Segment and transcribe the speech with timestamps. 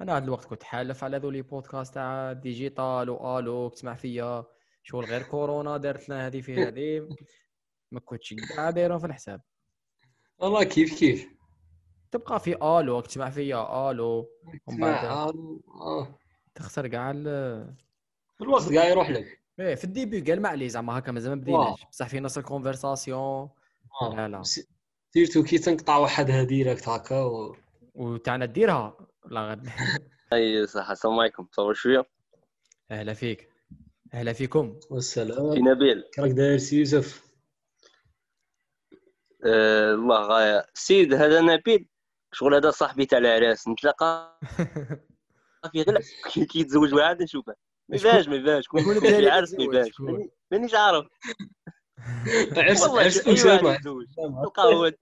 [0.00, 4.44] أنا هذا الوقت كنت حالف على ذولي بودكاست تاع digital و allô تسمع فيا
[4.82, 7.08] شغل غير كورونا دارت لنا هذه في هذه.
[7.92, 9.40] ما كنتش كاع دايرهم في الحساب.
[10.38, 11.28] والله كيف كيف؟
[12.10, 14.30] تبقى في آلو تسمع فيا آلو
[14.66, 16.18] ومن بعد آه.
[16.54, 17.74] تخسر كاع ال-
[18.40, 19.42] الوقت قاعد يروح لك.
[19.60, 21.84] إيه في الديبي قال ما عليه زعما هكا مازال ما بديناش.
[21.90, 23.50] بصح في نص ال conversation
[24.16, 24.42] لا لا.
[25.16, 27.56] surtout كي تنقطع وحدها direct هكا و...
[27.94, 28.96] وتاعنا ديرها.
[29.30, 29.68] لا غد.
[30.32, 31.44] أي صح السلام عليكم.
[31.44, 32.04] تصور شوية.
[32.90, 33.50] أهلا فيك.
[34.14, 34.80] أهلا فيكم.
[34.80, 36.04] في والسلام نبيل.
[36.14, 37.26] كراك داير سي يوسف.
[39.44, 40.66] آه الله غاية.
[40.74, 41.88] سيد هذا نبيل.
[42.32, 43.68] شغل هذا صاحبي تاع العراس.
[43.68, 44.40] نتلاقى
[45.72, 45.98] في غير
[46.32, 47.54] كي يتزوج واحد نشوفه.
[47.88, 50.00] ما يبانش ما يبانش شكون كون الدراري في عرس ما؟ يبانش
[50.50, 51.06] مانيش عارف.
[52.68, 53.06] عرس واحد.
[53.06, 54.06] اسامه يتزوج.
[54.42, 54.92] تلقاه هو.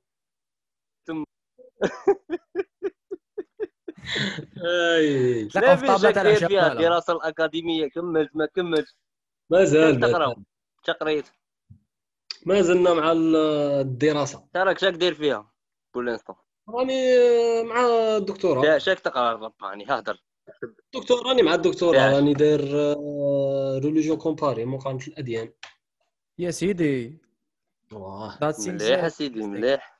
[4.65, 5.45] أي.
[5.48, 5.87] تلاقوا في
[6.46, 6.73] فيها لا.
[6.73, 8.96] الدراسه الأكاديمية كملت ما كملتش
[9.51, 10.34] مازال تقرأ.
[10.84, 11.29] تقريت.
[12.46, 13.37] ما زلنا مع ال-
[13.80, 14.48] الدراسة.
[14.54, 15.52] تراك شاك داير فيها
[15.95, 16.37] بور لانستون
[16.68, 17.02] راني
[17.62, 17.86] مع
[18.16, 20.23] الدكتوراه لا شاك تقرأ رباني هضر
[20.95, 22.14] دكتور راني مع الدكتوراه ياش.
[22.14, 22.60] راني داير
[23.84, 25.52] religion comparée مقارنه الأديان.
[26.38, 27.18] يا سيدي.
[27.92, 29.42] واه مليح سيدي.
[29.46, 29.93] مليح.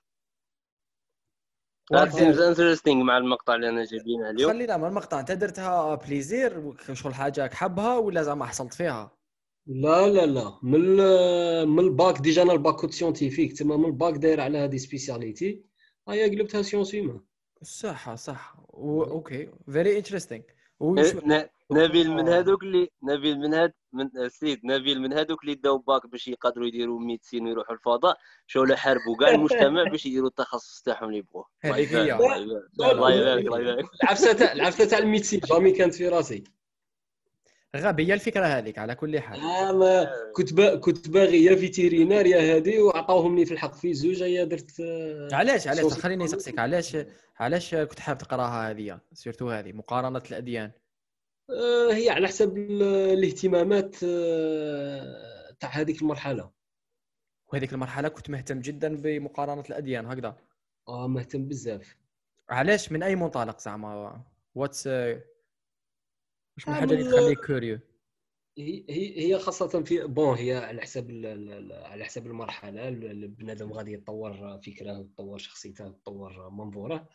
[1.91, 4.53] والله That seems interesting مع المقطع اللي أنا جايبينه اليوم.
[4.53, 5.21] خلينا من المقطع.
[5.21, 9.17] أنت درتها plaisir شغل حاجة حبها ولا زعما حصلت فيها؟
[9.67, 10.59] لا لا لا.
[10.63, 10.81] من
[11.69, 15.65] من ال bac déjà أنا الباك كنت scientifique تما من الباك داير على هذه spécialité
[16.09, 17.21] هيا قلبتها سيونس هيومان
[17.63, 18.57] صح صح.
[18.69, 19.03] و...
[19.03, 19.48] أوكي.
[19.73, 20.43] فيري انتريستينغ
[21.73, 26.07] نبيل من هذوك اللي نبيل من هاد من السيد نبيل من هذوك اللي داو باك
[26.07, 31.19] باش يقدروا يديروا ميدسين ويروحوا الفضاء شغل حاربوا كاع المجتمع باش يديروا التخصص تاعهم اللي
[31.19, 31.47] يبغوه.
[31.65, 32.09] الله هذيك هي.
[32.09, 36.45] يبارك الله يبارك الله يبارك العفسة تاع العفسة تاع الميدسين جامي كانت في راسي.
[37.77, 39.41] غبيه الفكرة هذيك على كل حال.
[39.41, 40.07] آه ما
[40.37, 43.75] كنت با كنت باغي يا فيتيرينار يا هادي وعطاوهمني في الحق.
[43.75, 46.58] في زوج هيا درت آه، علاش علاش؟ خليني نسقسيك.
[46.58, 46.97] علاش
[47.39, 50.64] علاش كنت حاب تقراها هذه؟ surtout هذه مقارنة الأديان.
[50.64, 50.83] آه،
[51.93, 56.51] هي على حسب ال- الاهتمامات آه، تاع هذيك المرحلة.
[57.53, 60.37] وهذيك المرحلة كنت مهتم جدا بمقارنة الأديان هكذا.
[60.89, 61.97] آه مهتم بزاف.
[62.51, 65.19] علاش؟ من أي منطلق زعما؟ what's واش
[66.69, 67.79] من آه، الحاجة اللي تخليك curieux
[68.59, 68.85] هي
[69.27, 71.11] هي خاصة في bon هي على حسب
[71.73, 72.89] على حسب المرحلة.
[72.89, 77.09] ال- البنادم غادي يتطور فكرة يتطور شخصيته يتطور منظورة.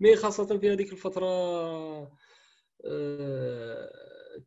[0.00, 2.16] مي خاصة في هذيك الفترة آه،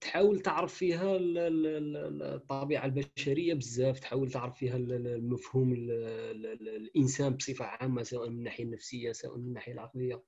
[0.02, 5.74] تحاول تعرف فيها ال- ال- ال- الطبيعة البشرية بزاف تحاول تعرف فيها ال- ال- المفهوم
[5.74, 10.24] ال- ال- ال- الإنسان بصفة عامة سواء من الناحية النفسية سواء من الناحية العقلية.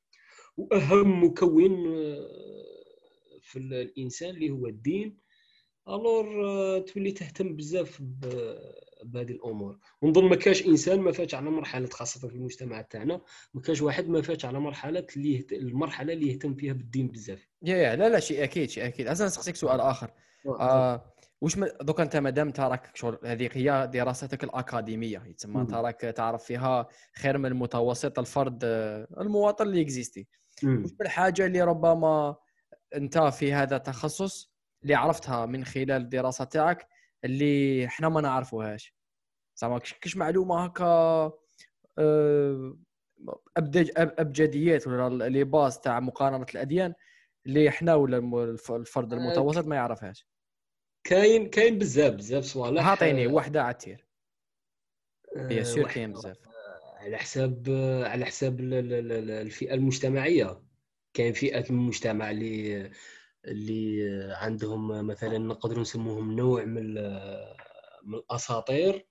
[0.57, 2.27] وأهم مكون آه،
[3.41, 5.17] في الإنسان اللي هو الدين
[5.87, 8.01] alors آه، تولي تهتم بزاف
[9.03, 9.77] بهذه الأمور.
[10.01, 13.21] ونظن ما كاش انسان ما فاتش على مرحلة خاصة في المجتمع تاعنا
[13.53, 15.53] ما كاش واحد ما فاتش على مرحلة اللي يهت...
[15.53, 17.47] المرحلة اللي يهتم فيها بالدين بزاف.
[17.61, 19.07] يا يا لا لا شيء أكيد شيء أكيد.
[19.07, 20.11] أصلا نسقسيك سؤال آخر.
[20.59, 21.65] آه وش م...
[21.81, 25.67] دوك أنت مادام تراك شغل هذيك هي دراستك الأكاديمية يتسمى مم.
[25.67, 30.27] تراك تعرف فيها خير من المتوسط الفرد آه، المواطن اللي existé
[30.63, 30.83] مم.
[30.83, 32.35] وش الحاجة اللي ربما
[32.95, 34.53] أنت في هذا التخصص
[34.83, 36.87] اللي عرفتها من خلال الدراسة تاعك
[37.23, 38.93] اللي إحنا ما نعرفوهاش.
[39.55, 40.85] زعما كش معلومة هكا
[41.99, 42.77] آه،
[43.97, 46.93] أبجديات ولا لي باز تاع مقارنة الأديان
[47.45, 48.17] اللي إحنا ولا
[48.75, 50.27] الفرد آه، المتوسط ما يعرفهاش.
[51.03, 52.87] كاين كاين بزاف بزاف صوالح.
[52.87, 54.07] عطيني آه، وحدة عتير
[55.63, 56.37] سير واحد- كاين بزاف.
[56.97, 57.63] على حساب
[58.05, 60.61] على حساب ال- ال- ال- الفئة المجتمعية.
[61.13, 62.91] كاين فئات من المجتمع اللي
[63.47, 66.93] اللي عندهم مثلا نقدروا نسموهم نوع من
[68.03, 69.07] من الأساطير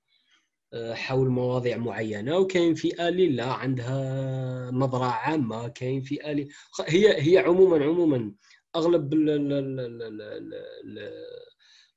[0.72, 6.48] آه، حول مواضيع معينة وكاين فئة اللي لا عندها نظرة عامة كاين فئة اللي
[6.86, 8.34] هي هي عموما عموما
[8.76, 9.14] أغلب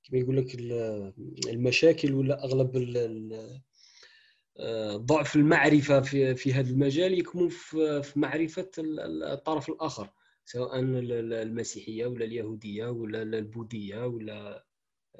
[0.03, 1.13] كما يقول لك ال-
[1.49, 2.77] المشاكل ولا أغلب
[4.59, 10.09] آه، ضعف المعرفة في في هذا المجال يكمن في معرفة ال- ال- الطرف الآخر.
[10.51, 14.65] سواء ال- ال- المسيحية ولا اليهودية ولا البوذية ولا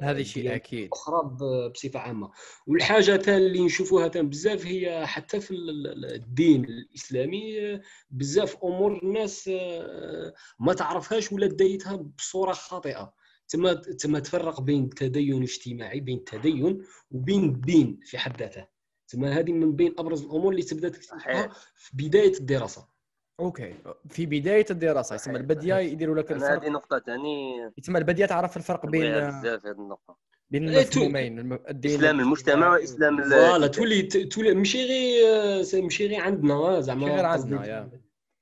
[0.02, 0.90] هذه شيء الديانات أكيد.
[0.94, 1.38] أخرى
[1.70, 2.32] بصفة عامة.
[2.68, 9.50] والحاجة اللي نشوفوها بزاف هي حتى في ال- ال- الدين الإسلامي آه، بزاف أمور الناس
[9.54, 13.14] آه، ما تعرفهاش ولا دايتها بصورة خاطئة.
[13.48, 18.68] تما تما تفرق بين التدين الاجتماعي بين التدين وبين الدين في حد ذاته.
[19.08, 21.50] تما هذه من بين أبرز الأمور اللي تبدا تكتشفها.
[21.76, 22.99] في بداية الدراسة.
[23.40, 23.74] okay.
[24.10, 26.64] في بداية الدراسة يسمى البديه يديروا لك الفرق.
[26.64, 30.18] هذه نقطة ثاني يتم البديه تعرف الفرق بين بزاف هذه النقطة.
[30.52, 35.84] بين إيه، تو- المفهومين الم- الدين إسلام المجتمع وإسلام ال- voilà تولي تولي ماشي غير
[35.84, 37.90] ماشي غير عندنا آه، زعما غير عندنا،.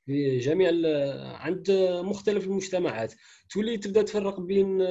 [0.05, 0.69] في جميع
[1.35, 1.71] عند
[2.03, 3.13] مختلف المجتمعات.
[3.49, 4.85] تولي تبدأ تفرق بين آه،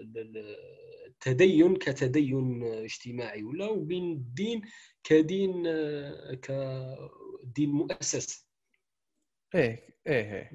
[0.00, 0.56] ال- ال-
[1.06, 4.62] التدين كتدين اجتماعي ولا وبين الدين
[5.04, 8.43] كدين آه، كدين مؤسس
[9.54, 10.52] إيه إيه إيه.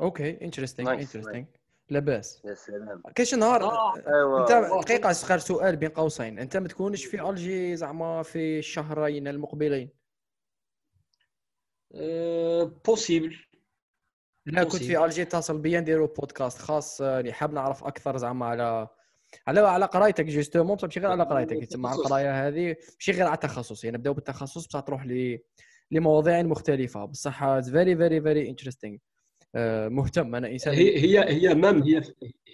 [0.00, 1.44] okay interesting interesting
[1.90, 3.02] لاباس يا سلام.
[3.14, 3.96] كاين شي نهار آه.
[3.96, 6.38] ايوا أنت دقيقة صغير سؤال بين قوسين.
[6.38, 9.90] أنت ما تكونش في ألجي زعما في الشهرين المقبلين.
[12.86, 13.36] possible
[14.46, 14.86] لا كنت Possible.
[14.86, 18.88] في ألجي اتصل بيا نديروا بودكاست خاص آه، اللي حاب نعرف أكثر زعما على
[19.46, 22.76] على على قرايتك justement ماشي غير على قرايتك تسمى على القرايه هذه.
[22.94, 25.38] ماشي غير على التخصص يعني نبداو بالتخصص بصح تروح ل
[25.90, 27.04] لمواضيع مختلفة.
[27.04, 28.96] بصح very very very interesting
[29.88, 30.34] مهتم.
[30.34, 32.02] أنا إنسان هي هي هي مام هي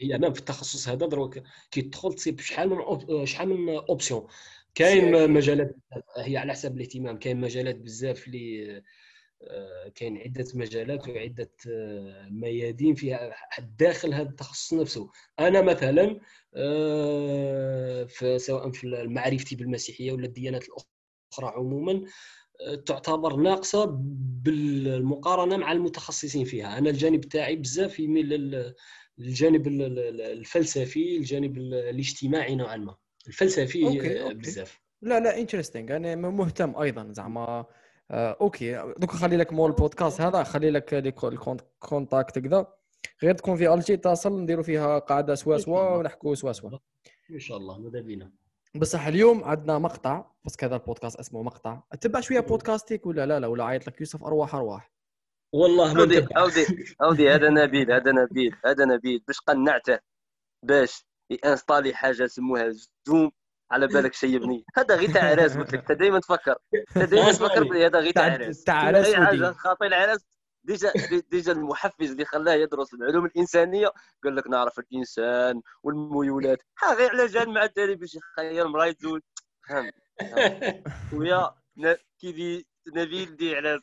[0.01, 1.39] هي مام في التخصص هذا دروك
[1.71, 4.27] كي تدخل تصيب شحال من op- شحال من option
[4.75, 5.77] كاين مجالات
[6.17, 7.19] هي على حسب الاهتمام.
[7.19, 8.83] كاين مجالات بزاف اللي
[9.43, 13.31] آه، كاين عدة مجالات وعدة آه، ميادين فيها
[13.79, 15.11] داخل هذا التخصص نفسه.
[15.41, 16.21] أنا مثلا
[16.57, 22.05] آه، في سواء في معرفتي بالمسيحية ولا الديانات الأخرى عموما آه،
[22.87, 23.85] تعتبر ناقصة
[24.45, 26.79] بالمقارنة مع المتخصصين فيها.
[26.79, 28.75] أنا الجانب تاعي بزاف يميل لل-
[29.19, 32.97] للجانب ال- ال- الفلسفي الجانب ال- الاجتماعي نوعا ما.
[33.29, 34.35] الفلسفي okay، okay.
[34.35, 34.81] بزاف.
[35.03, 37.65] لا لا interesting أنا مهتم أيضا زعما.
[38.11, 38.95] آه، okay.
[38.99, 42.67] دوك خلي لك مول البودكاست هذا خلي لك les co- ال cont- contact كذا.
[43.23, 46.71] غير تكون في الجي اتصل نديروا فيها قاعدة سوا سوا ونحكوا سوا سوا.
[47.31, 47.79] إن شاء الله.
[47.79, 48.33] ماذا بينا؟
[48.77, 51.83] بصح اليوم عندنا مقطع بس كذا البودكاست اسمه مقطع.
[51.91, 54.93] تتبع شوية بودكاستيك ولا لا؟ لا ولا عيط لك يوسف ارواح ارواح
[55.55, 56.67] والله ما اودي اودي
[57.03, 59.25] اودي هذا نبيل هذا نبيل هذا نبيل.
[59.27, 59.99] باش قنعته
[60.65, 61.07] باش
[61.45, 62.73] y installer حاجة سموها
[63.09, 63.31] زوم.
[63.71, 65.91] على بالك شيبني هذا غير تاع عراس قلت لك.
[65.91, 66.57] أنت دائما تفكر.
[66.97, 69.15] أنت دائما تفكر بلي هذا غير تاع عراس تاع عراس.
[69.57, 70.27] خاطي العراس
[70.65, 70.93] déjà
[71.31, 73.93] déjà المحفز اللي خلاه يدرس العلوم الإنسانية
[74.25, 76.63] قال لك نعرف الإنسان والميولات.
[76.83, 79.21] ها غير على جال مع الدري باش يخير مراه يتزوج
[79.69, 80.83] فهم فهم.
[81.13, 82.67] ويا ن- كي دي
[82.97, 83.81] نبيل دي عراس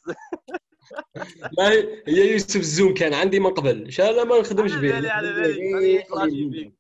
[1.57, 1.69] لا
[2.07, 3.83] هي يوسف الزوم كان عندي من قبل.
[3.83, 6.73] إن شاء الله ما نخدمش على به على بالي.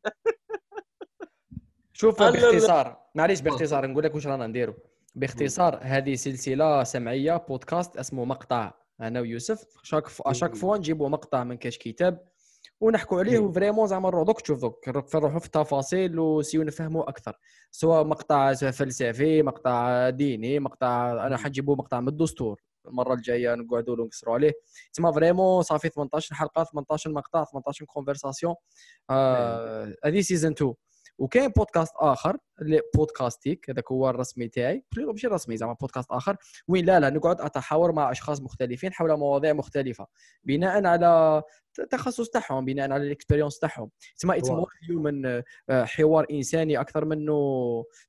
[1.93, 2.19] شوف.
[2.23, 2.97] باختصار.
[3.15, 3.87] معليش باختصار.
[3.87, 4.73] نقول لك واش رانا نديرو.
[5.15, 11.43] باختصار هذه سلسلة سمعية بودكاست اسمه مقطع أنا ويوسف chaque à chaque fois نجيبوا مقطع
[11.43, 12.25] من كاش كتاب
[12.81, 13.45] ونحكوا عليه مم.
[13.47, 14.89] و vraiment زعما نروح دوك تشوف دوك.
[14.89, 17.37] نروح- نروحوا في التفاصيل و سيو نفهموا أكثر.
[17.71, 22.61] سواء مقطع فلسفي مقطع ديني مقطع أنا حنجيبوا مقطع من الدستور.
[22.87, 24.51] المرة الجاية نقعدوا نكسروا عليه.
[24.93, 28.55] تسمى vraiment صافي 18 حلقه 18 مقطع 18 conversation
[29.09, 30.73] آه، هذه saison 2
[31.19, 34.83] وكاين بودكاست آخر اللي بودكاستيك هذاك هو الرسمي تاعي.
[34.97, 36.37] ماشي رسمي زعما بودكاست آخر.
[36.67, 40.07] وين؟ لا لا نقعد أتحاور مع أشخاص مختلفين حول مواضيع مختلفة.
[40.43, 41.43] بناء على
[41.79, 43.89] التخصص تاعهم بناء على ال expérience تاعهم.
[44.17, 47.35] تسمى يتسمى human حوار إنساني أكثر منه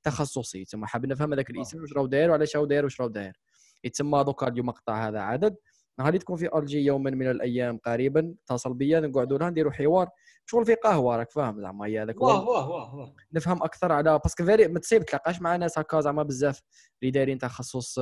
[0.03, 0.65] تخصصي.
[0.65, 3.41] تسمى حاب نفهم هذاك الإنسان واش راهو داير وعلاش راهو داير واش راهو داير.
[3.85, 5.57] يتسمى دوكا اليوم مقطع هذا عدد.
[6.02, 10.09] غادي تكون في الجي يوما من الأيام قريبا اتصل بيا نقعدوا لها نديروا حوار.
[10.47, 14.35] شغل في قهوة راك فاهم؟ زعما هي هذاك واه واه واه نفهم أكثر على parce
[14.35, 16.62] que vrai ما تصيب تلاقاش مع ناس هكا زعما بزاف.
[17.02, 17.99] اللي دايرين تخصص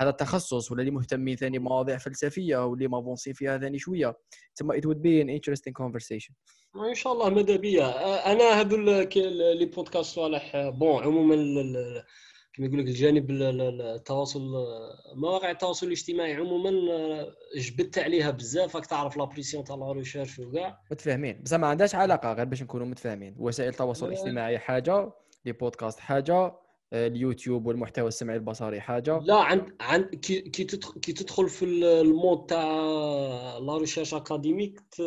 [0.00, 4.16] هذا التخصص ولا اللي مهتمين ثاني بمواضيع فلسفية واللي m'avancé فيها ثاني شوية.
[4.56, 6.32] تما it would be an interesting conversation.
[6.88, 8.32] إن شاء الله ماذا بيا.
[8.32, 11.34] أنا هذو لي بودكاست صالح bon عموما
[12.58, 14.40] كما يقول لك الجانب ال- ال- التواصل
[15.14, 18.76] مواقع التواصل الاجتماعي عموما آه، جبدت عليها بزاف.
[18.76, 20.80] راك تعرف la pression تاع la recherche وكاع.
[20.90, 21.42] متفاهمين.
[21.42, 23.34] بس ما عندهاش علاقة غير باش نكونوا متفاهمين.
[23.38, 24.06] وسائل التواصل.
[24.06, 25.10] الاجتماعي حاجة
[25.44, 26.52] لي بودكاست حاجة.
[26.92, 31.84] اليوتيوب والمحتوى السمعي البصري حاجة؟ لا عند عند كي كي تدخل كي تدخل في ال-
[31.84, 32.72] ال mode تاع
[33.58, 35.00] la recherche académique ت-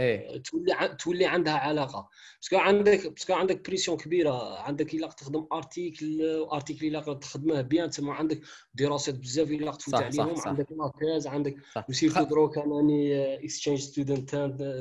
[0.00, 0.42] إيه.
[0.42, 2.08] تولي تولي عندها علاقة.
[2.40, 4.58] parce que عندك parce que عندك pression كبيرة.
[4.58, 8.40] عندك إلا تخدم article article إلا تخدمه bien تسمى عندك
[8.74, 10.34] دراسات بزاف إلا تفوت عليهم.
[10.36, 10.48] صح.
[10.48, 11.56] عندك la case عندك
[11.88, 14.30] و surtout دروك أنني exchange student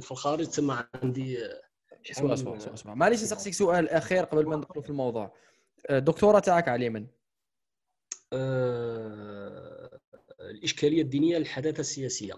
[0.01, 0.45] في الخارج.
[0.47, 1.37] تسمى عندي
[2.03, 5.33] شحال سوا من- سوا سوا سوا معليش نسقسيك سؤال أخير قبل ما ندخلوا في الموضوع.
[5.87, 7.07] آه، الدكتوراه تاعك على من
[8.33, 9.99] آه،
[10.39, 12.33] الإشكالية الدينية للحداثة السياسية.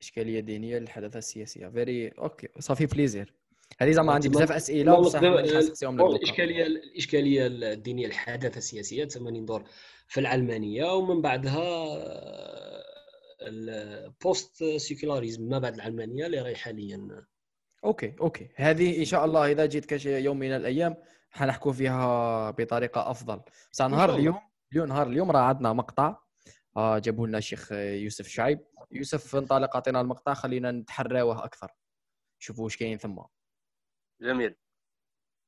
[0.00, 1.68] إشكالية دينية للحداثة السياسية.
[1.68, 3.34] very أوكي صافي plaisir
[3.80, 5.18] هذه زعما عندي تما- بزاف أسئلة بصح.
[5.20, 9.64] الاشكاليه الإشكالية الدينية الحداثه السياسية تما ندور
[10.08, 11.72] في العلمانية ومن بعدها
[13.42, 17.24] ال post secularism ما بعد العلمانية اللي راهي حاليا
[17.84, 20.96] okay okay هذه إن شاء الله إذا جيت كشي يوم من الأيام
[21.32, 23.40] حنحكوا فيها بطريقة أفضل.
[23.72, 24.14] بس نهار.
[24.14, 24.40] اليوم
[24.72, 26.16] اليوم نهار اليوم راه عندنا مقطع
[26.76, 28.66] آه جابوا لنا الشيخ يوسف شعيب.
[28.90, 31.70] يوسف انطلق أعطينا المقطع خلينا نتحراوه أكثر.
[32.38, 33.22] شوفوا واش كاين ثم.
[34.20, 34.56] جميل.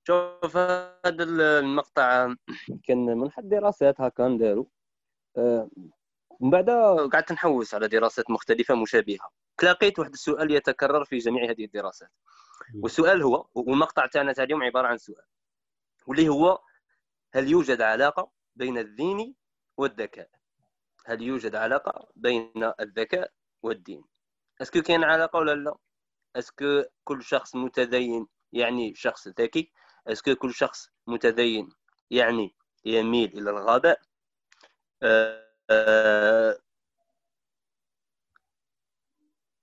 [0.07, 2.35] شوف هذا المقطع
[2.85, 4.65] كان من حد دراسات هكا نداروا
[5.37, 5.71] آه،
[6.41, 6.71] من بعد
[7.13, 9.31] قعدت نحوس على دراسات مختلفة مشابهة.
[9.59, 12.11] تلاقيت واحد السؤال يتكرر في جميع هذه الدراسات.
[12.83, 15.25] والسؤال هو والمقطع تاعنا تاع اليوم عبارة عن سؤال.
[16.07, 16.59] واللي هو
[17.35, 19.35] هل يوجد علاقة بين الدين
[19.77, 20.29] والذكاء؟
[21.07, 23.33] هل يوجد علاقة بين الذكاء
[23.63, 24.05] والدين؟
[24.63, 25.77] est-ce que كاين علاقة ولا لا؟
[26.37, 29.73] est-ce que كل شخص متدين يعني شخص ذكي؟
[30.07, 31.69] est-ce que كل شخص متدين
[32.11, 34.01] يعني يميل إلى الغباء؟
[35.03, 36.59] آه، آه،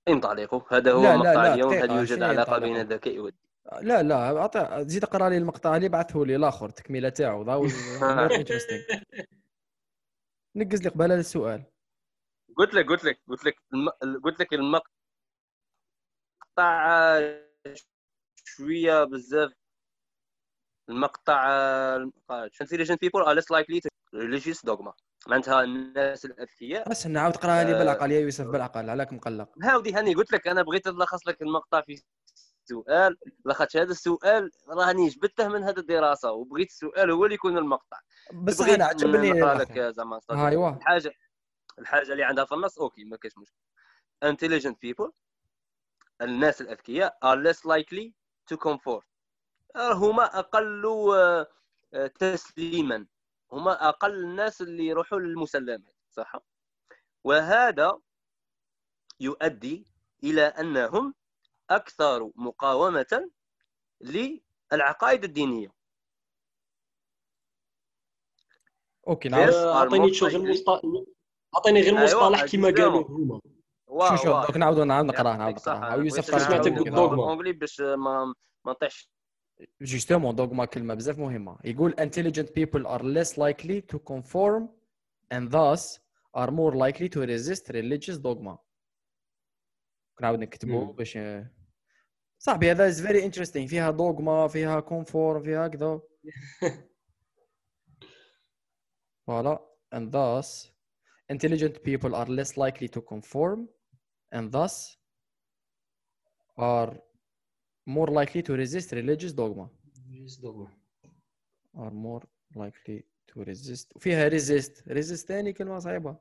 [0.08, 0.60] انطلقوا.
[0.70, 1.72] هذا هو لا، مقطع اليوم.
[1.72, 3.51] هل يوجد شنو علاقة بين؟ الذكاء والدين؟
[3.82, 7.42] لا لا أعطي زيد اقرأ لي المقطع اللي بعثه لي الآخر تكمله تاعو
[10.56, 11.64] نقز لي قباله السؤال.
[12.56, 13.54] قلت لك قلت لك قلت لك.
[14.24, 14.82] قلت لك المقطع
[16.58, 17.48] آه،
[18.44, 19.52] شوية بزاف.
[20.88, 21.48] المقطع
[22.62, 24.92] intelligent people are less likely to religious dogma.
[25.28, 29.48] معناتها الناس الأذكياء بس نعاود قراها لي آه، بالعقل يا يوسف بالعقل عليك مقلق.
[29.62, 32.02] هاودي هاني قلت لك أنا بغيت نلخص لك المقطع في
[32.72, 37.98] سؤال لاخاطش هذا السؤال راني جبته من هذه الدراسة وبغيت السؤال هو اللي يكون المقطع.
[38.32, 39.78] بس بغيت أنا عجبني لك.
[39.78, 40.70] زعما أيوا.
[40.70, 41.12] الحاجة
[41.78, 43.56] الحاجة اللي عندها في النص أوكي ما كاينش مشكل.
[44.24, 45.10] Intelligent people
[46.22, 48.12] الناس الأذكياء are less likely
[48.52, 49.02] to conform
[49.76, 50.82] آه، هما أقل
[51.14, 53.06] آه، تسليما.
[53.52, 56.36] هما أقل الناس اللي يروحوا للمسلمات صح؟
[57.24, 57.98] وهذا
[59.20, 59.86] يؤدي
[60.24, 61.14] إلى أنهم
[61.70, 63.30] أكثر مقاومة
[64.00, 65.68] للعقائد الدينية
[69.08, 69.28] okay.
[69.28, 71.04] نعاود أعطيني شو غير مصطلح
[71.56, 72.70] أعطيني غير أيوة، مصطلح كما.
[72.70, 73.40] قالوا هما
[74.08, 74.42] شو شو.
[74.46, 75.72] دوك نعاودوا نعاود نقراه نعاود يعطيك صح.
[75.72, 76.72] نقراه أنا يوسف سمعتك.
[76.72, 79.08] بال anglais باش ما ما نطيحش
[79.80, 84.68] justement dogma كلمة بزاف مهمة يقول intelligent people are less likely to conform
[85.34, 85.98] and thus
[86.36, 88.58] are more likely to resist religious dogma
[90.21, 90.91] نعاود نكتبوا مم.
[90.91, 91.19] باش
[92.39, 96.01] صاحبي هذا is very interesting فيها دوغما فيها كونفورم فيها كذا
[99.27, 99.59] فوالا
[99.95, 100.71] and thus
[101.33, 103.67] intelligent people are less likely to conform
[104.35, 104.97] and thus
[106.57, 106.91] are
[107.85, 109.69] more likely to resist religious dogma
[111.83, 112.23] are more
[112.55, 116.17] likely to resist فيها resist resist ثاني كلمة صعيبة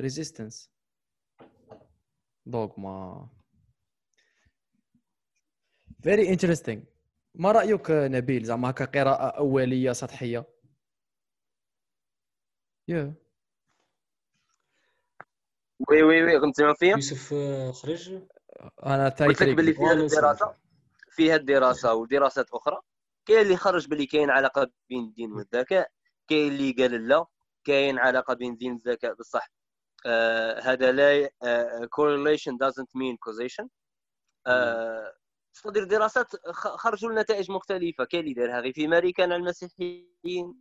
[0.00, 0.68] resistance
[2.45, 3.29] Dogma.
[6.03, 6.79] Very interesting.
[7.35, 10.45] ما رأيك نبيل؟ زعما هكا قراءة أولية سطحية.
[12.91, 13.13] Yeah.
[15.89, 18.21] وي وي وي كنت سمعوا فيا يوسف آه، خرج
[18.85, 20.55] أنا قلت لك باللي في هذه والله الدراسة.
[21.11, 22.81] في هذه الدراسة ودراسات أخرى.
[23.25, 25.91] كاين اللي خرج باللي كاين علاقة بين الدين والذكاء
[26.27, 27.25] كاين اللي قال لا
[27.63, 29.51] كاين علاقة بين الدين والذكاء بصح
[30.63, 33.67] هذا لا آه correlation doesn't mean causation.
[34.47, 35.13] آه
[35.53, 38.05] صدر دراسات خرجوا لنتائج مختلفة.
[38.05, 40.55] كاين اللي دارها غير في امريكان على المسيحيين.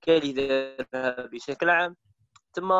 [0.00, 1.96] كاين اللي دارها بشكل عام.
[2.52, 2.72] ثم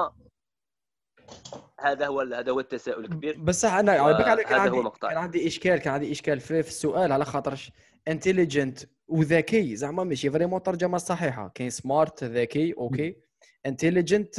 [1.80, 3.38] هذا هو هذا هو التساؤل الكبير.
[3.38, 4.90] بس صح أنا على بالك على كان عندي.
[5.00, 7.72] كان عندي إشكال كان عندي إشكال في, في السؤال على خاطرش
[8.08, 9.76] intelligent وذكي.
[9.76, 13.27] زعما ماشي vraiment الترجمه الصحيحه كاين smart ذكي okay.
[13.66, 14.34] intelligent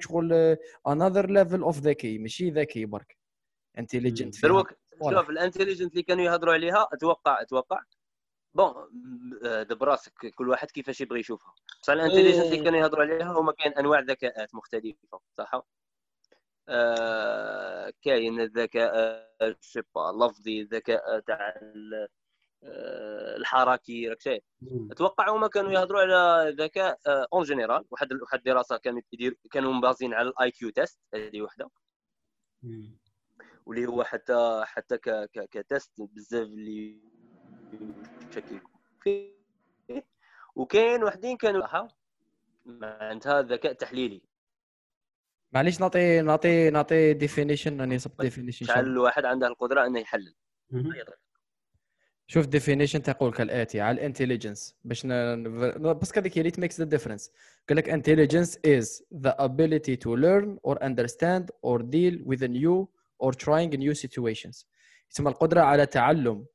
[0.00, 0.56] شغل
[0.88, 3.18] another level of ذكي ماشي؟ ذكي برك.
[3.78, 5.20] intelligent دروك واضح.
[5.20, 7.80] شوف ال intelligent اللي كانوا يهضروا عليها أتوقع أتوقع.
[8.54, 8.74] bon
[9.44, 11.54] آه، دبر راسك كل واحد كيفاش يبغي يشوفها.
[11.82, 15.62] بصح ال intelligent اللي كانوا يهضروا عليها هما كاين أنواع ذكاءات مختلفة صح؟
[16.68, 18.94] آه كاين الذكاء
[19.60, 21.60] je sais pas لفظي الذكاء تاع
[23.36, 24.42] الحركي راك شايف
[24.90, 30.14] أتوقع هما كانوا يهضروا على الذكاء en général واحد واحد الدراسة كانت يدير كانوا مbasين
[30.14, 31.70] على ال IQ test هذه وحدة.
[33.66, 37.00] واللي هو حتى حتى ك ك ك test بزاف اللي
[38.30, 39.34] فيه.
[40.54, 41.88] وكاين وحدين كانوا
[42.64, 44.22] معناتها ذكاء تحليلي
[45.52, 50.34] معليش نعطي نعطي نعطي definition راني صبت definition شحال الواحد عنده القدرة إنه يحلل.
[52.26, 55.06] شوف definition تقول كالاتي على ال intelligence باش.
[55.06, 57.30] بس هذيك هي اللي makes the difference
[57.68, 62.86] قال لك intelligence is the ability to learn or understand or deal with a new
[63.24, 64.66] or trying new situations
[65.10, 66.46] يسمى القدرة على تعلم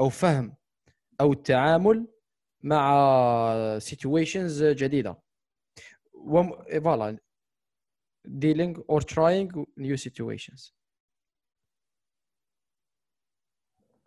[0.00, 0.56] أو فهم
[1.20, 2.06] أو التعامل
[2.62, 5.18] مع situations جديدة
[6.14, 6.64] وم...
[6.82, 7.18] voilà
[8.28, 10.75] dealing or trying new situations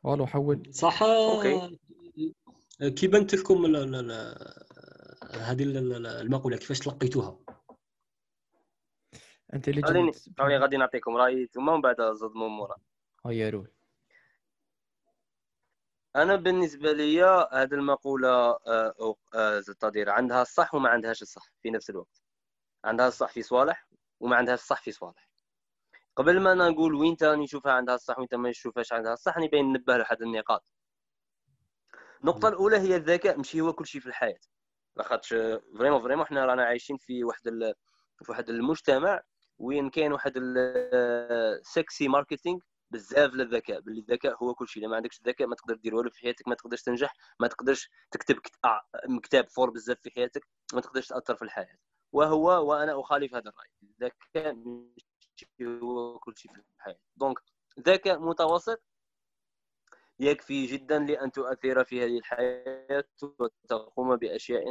[0.04, 0.64] والو حول.
[0.74, 1.04] صح.
[1.04, 1.78] okay.
[2.98, 7.40] كي بنت لكم ال- ال- ال- هذه ال- ال- المقولة؟ كيفاش تلقيتوها؟
[9.56, 9.86] intelligent
[10.38, 12.76] خليني غادي نعطيكم رايي ثم ومن بعد زد من مورا
[13.26, 13.72] هيا roule.
[16.16, 21.70] أنا بالنسبة لي هذه المقولة آه، أو- آه، تدير عندها الصح وما عندهاش الصح في
[21.70, 22.22] نفس الوقت.
[22.86, 23.88] عندها الصح في صوالح
[24.20, 25.29] وما عندهاش الصح في صوالح.
[26.20, 29.66] قبل ما أنا نقول وين تاني نشوفها عندها الصح وين ما نشوفهاش عندها الصح نبين
[29.66, 30.66] ننبه لواحد النقاط.
[32.22, 34.40] النقطة الأولى هي الذكاء ماشي هو كل شيء في الحياة.
[34.96, 35.30] لاخاطش
[35.78, 37.74] vraiment vraiment حنا رانا عايشين في واحد ال...
[38.26, 39.22] في واحد المجتمع
[39.58, 42.60] وين كاين واحد ال sexy marketing
[42.92, 43.80] بزاف للذكاء.
[43.80, 44.88] باللي الذكاء هو كل شيء.
[44.88, 48.36] ما عندكش الذكاء ما تقدر دير والو في حياتك ما تقدرش تنجح ما تقدرش تكتب
[48.36, 48.60] كت-
[49.24, 51.78] كتاب fort بزاف في حياتك ما تقدرش تأثر في الحياة.
[52.12, 53.70] وهو وأنا أخالف هذا الرأي.
[53.84, 54.56] الذكاء
[55.62, 57.00] هو كل شيء في الحياة.
[57.16, 57.40] donc
[57.80, 58.82] ذكاء متوسط
[60.20, 64.64] يكفي جدا لأن تؤثر في هذه الحياة وتقوم بأشياء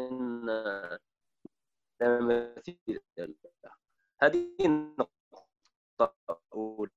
[2.00, 3.76] لا مثيل لها.
[4.22, 6.90] هذه النقطة الأولى.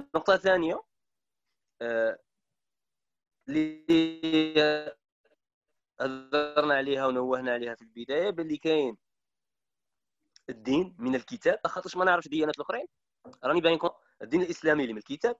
[0.00, 0.82] النقطة الثانية
[1.82, 2.18] آه،
[3.48, 4.96] اللي
[6.00, 8.96] هضرنا عليها ونوهنا عليها في البداية باللي كاين
[10.50, 12.86] الدين من الكتاب خاطرش ما نعرفش ديانات الأخرين.
[13.44, 13.90] راني باينكم
[14.22, 15.36] الدين الإسلامي اللي من الكتاب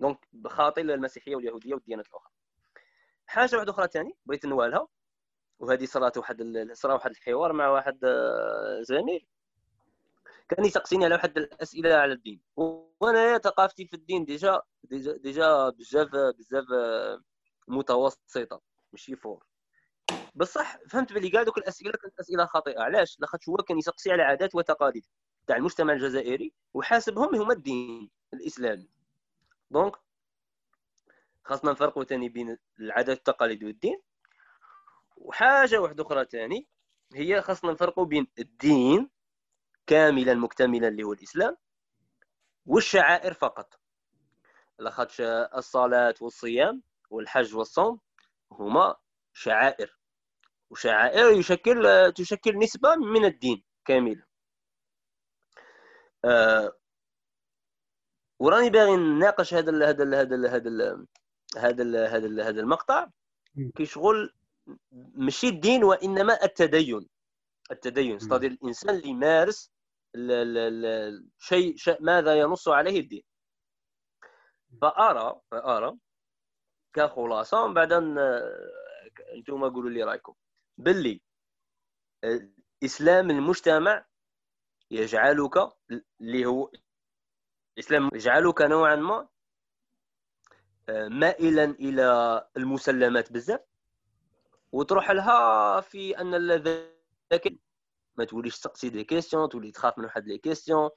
[0.00, 2.32] دونك بخاطر المسيحية واليهودية والديانات الأخرى.
[3.26, 4.88] حاجة واحدة أخرى ثاني بغيت نوالها
[5.58, 9.26] وهذه صرات واحد صرا واحد الحوار مع واحد آه، زميل.
[10.48, 12.40] كان يسقسيني على واحد الأسئلة على الدين.
[12.56, 16.08] وأنا ثقافتي في الدين déjà déjà, déjà بزاف
[16.38, 17.22] بزاف آه،
[17.68, 18.60] متوسطة
[18.92, 19.44] ماشي fort.
[20.36, 22.80] بصح فهمت باللي كاع دوك الأسئلة كانت أسئلة خاطئة.
[22.80, 25.06] علاش؟ لاخاطش هو كان يسقسي على عادات وتقاليد
[25.46, 28.88] تاع المجتمع الجزائري وحاسبهم هما الدين الإسلامي.
[29.70, 29.96] دونك
[31.44, 34.02] خاصنا نفرقوا ثاني بين العادات والتقاليد والدين.
[35.16, 36.68] وحاجة واحدة أخرى ثاني
[37.14, 39.10] هي خاصنا نفرقوا بين الدين
[39.86, 41.56] كاملا مكتملا اللي هو الإسلام
[42.66, 43.80] والشعائر فقط.
[44.78, 48.00] لاخاطش الصلاة والصيام والحج والصوم
[48.52, 48.96] هما
[49.32, 49.96] شعائر
[50.70, 54.22] وشعائر يشكل تشكل نسبة من الدين كاملا
[56.24, 56.72] آه
[58.38, 61.06] وراني باغي نناقش هذا ال هذا ال هذا ال هذا ال
[61.56, 63.08] هذا ال هذا ال هذا المقطع.
[63.76, 64.34] كيشغل
[64.92, 67.08] ماشي الدين وإنما التدين.
[67.70, 68.16] التدين.
[68.16, 69.70] أستاذ الإنسان اللي يمارس
[71.38, 73.22] شيء شيء- ماذا ينص عليه الدين.
[74.80, 75.96] فارى فأرى
[76.94, 77.92] كخلاصة من بعد
[79.34, 80.34] أنتم قولوا لي رأيكم.
[80.78, 81.20] باللي
[82.84, 84.06] إسلام المجتمع
[84.90, 85.72] يجعلك
[86.20, 86.70] اللي هو
[87.78, 89.28] الاسلام يجعلك نوعا ما
[90.88, 93.60] آه، مائلا إلى المسلمات بزاف.
[94.72, 97.56] وتروح لها في أن الذكاء
[98.16, 100.90] ما توليش تسقسي des questions تولي تخاف من واحد les questions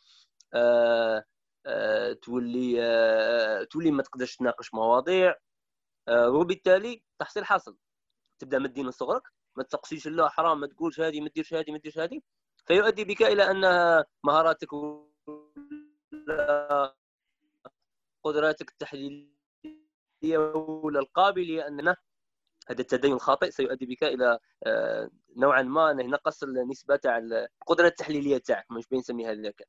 [0.54, 1.26] آه،
[1.66, 5.36] آه، تولي آه، تولي ما تقدرش تناقش مواضيع
[6.08, 7.78] آه، وبالتالي تحصيل حاصل.
[8.40, 9.24] تبدأ من الدين صغرك
[9.56, 12.22] ما تسقسيش لا حرام ما تقولش هذه ما ديرش هذه ما ديرش هذه.
[12.66, 13.62] فيؤدي بك إلى أن
[14.24, 15.10] مهاراتك ولا
[18.24, 20.38] قدراتك التحليلية
[20.84, 21.96] ولا القابلية أن
[22.70, 28.72] هذا التدين الخاطئ سيؤدي بك إلى آه، نوعا ما ينقص النسبة تاع القدرة التحليلية تاعك
[28.72, 29.68] مش بين نسميها الذكاء.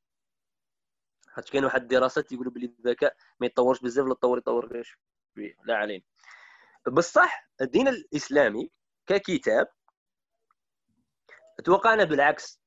[1.28, 4.98] خاطر كاين واحد الدراسات يقولوا بلي الذكاء ما يتطورش بزاف لا تطور يطور غير
[5.64, 6.04] لا علينا.
[6.92, 8.70] بصح الدين الإسلامي
[9.18, 9.68] ككتاب
[11.58, 12.60] اتوقعنا بالعكس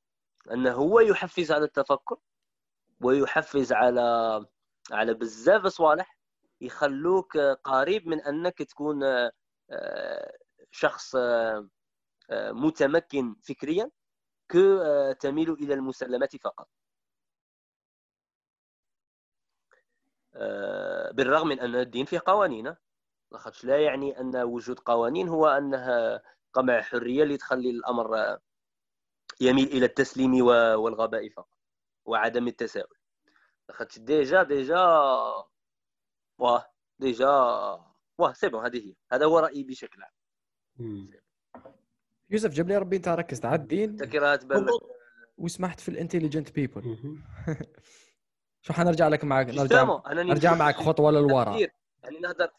[0.52, 2.18] أنه هو يحفز على التفكر
[3.02, 4.02] ويحفز على
[4.92, 6.18] على بزاف صوالح
[6.62, 9.04] يخلوك قريب من أنك تكون
[9.72, 10.38] آه،
[10.72, 11.70] شخص آه،
[12.30, 13.92] آه، متمكن فكريا
[14.50, 14.58] ك
[15.20, 16.70] تميل إلى المسلمات فقط.
[20.36, 22.76] آه، بالرغم من أن الدين فيه قوانين.
[23.34, 26.22] لاخاطش لا يعني أن وجود قوانين هو أنها
[26.54, 28.40] قمع حرية اللي تخلي الأمر
[29.42, 31.58] يميل إلى التسليم والغباء فقط
[32.06, 32.98] وعدم التساؤل
[33.70, 34.86] لاخاطش déjà déjà
[36.38, 36.66] واه
[37.00, 37.30] déjà
[38.18, 40.14] واه c'est bon هذه هي هذا هو رأيي بشكل عام.
[42.30, 44.04] يوسف جاب لي ربي انت ركزت على الدين انت
[45.38, 46.84] وسمحت في ال intelligent people.
[48.66, 51.72] شو حنرجع لك معك نرجع نرجع معك خطوة للوراء.
[52.04, 52.50] يعني نهضر.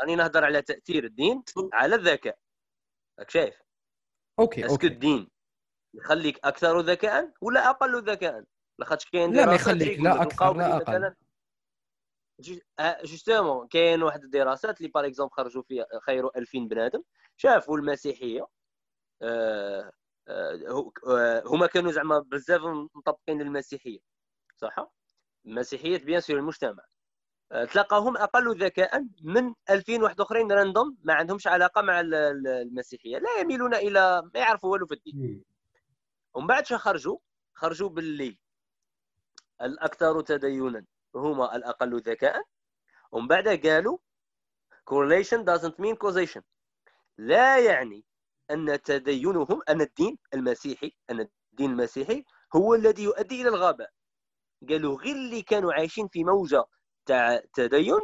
[0.00, 1.42] راني نهضر على تأثير الدين.
[1.72, 2.38] على الذكاء.
[3.18, 3.62] راك شايف؟
[4.38, 5.28] OK est-ce que الدين.
[5.94, 8.44] يخليك أكثر ذكاء ولا أقل ذكاء؟
[8.78, 10.76] لاخاطش كاين لا، ما يخليك لا لقاو لا.
[10.76, 11.14] مثلا؟
[13.04, 17.02] justement كاين واحد الدراسات اللي par exemple خرجوا فيها خيروا 2000 بنادم
[17.36, 18.46] شافوا المسيحية.
[19.22, 19.92] آه،
[20.28, 22.60] آه، هو- آه، هما كانوا زعما بزاف
[22.94, 23.98] مطبقين للمسيحية
[24.56, 24.90] صح؟
[25.46, 26.82] المسيحيه bien sûr المجتمع.
[26.82, 26.97] آه،
[27.50, 33.18] تلقاهم أقل ذكاء من 2000 واحد آخرين random ما عندهمش علاقة مع ال- ال- المسيحية
[33.18, 35.44] لا يميلون إلى ما يعرفوا والو في الدين.
[36.34, 37.18] ومن بعد خرجوا؟
[37.54, 38.38] خرجوا باللي
[39.62, 40.84] الأكثر تدينا
[41.14, 42.42] هما الأقل ذكاء
[43.12, 43.98] ومن بعد قالوا
[44.90, 46.42] correlation doesn't mean causation.
[47.18, 48.04] لا يعني
[48.50, 51.20] أن تدينهم أن الدين المسيحي أن
[51.52, 52.24] الدين المسيحي
[52.56, 53.90] هو الذي يؤدي إلى الغباء
[54.68, 56.64] قالوا غير اللي كانوا عايشين في موجة
[57.08, 58.00] تاع تدين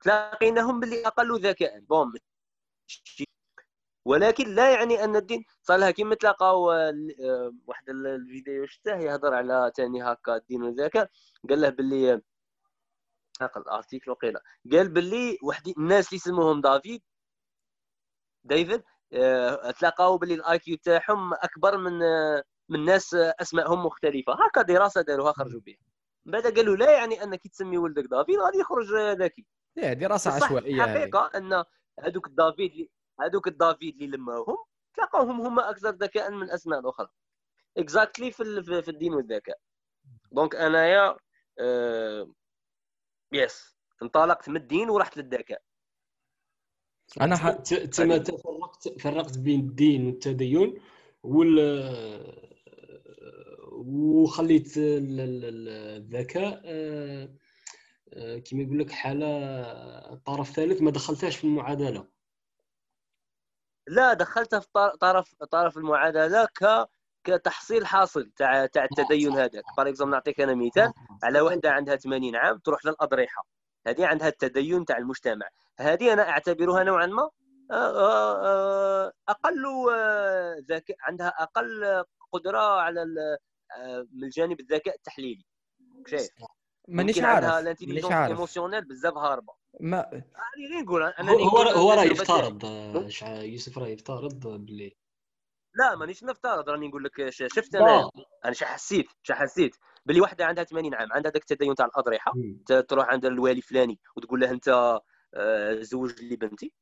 [0.00, 1.80] تلاقيناهم باللي أقل ذكاء.
[1.80, 2.12] بون
[4.06, 9.34] ولكن لا يعني أن الدين صار لها كيما تلاقاو آه، واحد ال- الفيديو شفته يهضر
[9.34, 11.10] على تاني هكا الدين والذكاء.
[11.50, 12.22] قال له باللي
[13.40, 14.40] هاك ال article وقيله
[14.72, 17.02] قال باللي واحد الناس اللي يسموهم دافيد
[18.44, 24.32] ديفيد آه، تلاقاو باللي ال IQ تاعهم أكبر من آه، من ناس أسمائهم مختلفة.
[24.46, 25.93] هكا دراسة داروها خرجوا بها.
[26.26, 29.46] من بعد قالوا لا يعني أنك تسمي ولدك دافيد غادي يخرج ذكي.
[29.78, 31.64] إيه، دراسه عشوائية الحقيقة أن
[32.00, 32.88] هذوك الدافيد
[33.20, 34.56] هذوك الدافيد اللي لماوهم
[34.94, 37.08] تلقاوهم هما أكثر ذكاء من الاسماء الأخرى.
[37.76, 39.58] exactly في ال- في في الدين والذكاء.
[40.32, 41.16] donc أنايا
[41.60, 42.32] آه
[43.32, 45.62] yes انطلقت من الدين ورحت للذكاء.
[47.20, 47.50] أنا ح...
[47.50, 50.82] تما فرقت فرقت بين الدين والتدين
[51.22, 51.58] وال
[53.76, 55.68] وخليت ال- ال- ال-
[56.02, 57.28] الذكاء آه،
[58.12, 62.08] آه، كما يقول لك حالة طرف ثالث ما دخلتهاش في المعادلة.
[63.88, 66.88] لا دخلتها في طر- طرف طرف المعادلة ك
[67.24, 69.64] كتحصيل حاصل تاع تاع التدين هذاك.
[69.76, 73.46] par exemple نعطيك أنا مثال على وحدة عندها 80 عام تروح للأضرحة.
[73.86, 75.48] هذه عندها التدين تاع المجتمع.
[75.80, 77.30] هذه أنا أعتبرها نوعا ما
[77.70, 83.38] آه، آه، آه، أقل آه، ذكاء عندها أقل قدرة على آه،
[84.12, 85.44] من الجانب الذكاء التحليلي.
[86.06, 86.28] شايف؟
[86.88, 87.44] مانيش عارف.
[87.86, 88.30] مانيش عارف.
[88.32, 89.52] émotionnel بزاف هاربة.
[89.80, 90.10] ما
[90.70, 92.04] غير نقول؟ أنا هو هو راه.
[92.04, 94.96] يفترض آه، شع- يوسف راه يفترض باللي
[95.74, 96.68] لا مانيش نفترض.
[96.68, 98.10] راني نقول لك ش- شفت أنا؟ آه.
[98.44, 99.76] أنا شا حسيت شا حسيت.
[100.06, 102.32] باللي واحدة عندها 80 عام عندها ذاك التدين تاع الأضرحة.
[102.88, 104.98] تروح عند الولي فلاني وتقول له أنت
[105.36, 106.72] آه، زوج لي بنتي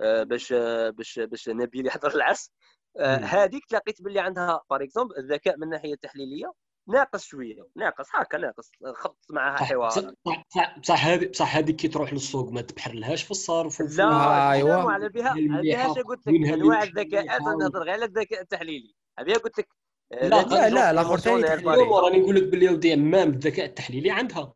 [0.00, 2.50] آه، باش آه، باش باش نبيل يحضر العرس.
[2.50, 2.75] آه،.
[3.04, 6.52] هذيك تلاقيت باللي عندها par exemple الذكاء من الناحية التحليلية
[6.88, 9.90] ناقص شوية ناقص هكا ناقص خط معها حوار.
[9.90, 10.02] صح
[10.48, 14.50] صح- صح هذه صح هذيك كي تروح للسوق ما تبحر لهاش في الصرف وفي- لا
[14.52, 14.76] أيوة.
[14.78, 14.92] أيوة.
[14.92, 15.28] على بها.
[15.30, 17.40] على بها شا قلت لك انواع الذكاءات.
[17.42, 18.94] نهضر غير على الذكاء التحليلي.
[19.18, 19.68] بها قلت لك
[20.12, 21.42] آه، لا، لا، لا، ثاني.
[21.44, 24.54] راني نقول لك باللي ودي أمام الذكاء التحليلي عندها.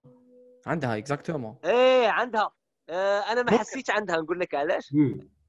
[0.66, 2.50] عندها exactement إيه عندها.
[2.90, 3.58] آه، أنا ما.
[3.58, 4.16] حسيتش عندها.
[4.16, 4.94] نقول لك علاش.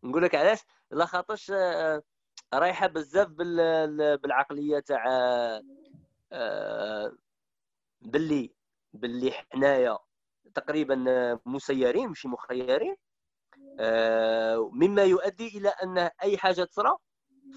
[0.03, 0.59] نقول لك علاش؟
[0.91, 2.01] لا خاطرش آه،
[2.53, 5.05] رايحة بزاف بال- بالعقلية تاع
[6.31, 7.17] آه،
[8.01, 8.53] باللي
[8.93, 9.97] باللي حنايا
[10.53, 12.95] تقريبا آه، مسيرين مش مخيرين
[13.79, 16.97] آه، مما يؤدي إلى أن أي حاجة تصرى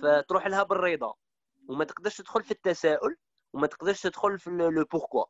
[0.02, 1.14] فتروح لها بالرضا.
[1.68, 3.16] وما تقدرش تدخل في التساؤل
[3.52, 5.24] وما تقدرش تدخل في le pourquoi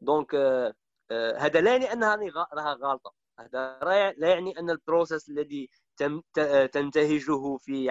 [0.00, 0.74] donc آه،
[1.10, 2.16] آه، هذا لا يعني أنها
[2.54, 3.12] راها غلطة.
[3.38, 3.78] هذا
[4.18, 7.90] لا يعني أن ال process الذي ت- تنتهجه في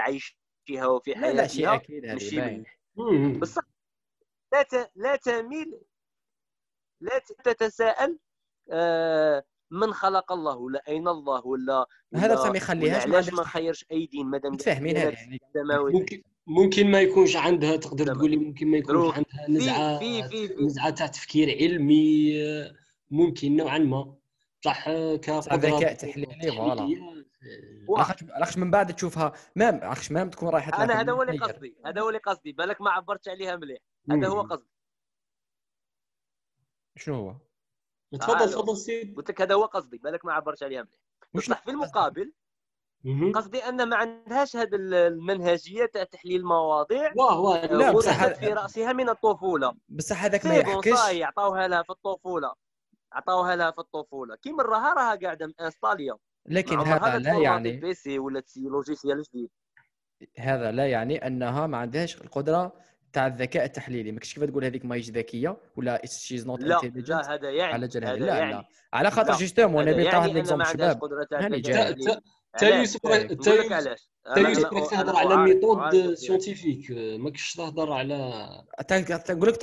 [0.70, 2.64] عيشها وفي لا لا شيء حياتها أكيد هذه.
[3.40, 3.62] بصح
[4.54, 5.82] لا ت- لا تميل
[7.02, 8.20] لا ت- تتساءل
[8.72, 13.86] آه، من خلق الله ولا أين الله ولا هذا ما يخليهاش علاش ما عندكش نخيرش
[13.92, 15.40] اي دين مادام متفاهمين هذه يعني
[15.94, 18.18] ممكن ممكن ما يكونش عندها تقدر تمام.
[18.18, 19.14] تقول لي ممكن ما يكونش.
[19.16, 22.72] عندها نزعة في- في- في- نزعة تاع تفكير علمي آه،
[23.12, 24.16] ممكن نوعا ما
[24.66, 27.21] صح آه، كقدرة ذكاء تحليلي، فوالا.
[27.44, 29.34] آه، لاخاطش من بعد تشوفها.
[29.56, 31.38] مام لاخاطش مام تكون رايحة أنا هذا هو اللي.
[31.38, 32.52] قصدي هذا هو اللي قصدي.
[32.52, 33.80] بالك ما عبرتش عليها مليح.
[34.12, 34.42] هذا هو.
[34.42, 34.70] قصدي.
[36.96, 37.36] شنو هو؟
[38.20, 38.52] تفضل.
[38.52, 39.16] تفضل سيد.
[39.16, 39.98] قلت لك هذا هو قصدي.
[39.98, 41.00] بالك ما عبرتش عليها مليح.
[41.34, 42.34] بصح في المقابل.
[43.36, 48.94] قصدي أن ما عندهاش هذه المنهجية تاع تحليل المواضيع واه واه لا، بصح في رأسها
[48.94, 49.74] من الطفولة.
[49.90, 52.54] بصح هذاك ما صاي عطاوها لها في الطفولة.
[53.12, 54.36] عطاوها لها في الطفولة.
[54.36, 59.22] كي من راها راها قاعدة مانستاليه لكن عمر هذا لا يعني بي سي ولا لوجيسيال
[59.22, 59.50] جديد
[60.38, 62.74] هذا لا يعني أنها ما عندهاش القدرة
[63.14, 64.12] تاع الذكاء التحليلي.
[64.12, 67.90] ما كنتش كيف تقول هذيك ماهيش ذكية ولا شيز نوت لا لا هذا يعني على
[67.96, 68.52] لا يعني.
[68.52, 71.44] لا على خاطر جوستومون هذا نبي نعطي واحد يعني ان ما ليكزومبل شباب.
[71.44, 71.96] هاني جاي.
[72.56, 78.46] علاش؟ يوسف يوسف علاش؟ يوسف راك تهضر على ميثود سيونتيفيك ماكش تهضر على
[79.30, 79.58] نقول لك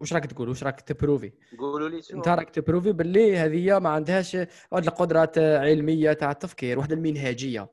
[0.00, 4.36] واش راك تقول؟ واش راك تبروفي؟ قولوا لي أنت راك تبروفي باللي هذه ما عندهاش
[4.70, 7.68] واحد القدره علمية تاع التفكير واحد المنهجية.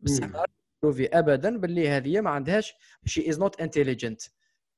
[0.00, 0.44] بصح
[0.80, 4.22] تبروفي ابدا باللي هذه ما عندهاش شي از نوت انتليجنت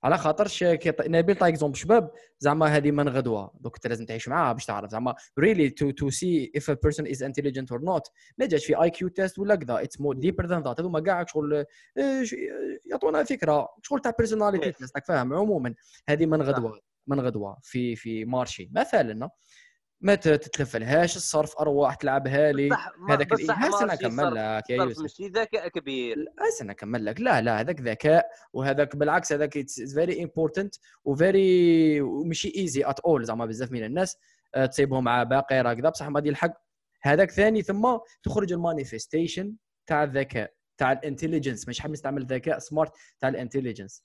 [0.05, 3.87] على خاطر شي- كي ط- نبيل طاي اكزومبل شباب زعما هذه من غدوه دوك انت
[3.87, 4.91] لازم تعيش معاها باش تعرف.
[4.91, 8.07] زعما ريلي تو تو سي اف ا بيرسون از انتليجنت اور نوت
[8.39, 9.83] ما جاتش في اي كيو تيست ولا كذا.
[9.83, 11.55] اتس مور ديبر ذان ذات هذوما كاع شغل
[11.99, 12.25] آه،
[12.91, 13.69] يعطونا فكرة.
[13.83, 14.77] شغل تاع personality Yes.
[14.77, 15.75] test راك فاهم؟ عموما.
[16.09, 16.43] هذه من.
[16.43, 18.71] غدوه من غدوه في في marché.
[18.73, 19.31] مثلا
[20.01, 22.69] ما تتلفلهاش الصرف ارواح تلعبها لي.
[23.09, 25.03] هذاك هسه أنا صرف- لك يا يوسف.
[25.03, 26.17] ماشي ذكاء كبير.
[26.63, 27.21] أنا اكمل لك.
[27.21, 33.25] لا لا هذاك ذكاء وهذاك بالعكس هذاك very important و very ماشي easy at all
[33.25, 34.17] زعما بزاف من الناس
[34.55, 35.91] آه، تصيبهم مع باقي كذا.
[35.91, 36.55] بصح ما ديال الحق.
[37.03, 39.55] هذاك ثاني ثم تخرج المانيفستيشن
[39.87, 41.69] تاع الذكاء تاع الانتليجنس.
[41.69, 44.05] مش حاب نستعمل الذكاء سمارت تاع الانتليجنس.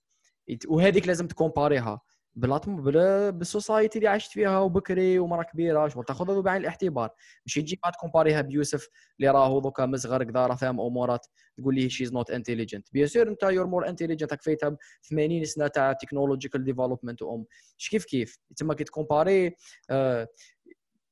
[0.68, 2.02] وهذيك لازم تكومباريها.
[2.36, 7.10] بلاطم بلا بالسوسايتي اللي عشت فيها وبكري ومرا كبيرة شغل تاخذها بعين الاعتبار
[7.46, 11.90] ماشي تجي بعد كومباريها بيوسف اللي راهو دوكا مصغر كذا راه فاهم أمورات تقول لي
[11.90, 14.78] شيز نوت انتليجنت بيان سور أنت يور مور انتليجنت راك فايتها ب
[15.10, 17.46] 80 سنة تاع تكنولوجيكال ديفلوبمنت أم.
[17.90, 19.56] كيف كيف؟ تما كي تكومباري
[19.90, 20.28] آه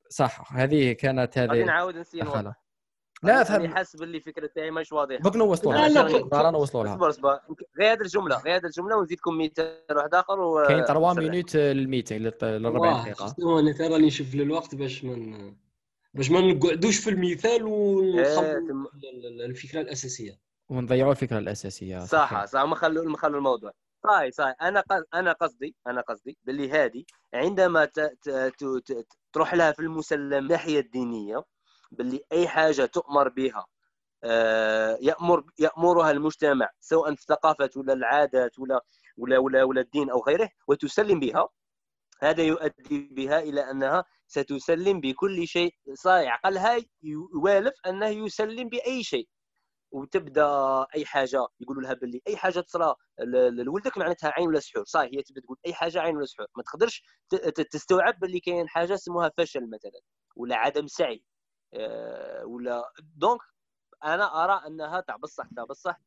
[0.10, 2.24] صح هذه كانت غادي هذه نعاود نسي
[3.24, 3.68] لا فهم.
[3.68, 5.18] حاسس باللي الفكرة تاعي ماهيش واضحة.
[5.20, 6.94] دوك نوصلوا لا، لها لا، نوصلوا لها.
[6.94, 7.40] اصبر اصبر.
[7.80, 11.24] غير هذه الجملة غير هذه الجملة ونزيدكم مثال واحد آخر و كاين 3 ونسرح.
[11.24, 13.36] مينوت للميتينغ لل 40 واه دقيقة.
[13.60, 15.54] أنا ترى راني نشوف الوقت باش من
[16.14, 18.88] باش ما نقعدوش في المثال إيه، ونخلوا تم-
[19.46, 20.40] الفكرة الأساسية.
[20.70, 22.00] ونضيعوا الفكرة الأساسية.
[22.00, 22.46] صح.
[22.46, 23.72] صح ما خلوا ما خلوا الموضوع.
[24.04, 24.56] صحيح صحيح.
[24.62, 28.00] أنا ق- أنا قصدي أنا قصدي باللي هذه عندما ت...
[28.00, 28.30] ت...
[28.30, 28.64] ت...
[28.92, 29.08] ت...
[29.34, 31.44] تروح لها في المسلم الناحية الدينية
[31.94, 33.66] باللي أي حاجة تؤمر بها
[34.24, 38.82] آه، يأمر يأمرها المجتمع سواء الثقافه ولا العادات ولا
[39.18, 41.50] ولا ولا, ولا الدين أو غيره وتسلم بها.
[42.22, 49.28] هذا يؤدي بها إلى أنها ستسلم بكل شيء صحيح عقلها يوالف أنه يسلم بأي شيء.
[49.92, 50.48] وتبدأ
[50.96, 52.96] أي حاجة يقولوا لها باللي أي حاجة تصرى
[53.52, 54.84] لولدك معناتها عين ولا سحور.
[54.86, 56.48] صحيح هي تبدا تقول أي حاجة عين ولا سحور.
[56.58, 57.04] ما تقدرش
[57.72, 60.02] تستوعب باللي كاين حاجة اسمها فشل مثلا
[60.36, 61.24] ولا عدم سعي.
[62.44, 63.42] ولا donc
[64.04, 66.00] أنا أرى أنها تاع بصح تاع بصح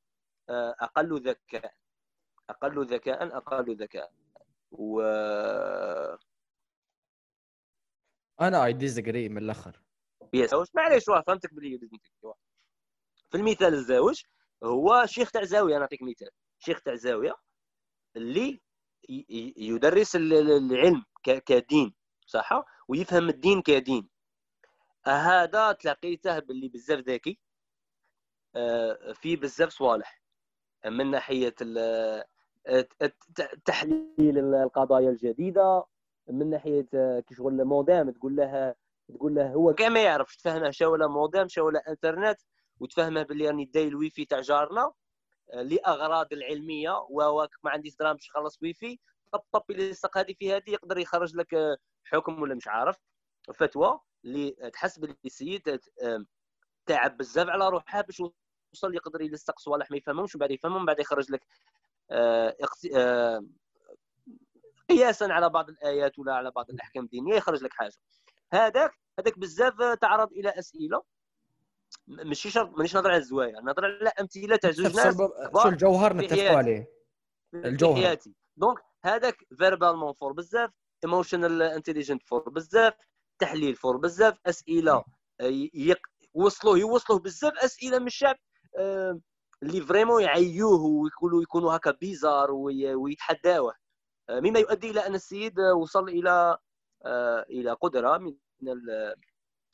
[0.49, 1.75] آه، أقل ذكاء
[2.51, 4.13] أقل ذكاء أقل ذكاء.
[4.71, 5.01] و
[8.41, 9.81] أنا I disagree من الآخر.
[10.33, 12.01] يزوج معليش واه فهمتك يدزني
[13.31, 14.23] في المثال الزوج
[14.65, 16.31] هو شيخ تاع زاوية نعطيك مثال.
[16.59, 17.35] شيخ تاع زاوية
[18.17, 18.61] اللي
[19.57, 21.05] يدرس ال- ال- العلم
[21.47, 21.95] كدين
[22.27, 24.09] صح؟ ويفهم الدين كدين.
[25.09, 27.38] هذا تلاقيته باللي بزاف ذكي.
[28.57, 30.23] آه، في بزاف صوالح.
[30.87, 31.55] من ناحية
[32.69, 35.85] الت- تحليل القضايا الجديدة.
[36.29, 38.75] من ناحية آه، كي شغل مودام تقول له
[39.14, 42.40] تقول له هو كاع ما يعرفش ولا مودام شا ولا انترنت
[42.81, 44.92] وتفهمه باللي راني داي الويفي تاع جارنا.
[45.53, 48.99] آه، لأغراض العلمية و ما عنديش دراهم باش نخلص ويفي.
[49.33, 52.97] طب طب اللي يلصق هذه في هذه يقدر يخرج لك آه، حكم ولا مش عارف.
[53.55, 54.01] فتوى.
[54.27, 55.81] اللي تحس باللي السيد
[56.87, 61.33] تعب بزاف على روحه باش يوصل يقدر يلصق صوالح ما يفهمهمش وبعد يفهمهم بعد يخرج
[61.33, 61.47] لك
[62.11, 62.57] آه،
[62.95, 63.45] آه،
[64.89, 67.93] قياسا على بعض الآيات ولا على بعض الأحكام الدينية يخرج لك حاجة
[68.53, 71.03] هذاك هذاك بزاف تعرض إلى أسئلة
[72.07, 75.17] ماشي شرط مانيش نهضر على الزوايا نهضر على أمثلة تاع زوج ناس
[75.62, 76.57] شو الجوهر نتفقوا.
[76.57, 76.93] عليه
[77.55, 77.97] الجوهر.
[77.97, 80.71] حياتي دونك هذاك فيربالمون فور بزاف
[81.05, 82.95] ايموشنال انتليجنت فور بزاف
[83.38, 84.92] تحليل فور بزاف أسئلة
[85.40, 85.44] آه،
[85.75, 85.99] يق...
[86.35, 88.37] وصلوه يوصلوه بزاف أسئلة من الشعب
[88.79, 89.20] آه،
[89.62, 93.75] اللي vraiment يعيوه ويكونوا يكونوا هكا bizarre وي- ويتحداوه.
[94.29, 96.59] آه، مما يؤدي إلى أن السيد وصل إلى
[97.51, 99.14] إلى قدرة من ال-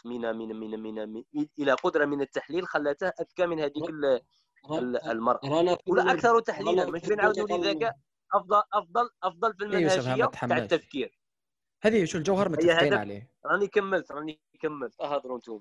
[0.04, 1.24] من من من من, من
[1.58, 4.20] إلى قدرة من التحليل خلته أذكى من هذيك ال-
[4.78, 5.40] ال- المرأة.
[5.88, 6.70] ولا أكثر تحليلا.
[6.90, 7.94] مش بنعاودوا لي الدقيقة ذكاء
[8.34, 10.72] أفضل أفضل أفضل في المنهجيه تاع تحملش.
[10.72, 11.18] التفكير.
[11.82, 13.28] هذه شو الجوهر متفقين هذا- عليه.
[13.46, 15.00] راني كملت راني كملت.
[15.00, 15.60] اهضروا أنتم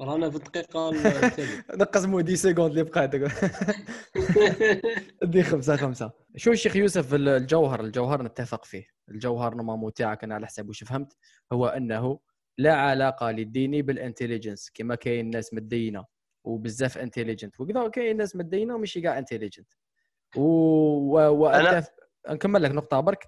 [0.00, 3.16] رانا في الدقيقة الثالثه نقسموا دي سيكوند اللي بقات
[5.24, 6.10] دي خمسة خمسة.
[6.36, 8.86] شو الشيخ يوسف الجوهر الجوهر نتفق فيه.
[9.08, 11.16] الجوهر نمامو تاعك أنا على حسب واش فهمت.
[11.52, 12.18] هو أنه
[12.58, 16.04] لا علاقة للديني بالانتليجنس كما كاين ناس مدينة
[16.44, 17.60] وبزاف انتليجنت.
[17.60, 19.68] وكذا كاين ناس مدينة وماشي كاع انتليجنت.
[20.36, 20.40] و...
[20.42, 21.14] و...
[21.42, 21.88] وأتف...
[22.30, 23.26] نكمل لك نقطة برك.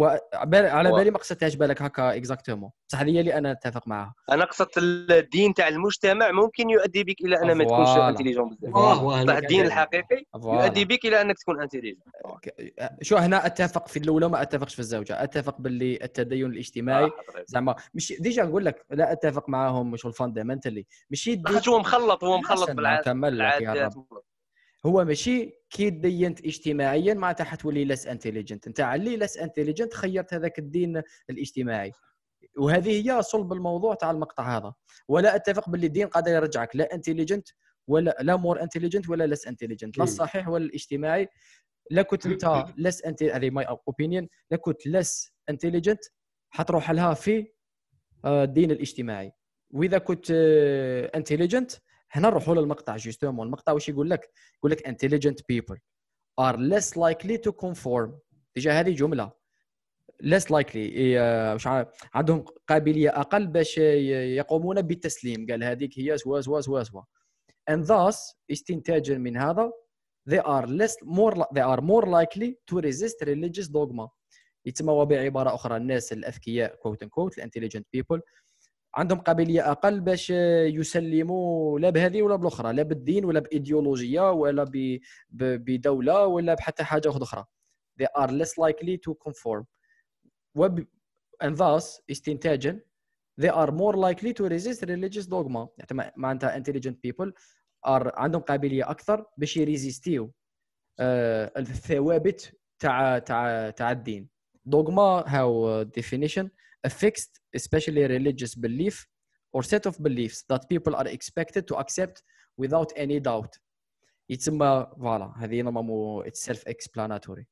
[0.00, 4.14] على بالي ما قصدتهاش بالك هكا اكزاكتومون بصح هذه اللي أنا أتفق معها.
[4.30, 8.76] أنا قصدت الدين تاع المجتمع ممكن يؤدي بك إلى ان ما تكونش انتليجون بزاف.
[8.76, 12.02] آه الدين الحقيقي يؤدي بك إلى أنك تكون انتليجون
[13.02, 15.22] شو هنا أتفق في الأولى ما أتفقش في الزوجة.
[15.22, 17.04] أتفق باللي التدين الاجتماعي.
[17.04, 17.12] آه
[17.46, 22.70] زعما مش ديجا نقول لك لا أتفق معاهم مش الفاندامنتالي ماشي هو مخلط هو مخلط
[22.70, 24.06] بالعادات كمل لك يا رب.
[24.86, 30.58] هو ماشي كي دينت اجتماعيا معناتها حتولي لس انتليجنت انت علي لس انتليجنت خيرت هذاك
[30.58, 31.92] الدين الاجتماعي.
[32.58, 34.74] وهذه هي صلب الموضوع تاع المقطع هذا.
[35.08, 37.48] ولا أتفق باللي الدين قادر يرجعك لا intelligent
[37.88, 41.28] ولا لا more intelligent ولا less intelligent لا الصحيح ولا الاجتماعي.
[41.90, 46.04] لا كنت أنت less انت هذه my opinion لا كنت less intelligent
[46.50, 47.46] حتروح لها في
[48.24, 49.32] آه، الدين الاجتماعي.
[49.70, 50.26] وإذا كنت
[51.14, 51.78] intelligent آه،
[52.14, 55.76] هنا نروحوا للمقطع justement المقطع واش يقول لك؟ يقول لك intelligent people
[56.40, 58.10] are less likely to conform.
[58.56, 59.32] ديجا هذه جملة.
[60.22, 60.90] less likely
[61.54, 61.66] مش
[62.14, 65.46] عندهم قابلية أقل باش يقومون بالتسليم.
[65.50, 67.02] قال هذيك هي سوا سوا سوا سوا
[67.70, 68.16] and thus
[68.50, 69.72] استنتاجا من هذا
[70.30, 74.08] they are less more they are more likely to resist religious dogma.
[74.66, 75.76] يتم بعباره أخرى.
[75.76, 78.20] الناس الأذكياء quote unquote intelligent people
[78.96, 84.70] عندهم قابلية أقل باش يسلموا لا بهذه ولا بالأخرى لا بالدين ولا بإيديولوجية ولا
[85.30, 87.44] بدولة ولا بحتى حاجة أخرى.
[88.02, 89.64] They are less likely to conform.
[90.54, 90.86] وب...
[91.44, 92.80] and thus استنتاجا
[93.40, 95.68] they are more likely to resist religious dogma.
[95.78, 97.32] يعني معناتها intelligent people
[97.86, 100.32] are عندهم قابلية أكثر باش يريزيستيو
[101.00, 104.28] آه الثوابت تاع تاع تاع الدين.
[104.68, 106.48] Dogma how definition
[106.86, 109.06] a fixed, especially religious belief
[109.54, 112.22] or set of beliefs that people are expected to accept
[112.62, 113.58] without any doubt.
[114.30, 117.46] يتسمى voilà هذه normalement it's self explanatory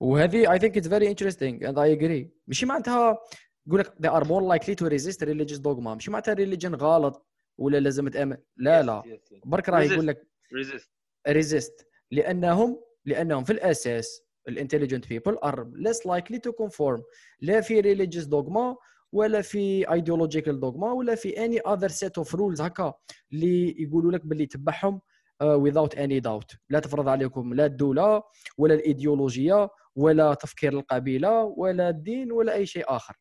[0.00, 3.18] وهذه I think it's very interesting and I agree ماشي معناتها
[3.66, 5.86] يقول لك they are more likely to resist religious dogma.
[5.86, 7.26] ماشي معناتها religion غلط
[7.58, 8.36] ولا لازم تأمن.
[8.56, 9.20] لا لا.
[9.44, 10.88] برك راه يقول لك resist.
[11.28, 11.84] resist.
[12.10, 17.02] لأنهم لأنهم في الأساس ال intelligent people are less likely to conform
[17.40, 18.76] لا في religious dogma
[19.12, 22.94] ولا في ideological dogma ولا في any other set of rules هكا
[23.32, 25.00] اللي يقولوا لك باللي تبعهم
[25.42, 26.56] uh, without any doubt.
[26.70, 28.22] لا تفرض عليكم لا الدولة
[28.58, 33.14] ولا الإيديولوجية ولا تفكير القبيلة ولا الدين ولا أي شيء آخر.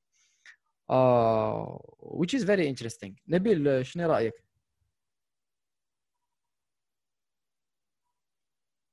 [0.91, 3.13] uh, which is very interesting.
[3.27, 4.33] نبيل شنو رأيك؟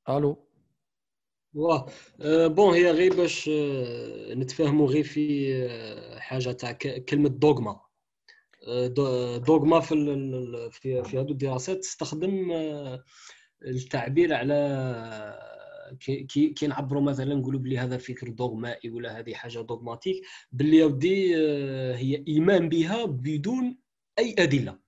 [0.09, 0.52] ألو؟
[1.55, 1.87] واه
[2.47, 3.51] بون هي غير باش
[4.31, 5.69] نتفاهموا غير في
[6.19, 6.73] حاجة تاع
[7.09, 7.81] كلمه دوغما
[9.47, 9.95] دوغما في
[10.73, 12.53] في في هذو الدراسات تستخدم
[13.63, 14.59] التعبير على
[16.01, 20.23] كي كي نعبروا مثلا نقولوا بلي هذا فكر دوغمائي ولا هذه حاجة دوغماتيك
[20.61, 21.37] يا ودي
[21.95, 23.79] هي ايمان بها بدون
[24.19, 24.82] اي ادله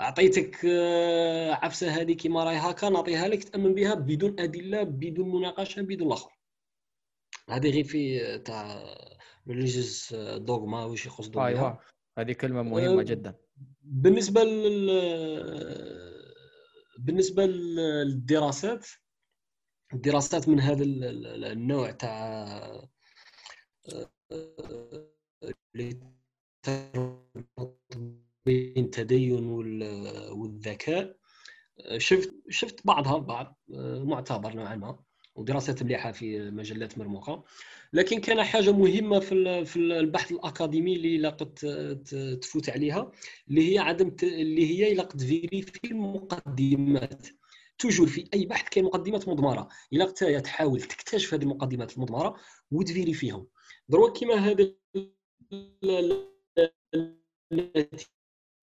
[0.00, 5.82] أعطيتك آه، عفسة هذه كيما راهي هكا نعطيها لك تأمن بها بدون أدلة بدون مناقشة
[5.82, 6.32] بدون الآخر.
[7.48, 8.84] هذه غير في آه، تاع
[9.48, 11.72] ريليجيوس دوغما واش يقصدوا ايوا
[12.18, 13.34] هذه كلمة مهمة آه، جدا.
[13.82, 14.90] بالنسبة لل
[16.98, 18.86] بالنسبة للدراسات
[19.92, 22.88] الدراسات من هذا النوع تاع
[28.46, 29.44] بين التدين
[30.30, 31.16] والذكاء.
[31.96, 33.60] شفت شفت بعضها بعض
[34.04, 34.98] معتبر نوعا ما
[35.34, 37.44] ودراسات مليحة في مجلات مرموقة.
[37.92, 41.54] لكن كان حاجة مهمة في في البحث الأكاديمي اللي لقد
[42.42, 43.12] تفوت عليها
[43.48, 47.26] اللي هي عدم اللي هي لقد vérifier المقدمات.
[47.78, 49.68] toujours في أي بحث كاين مقدمات مضمرة.
[49.92, 52.36] الا تحاول تكتشف هذه المقدمات المضمرة
[52.70, 53.46] وتvérifier يهم.
[53.88, 54.74] دروك كيما هذا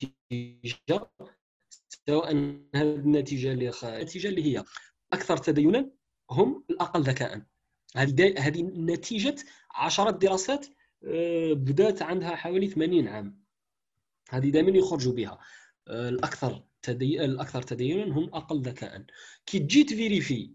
[0.04, 1.10] النتيجه
[2.08, 2.32] سواء
[2.76, 3.86] هذه النتيجة اللي خ...
[3.86, 4.64] النتيجه اللي هي
[5.14, 5.91] أكثر تدينا
[6.32, 7.41] هم الأقل ذكاء.
[7.95, 9.36] هذه نتيجة
[9.72, 10.68] عشرات دراسات
[11.04, 13.43] آه، بدأت عندها حوالي 80 عام.
[14.30, 15.39] هذه دائما يخرجوا بها.
[15.88, 17.26] آه، الأكثر تدي...
[17.26, 19.06] الأكثر تدينا هم أقل ذكاء.
[19.45, 20.51] كي تجي تvérifier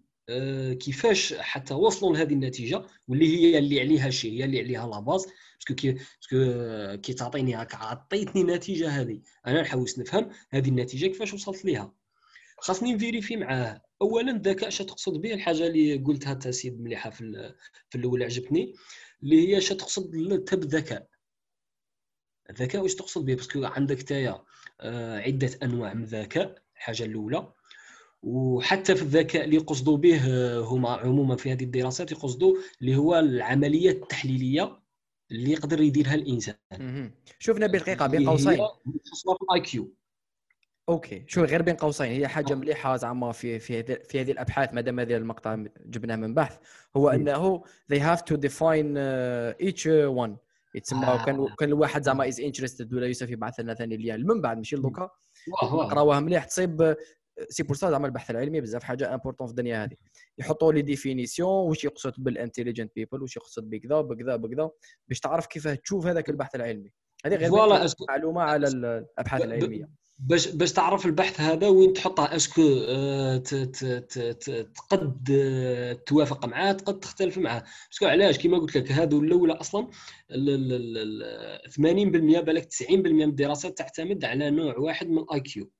[0.81, 5.27] كيفاش حتى وصلوا لهذه النتيجة واللي هي اللي عليها شيء هي اللي عليها la base
[5.57, 9.21] parce que كي parce que كي تعطيني هكا عطيتني النتيجة هذه.
[9.47, 11.95] أنا نحوس نفهم هذه النتيجة كيفاش وصلت ليها.
[12.59, 13.83] خاصني نvérifier معاه.
[14.03, 17.55] اولا الذكاء اش تقصد به الحاجة اللي قلتها تا سيد مليحة في
[17.91, 18.75] في الأول عجبتني
[19.23, 21.09] اللي هي اش تقصد انت بالذكاء
[22.51, 24.45] الذكاء واش تقصد به؟ parce que عندك تايا
[24.81, 27.53] آه، عدة أنواع من الذكاء الحاجة الأولى
[28.23, 33.19] وحتى في الذكاء اللي يقصدوا به آه، هما عموما في هذه الدراسات يقصدوا اللي هو
[33.19, 34.79] العملية التحليلية
[35.31, 36.55] اللي يقدر يديرها الإنسان.
[37.59, 38.57] نبيل دقيقه بين قوسين.
[38.57, 39.95] في ال IQ.
[40.89, 41.25] OK.
[41.27, 42.07] شوف غير بين قوسين.
[42.07, 42.57] هي حاجة آه.
[42.57, 46.59] مليحة زعما في في هذه في هذه الأبحاث ما دام هذا المقطع جبناه من بحث.
[46.97, 47.09] هو.
[47.09, 47.63] أنه
[47.93, 50.37] they have to define uh, each one.
[50.75, 51.25] يتسمى آه.
[51.25, 54.77] كان كان الواحد زعما is interested ولا يوسف يبعث لنا ثاني اللي من بعد ماشي
[54.77, 55.11] واه
[55.63, 56.45] نقراوها مليح.
[56.45, 56.97] تصيب
[57.49, 59.97] c'est pour ça زعما البحث العلمي بزاف حاجة important في الدنيا هذه.
[60.39, 64.71] يحطوا لي définition واش يقصد بال intelligent people واش يقصد بكذا بكذا بكذا
[65.09, 66.93] باش تعرف كيفاه تشوف هذاك البحث العلمي.
[67.27, 67.51] هذه غير
[68.09, 69.89] معلومة على الأبحاث العلمية.
[70.19, 73.37] باش باش تعرف البحث هذا وين تحطه est-ce que آه،
[74.75, 77.65] تقد آه، توافق معاه تقد تختلف معاه.
[77.91, 79.89] parce que علاش؟ كما قلت لك هذو الأولى أصلا
[80.31, 81.23] ال- ال- ال-
[81.67, 85.71] ال- 80% بالك 90% من الدراسات تعتمد على نوع واحد من ال IQ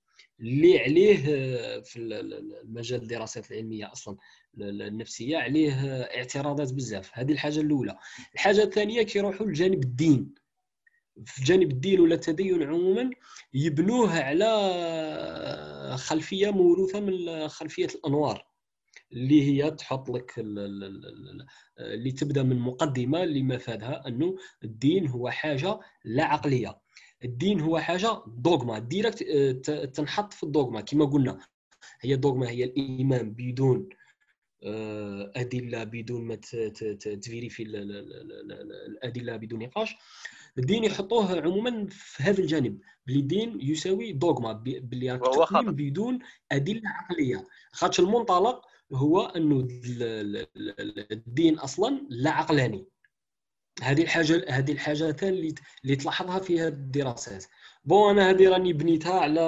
[0.43, 4.17] اللي عليه آه، في ال- ال- المجال الدراسات العلمية أصلا
[4.57, 7.11] ال- ال- النفسية عليه آه، اعتراضات بزاف.
[7.15, 7.99] هذه الحاجة الأولى.
[8.35, 10.35] الحاجة الثانية كيروحوا لجانب الدين.
[11.25, 13.11] في جانب الدين ولا التدين عموما
[13.55, 18.47] يبنوه على خلفية موروثة من خلفية الأنوار.
[19.13, 21.47] اللي هي تحط لك ال- ال- ال- ال-
[21.79, 26.82] اللي تبدأ من مقدمة اللي مفادها أنه الدين هو حاجة لا عقلية.
[27.25, 31.39] الدين هو حاجة دوغما direct آه، ت- تنحط في الدوغما كما قلنا
[32.01, 33.89] هي الدوغما هي الإيمان بدون
[34.65, 39.95] آه، أدلة بدون ما ت vérifier ال- ال- ال- ال- ال- الأدلة بدون نقاش.
[40.59, 42.79] الدين يحطوه عموما في هذا الجانب.
[43.07, 45.73] بلي الدين يساوي دوغما بلي تؤمن.
[45.73, 46.19] بدون
[46.53, 47.45] أدلة عقلية.
[47.73, 48.63] خاطش المنطلق
[48.93, 52.87] هو أنه ال- ال- ال- الدين أصلا لا عقلاني.
[53.83, 55.55] هذه الحاجة هذه الحاجة اللي
[55.85, 57.45] اللي تلاحظها في هذه الدراسات.
[57.85, 59.41] بون أنا هذه راني بنيتها على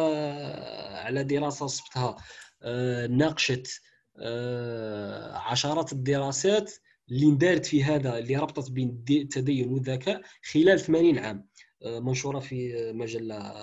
[1.05, 2.16] على دراسة صبتها
[2.62, 3.81] آه، ناقشت
[4.18, 6.72] آه، عشرات الدراسات
[7.11, 10.22] اللي اندارت في هذا اللي ربطت بين التدين والذكاء
[10.53, 11.49] خلال 80 عام.
[11.83, 13.55] آه، منشورة في مجلة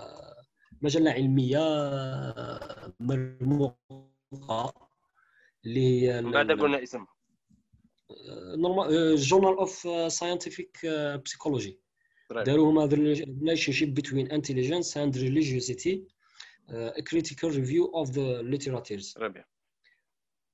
[0.81, 1.59] مجلة علمية
[2.99, 4.73] مرموقة
[5.65, 7.05] اللي هي بعد قلنا اسم
[9.15, 10.85] Journal of Scientific
[11.25, 11.79] Psychology.
[12.31, 12.89] داروا هما
[14.29, 15.95] intelligence and religiosity
[16.71, 19.17] uh, a critical review of the literatures.
[19.17, 19.45] ربيع.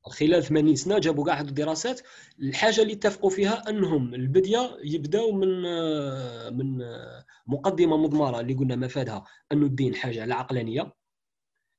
[0.09, 2.01] خلال 80 سنة جابوا كاع هاد الدراسات.
[2.39, 8.75] الحاجة اللي اتفقوا فيها أنهم البديه يبداو من آه، من آه، مقدمة مضمرة اللي قلنا
[8.75, 10.93] مفادها أنه الدين حاجة لا عقلانية.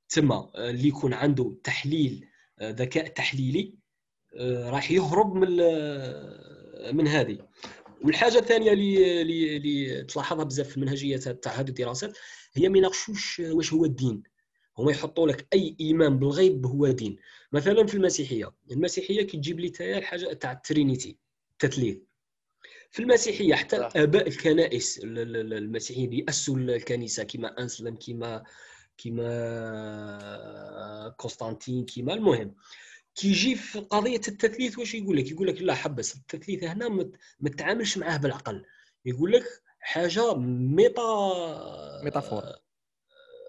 [0.09, 2.29] تسمى آه، اللي يكون عنده تحليل
[2.63, 3.75] ذكاء تحليلي.
[4.71, 5.51] راح يهرب من
[6.97, 7.39] من هذه.
[8.05, 9.23] والحاجة الثانية اللي
[9.57, 12.19] اللي تلاحظها بزاف في المنهجية تاع هذه الدراسات
[12.55, 14.23] هي ما يناقشوش واش هو الدين.
[14.79, 17.17] هما يحطوا لك أي إيمان بالغيب هو دين
[17.53, 18.53] مثلا في المسيحية.
[18.71, 21.19] المسيحية كتجيب لي تاع الحاجة تاع الترينيتي
[21.53, 21.99] التثليث.
[22.91, 23.77] في المسيحية حتى.
[23.97, 28.45] آباء الكنائس ال- ال- ال- المسيحيين اللي اسسوا الكنيسة كما أنسلم كما
[28.99, 29.29] كما
[31.19, 32.55] قسطنطين كما المهم.
[33.19, 36.15] كيجي في قضية التثليث واش يقول لك؟ يقول لك لا حبس.
[36.17, 36.89] التثليث هنا
[37.41, 38.65] ما تتعاملش معاه بالعقل.
[39.05, 39.45] يقول لك
[39.81, 41.03] حاجة méta
[42.05, 42.43] métaphore.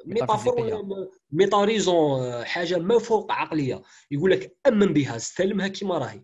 [0.06, 0.74] métaphore ميتافيزيقية.
[0.76, 3.82] ولا méta-raison حاجة ما فوق عقلية.
[4.12, 6.22] يقول لك أمن بها استلمها كما راهي.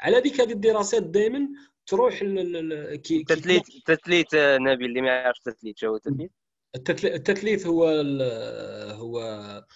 [0.00, 1.48] على ذيك هذه الدراسات دائما
[1.86, 5.86] تروح ل- ل- ل- كي كي تثليث تثليث آه، نبيل اللي ما يعرفش تثليث شو
[5.86, 6.30] هو التثليث؟
[6.76, 9.66] التثلي- التثليث هو ال- هو آه،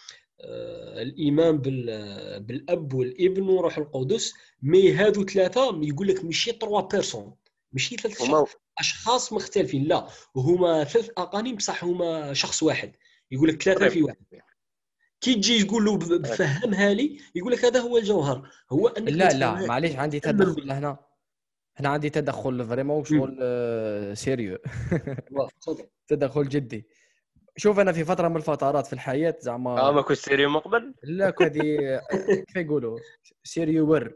[1.03, 4.33] الايمان بال- بالأب والابن وروح القدس
[4.63, 7.35] mais هادو ثلاثة يقول لك ماشي trois personnes
[7.73, 8.23] ماشي ثلاث
[8.79, 12.93] أشخاص مختلفين لا هما ثلاث أقانيم بصح هما شخص واحد
[13.31, 14.17] يقول لك ثلاثة في واحد.
[15.21, 19.33] كي تجي تقول له ب- فهمها لي يقول لك هذا هو الجوهر هو أنك لا
[19.33, 19.67] لا.
[19.67, 20.99] معليش عندي تدخل هنا
[21.77, 24.59] هنا عندي تدخل vraiment شغل آه، sérieux
[25.63, 25.87] تفضل.
[26.09, 26.87] تدخل جدي.
[27.57, 30.95] شوف أنا في فترة من الفترات في الحياة زعما آه ما كنت sérieux من قبل؟
[31.03, 32.01] لا هذه
[32.49, 32.99] كيف يقولوا؟
[33.45, 34.13] sérieux ور.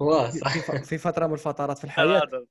[0.00, 0.82] واه في- صح.
[1.10, 2.46] فترة من الفترات في الحياة.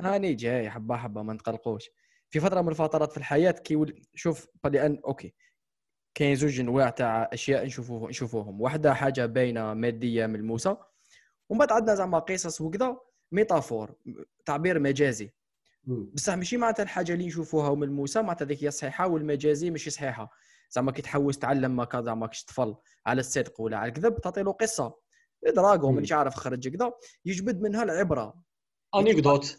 [0.00, 1.90] هاني جاي حبة حبة ما نتقلقوش.
[2.30, 5.34] في فترة من الفترات في الحياة كي شوف لأن OK.
[6.14, 8.60] كاين زوج أنواع تاع أشياء نشوفوه نشوفوهم.
[8.60, 10.78] واحدة حاجة باينة مادية ملموسه
[11.48, 12.96] ومن بعد عندنا زعما قصص وكذا.
[13.32, 13.94] métaphore
[14.44, 15.30] تعبير مجازي.
[15.86, 20.30] بصح ماشي معناتها الحاجة اللي نشوفوها وملموسه معناتها ذيك هي صحيحة والمجازي ماشي صحيحة.
[20.70, 22.76] زعما كي تحوس تعلم ما كذا زعما كش طفل
[23.06, 24.94] على الصدق ولا على الكذب تعطي له قصة.
[25.56, 25.92] dragon.
[25.92, 26.92] مانيش عارف خرج كذا
[27.24, 28.34] يجبد منها العبرة.
[28.94, 29.58] anecdote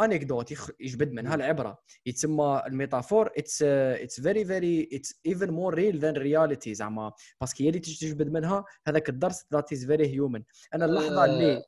[0.00, 1.78] anecdote يجبد منها العبرة.
[2.06, 7.12] يتسمى ال métaphore it's it's very very it's even more real than reality زعما.
[7.40, 10.42] parce que هي اللي تجبد منها هذاك الدرس that is very human
[10.74, 11.62] أنا اللحظة اللي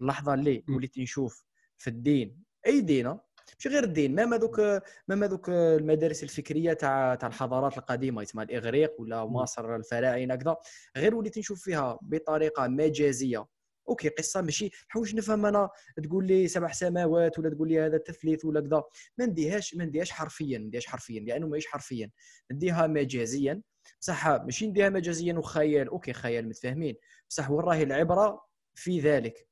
[0.00, 1.44] اللحظة اللي وليت نشوف
[1.78, 3.18] في الدين أي دين
[3.54, 4.60] ماشي غير الدين même هذوك
[5.08, 10.56] même هذوك المدارس الفكرية تاع تاع الحضارات القديمة يسمى الإغريق ولا مصر الفراعنه كذا
[10.96, 13.46] غير وليت نشوف فيها بطريقة مجازية.
[13.88, 15.70] OK قصة ماشي نحوس نفهم أنا
[16.04, 18.82] تقول لي سبع سماوات ولا تقول لي هذا تثليث ولا كذا.
[19.18, 22.10] ما نديهاش ما نديهاش حرفيا ما نديهاش حرفيا لأنه ماهيش حرفيا.
[22.52, 23.62] نديها مجازيا.
[24.00, 26.96] بصح ماشي نديها مجازيا وخيال OK خيال متفاهمين.
[27.30, 29.45] بصح وين راهي العبرة في ذلك.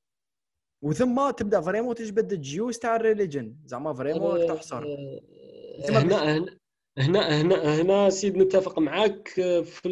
[0.82, 4.84] وثم تبدأ vraiment تجبد ال juice تاع ال religion زعما vraiment تحصر.
[4.84, 5.20] أه،
[5.88, 6.58] هنا هنا
[6.98, 9.28] هنا هنا هنا سيد نتفق معاك
[9.64, 9.88] في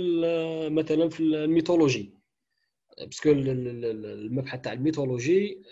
[0.70, 2.14] مثلا في ال mythologie.
[2.98, 5.62] parce que المبحث تاع ال mythologie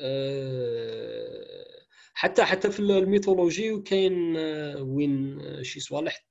[2.14, 4.36] حتى حتى في ال mythologie وكاين
[4.80, 6.26] وين شي صوالح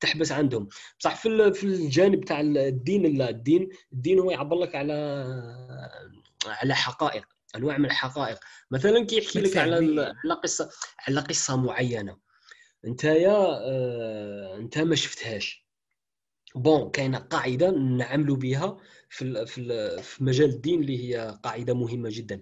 [0.00, 0.68] تحبس عندهم.
[1.00, 4.92] بصح في في الجانب تاع الدين لا الدين الدين هو يعبر لك على
[6.46, 7.35] على حقائق.
[7.56, 8.38] أنواع من الحقائق.
[8.70, 9.74] مثلا كيحكي لك على
[10.24, 10.70] على قصة
[11.08, 12.18] على قصة معينة.
[12.86, 15.66] أنت يا آه أنت ما شفتهاش.
[16.54, 18.78] بون كاينة قاعدة نعملوا بها
[19.10, 22.40] في في في مجال الدين اللي هي قاعدة مهمة جدا.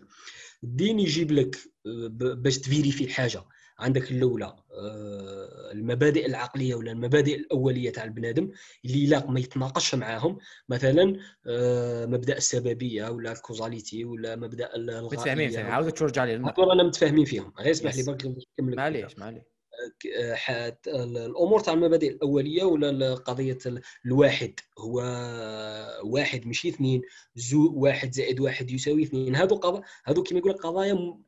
[0.64, 3.44] الدين يجيب لك آه، باش ت vérifier حاجة.
[3.78, 8.50] عندك الأولى آه، المبادئ العقلية ولا المبادئ الأولية تاع البنادم
[8.84, 10.38] اللي لا ما يتناقش معاهم.
[10.68, 15.56] مثلا آه، مبدأ السببية ولا ال causalité ولا مبدأ الغائية متفاهمين.
[15.56, 17.52] عاود ترجع لي أنا متفاهمين فيهم.
[17.58, 19.53] غير اسمح لي برك نكمل معليش معليش.
[20.86, 23.58] الأمور تاع المبادئ الأولية ولا قضية
[24.06, 25.00] الواحد؟ هو
[26.04, 27.02] واحد ماشي اثنين
[27.34, 29.36] زو واحد زائد واحد يساوي اثنين.
[29.36, 31.18] هذو قضايا هذو كما يقول قضايا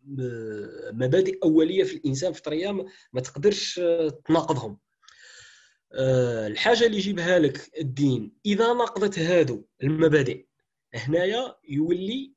[0.93, 3.81] مبادئ أولية في الإنسان فطريه ما تقدرش
[4.25, 4.79] تناقضهم.
[5.93, 10.47] آه، الحاجة اللي يجيبها لك الدين إذا ناقضت هذو المبادئ
[10.95, 12.33] هنايا يولي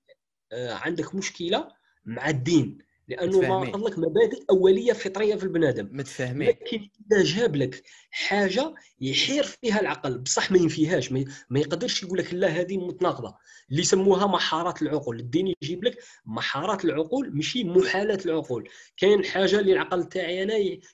[0.52, 1.68] آه، عندك مشكلة
[2.06, 2.78] مع الدين.
[3.10, 6.50] لأنه ناقض لك مبادئ أولية فطرية في البنادم متفاهمين.
[6.50, 11.12] لكن إذا جاب لك حاجة يحير فيها العقل بصح ما ينفيهاش
[11.50, 13.36] ما يقدرش يقول لك لا هذه متناقضة.
[13.72, 15.20] اللي يسموها محارات العقول.
[15.20, 18.70] الدين يجيب لك محارات العقول ماشي محالات العقول.
[18.98, 20.54] كاين حاجة اللي العقل تاعي أنا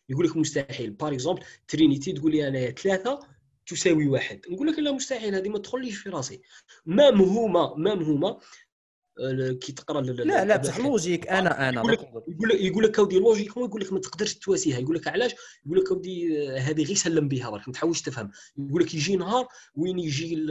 [0.09, 0.91] يقول لك مستحيل.
[0.91, 3.19] par exemple trinité تقول لي أنا ثلاثة
[3.67, 4.41] تساوي واحد.
[4.49, 6.41] نقول لك لا مستحيل هذه ما تدخليش في راسي.
[6.85, 8.39] ما مهمه ما مهمه
[9.61, 13.81] كي تقرا لا لا بصح logique أنا أنا يقول لك يقول لك اودي logique يقول
[13.81, 14.79] لك ما تقدرش تواسيها.
[14.79, 15.35] يقول لك علاش؟
[15.65, 18.31] يقول لك اودي هذه غير سلم بها برك ما تحاولش تفهم.
[18.57, 20.45] يقول لك يجي نهار وين يجي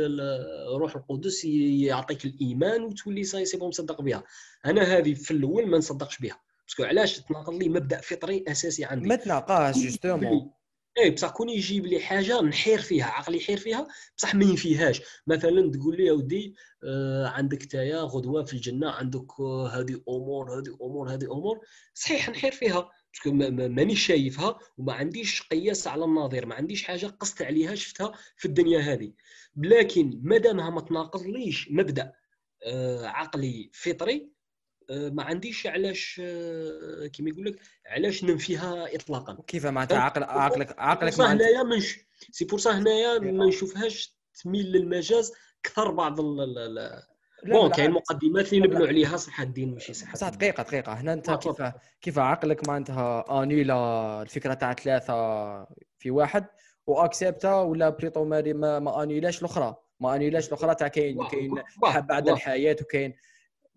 [0.77, 4.25] روح القدس يعطيك الإيمان وتولي c'est bon مصدق بها.
[4.67, 6.41] أنا هذه في الأول ما نصدقش بها.
[6.67, 10.51] parce que علاش تناقض لي مبدأ فطري أساسي عندي؟ ما تناقاش justement
[10.99, 13.87] اي بصح كون يجيب لي حاجة نحير فيها عقلي يحير فيها
[14.19, 15.03] بصح ما ينفيهاش.
[15.27, 20.59] مثلا تقول لي يا ودي آه عندك تايا غدوة في الجنة عندك آه هذه أمور
[20.59, 21.61] هذه أمور هذه أمور.
[21.95, 22.91] صحيح نحير فيها
[23.25, 28.81] مانيش شايفها وما عنديش قياس على الناظر ما عنديش حاجة قصت عليها شفتها في الدنيا
[28.81, 29.13] هذه.
[29.57, 32.13] لكن ما دامها ما تناقضليش مبدأ
[32.67, 34.34] آه عقلي فطري
[34.91, 39.39] ما عنديش علاش آه، كيما يقول لك علاش ننفيها اطلاقا.
[39.47, 41.99] كيف معناتها؟ عقل عقلك عقلك هنايا منش
[42.31, 45.33] c'est pour ça هنايا ما نشوفهاش تميل للمجاز
[45.63, 47.03] كثر بعض ال
[47.45, 50.93] bon كاين مقدمات اللي نبنوا عليها صح الدين ماشي صح صح دقيقة دقيقة.
[50.93, 51.63] هنا انت كيف
[52.01, 55.15] كيف عقلك معناتها انيلا الفكرة تاع ثلاثة
[55.99, 56.47] في واحد
[56.87, 59.77] واكسبتا ولا بريطو ما ما انيلاش الأخرى.
[60.01, 63.15] ما انيلاش الأخرى تاع كاين كاين بعد الحياة وكاين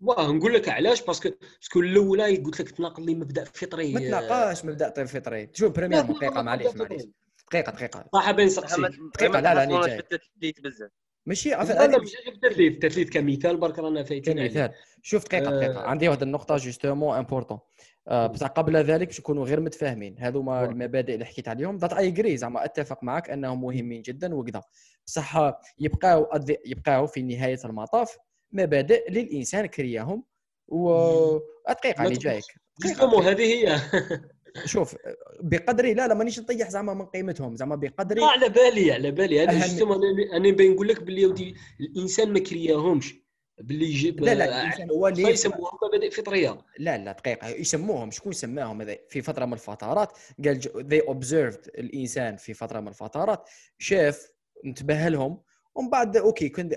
[0.00, 3.92] واه نقول لك علاش؟ parce que parce que الأولى قلت لك تناقض لي مبدأ فطري
[3.92, 5.50] ما تناقاش مبدأ فطري.
[5.52, 7.02] شوف premier دقيقة معليش معليش
[7.50, 8.04] دقيقة دقيقة.
[8.14, 10.00] صح بين سقسيك دقيقة لا لا راني
[10.42, 10.90] جاي بزاف.
[11.26, 14.70] ماشي لا لا ماشي التثليث التثليث كمثال برك رانا فايتين كمثال.
[15.02, 15.84] شوف دقيقة دقيقة.
[15.84, 15.86] آه.
[15.86, 17.58] عندي واحد النقطة justement important
[18.08, 20.16] آه، بصح قبل ذلك باش نكونوا غير متفاهمين.
[20.18, 21.76] هذوما المبادئ اللي حكيت عليهم.
[21.76, 24.62] that I agree زعما أتفق معك أنهم مهمين جدا وكذا.
[25.06, 26.28] بصح يبقاو
[26.66, 28.16] يبقاو في نهاية المطاف.
[28.52, 30.24] مبادئ للإنسان كرياهم
[30.68, 30.90] و
[31.68, 32.44] دقيقه اللي جايك.
[32.82, 33.80] justement هذه هي.
[34.64, 34.96] شوف
[35.40, 37.56] بقدري لا لا مانيش نطيح زعما من قيمتهم.
[37.56, 39.44] زعما بقدري على بالي على بالي.
[39.44, 40.00] أنا justement
[40.34, 43.14] أنا باين نقول لك باللي ودي الإنسان ما كرياهمش.
[43.60, 46.58] باللي يجيب لا لا الإنسان هو اللي يسموهم؟ مبادئ فطرية.
[46.78, 47.48] لا لا دقيقة.
[47.48, 50.12] يسموهم شكون سماهم؟ في فترة من الفترات
[50.44, 53.48] قال they observed الإنسان في فترة من الفترات.
[53.78, 54.30] شاف
[54.64, 55.40] انتبه لهم.
[55.74, 56.74] ومن بعد OK كنت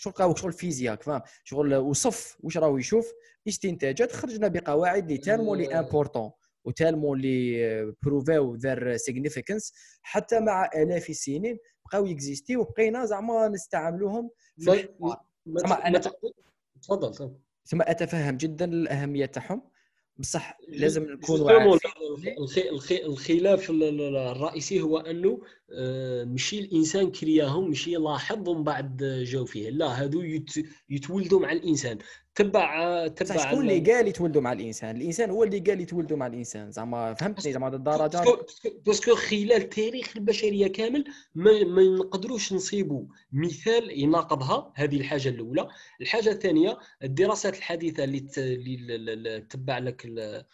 [0.00, 3.12] شغل قهوه شغل فيزياء فاهم؟ شغل وصف واش راهو يشوف؟
[3.48, 6.30] استنتاجات خرجنا بقواعد اللي tellement لي important
[6.64, 9.72] و tellement لي بروفاو their significance
[10.02, 16.00] حتى مع آلاف السنين بقاو يكزيستي وبقينا زعما نستعملوهم في زعما ما أنا
[16.82, 17.34] تفضل
[17.64, 19.70] ثم أتفهم جدا الأهمية تاعهم.
[20.18, 21.40] بصح لازم نكون
[22.68, 25.40] الخ- الخلاف ال- ال- الرئيسي هو أنه
[26.24, 31.98] ماشي الإنسان كرياهم ماشي لاحظ ومن بعد جاو فيه لا هادو يت- يتولدوا مع الإنسان.
[32.34, 36.70] تبع تبع شكون اللي قال يتولدوا مع الإنسان؟ الإنسان هو اللي قال يتولدوا مع الإنسان.
[36.70, 38.22] زعما فهمتني؟ زعما الدرجه
[38.88, 41.04] parce que- خلال تاريخ البشرية كامل
[41.34, 45.68] ما, ما نقدروش نصيبوا مثال يناقضها هذه الحاجة الأولى.
[46.00, 50.44] الحاجة الثانية الدراسات الحديثة اللي ت- اللي تبع لك ال-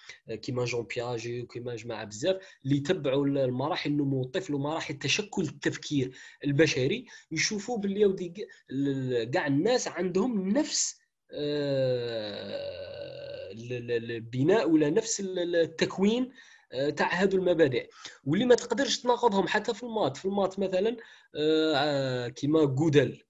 [0.41, 7.07] كيما جون بياجي وكيما جماعة بزاف اللي يتبعوا المراحل نمو الطفل ومراحل تشكل التفكير البشري
[7.31, 8.47] يشوفوا باللي ودي
[9.33, 10.99] كاع الناس عندهم نفس
[11.33, 16.33] آه، ال- ال- البناء ولا نفس ال- ال- التكوين
[16.73, 17.89] آه، تاع هذو المبادئ.
[18.25, 20.97] واللي ما تقدرش تناقضهم حتى في ال maths في ال maths مثلا
[21.37, 23.23] آه، كيما Gödel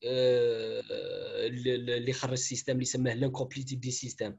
[1.66, 4.36] اللي خرج ال système اللي سماه l'incomplétude des systèmes.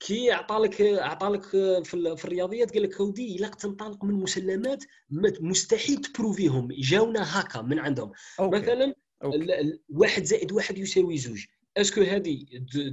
[0.00, 1.84] كي عطالك عطالك في,
[2.16, 7.78] في الرياضيات قال لك ودي إلا تنطلق من مسلمات ما- مستحيل تبروفيهم جاونا هكا من
[7.78, 8.12] عندهم.
[8.40, 8.56] OK.
[8.60, 8.94] مثلا
[9.24, 11.44] ال- واحد زائد واحد يساوي زوج.
[11.76, 12.46] est-ce que هذه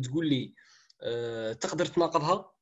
[0.04, 0.54] تقول لي
[1.02, 2.54] آه، تقدر تناقضها؟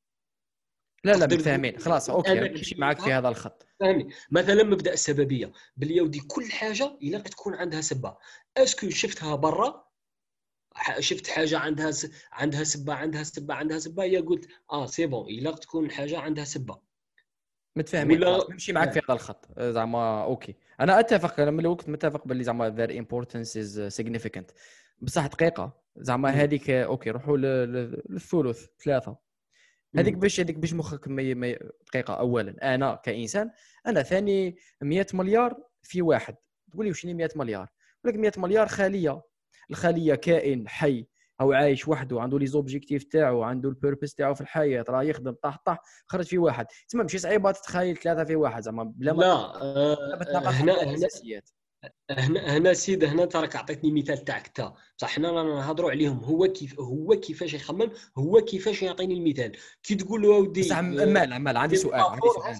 [1.04, 3.66] لا لا تقول خلاص OK نمشي معك في هذا الخط.
[3.80, 5.52] فهمني مثلا مبدأ السببية.
[5.76, 8.16] باللي يودي كل حاجة إلا تكون عندها سبة.
[8.56, 9.91] est-ce que شفتها برا
[10.98, 12.10] شفت حاجة عندها س...
[12.32, 16.44] عندها سبة عندها سبة عندها سبة يا قلت آه c'est bon إلا تكون حاجة عندها
[16.44, 16.78] سبة.
[17.76, 19.48] متفاهمين ولا- نمشي معك في هذا الخط.
[19.60, 20.54] زعما OK.
[20.80, 24.52] أنا أتفق أنا من الوقت متفق باللي زعما their importance is significant.
[25.00, 25.80] بصح دقيقة.
[25.96, 26.30] زعما.
[26.30, 29.16] هذيك OK روحوا للثلث ثلاثة.
[29.96, 30.14] هذيك.
[30.14, 32.74] باش هذيك باش مخك ما ي- ما ي- دقيقة اولا.
[32.74, 33.50] أنا كإنسان
[33.86, 36.36] أنا ثاني 100 مليار في واحد.
[36.72, 37.68] تقول لي وشني 100 مليار؟
[38.04, 39.22] يقول لك 100 مليار خليه
[39.70, 41.06] الخلية كائن حي.
[41.40, 44.84] أو عايش وحده عنده les objectifs تاعو عنده ال purpose تاعو في الحياة.
[44.88, 46.66] راه يخدم طح طح خرج في واحد.
[46.88, 48.62] تسمى ماشي صعيبة تتخيل ثلاثة في واحد.
[48.62, 49.32] زعما بلا ما لا
[49.62, 51.50] آه، تناقض هنا هنا الأساسيات.
[52.10, 54.74] هنا هنا سيد هنا تراك عطيتني مثال تاعك تا.
[54.98, 56.18] بصح حنا رانا نهضروا عليهم.
[56.18, 59.52] هو كيف هو كيفاش يخمم هو كيفاش يعطيني المثال.
[59.82, 62.54] كي تقول له ودي بصح مال مال عندي سؤال عندي سؤال.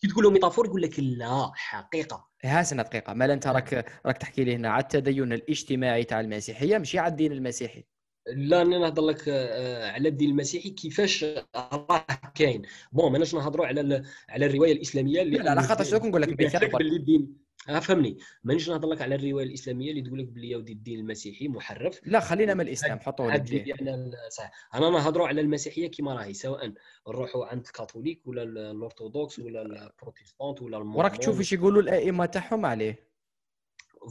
[0.00, 2.28] كي تقول له métaphore يقول لك لا حقيقة.
[2.44, 3.12] هاسنا دقيقة.
[3.12, 4.68] مال انت راك راك تحكي لي هنا.
[4.68, 7.84] على التدين الاجتماعي تاع المسيحية ماشي على الدين المسيحي.
[8.26, 11.24] لا أنا نهضر لك آه، على الدين المسيحي كيفاش
[11.56, 12.62] راه كاين.
[12.92, 16.28] بون ماناش نهضروا على على الرواية الإسلامية اللي لا لا على خاطر شنو نقول لك.
[16.28, 17.47] باللي الدين
[17.80, 18.18] فهمني.
[18.44, 22.00] مانيش نهضر لك على الرواية الإسلامية اللي تقول لك يا ودي الدين المسيحي محرف.
[22.06, 26.72] لا خلينا من الإسلام حطوه ديالي أنا صح أنا نهضروا على المسيحية كما راهي سواء
[27.08, 31.16] نروحوا عند الكاثوليك ولا ال- الأرثوذكس ولا البروتستانت ولا وراك.
[31.16, 33.08] تشوف إيش يقولوا الأئمة تاعهم عليه.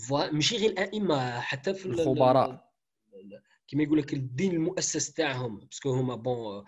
[0.07, 2.49] فوا- ماشي غير الأئمة حتى في ال- الخبراء.
[2.49, 6.65] ال- ال- كما يقول لك الدين المؤسس تاعهم parce que هما bon آه،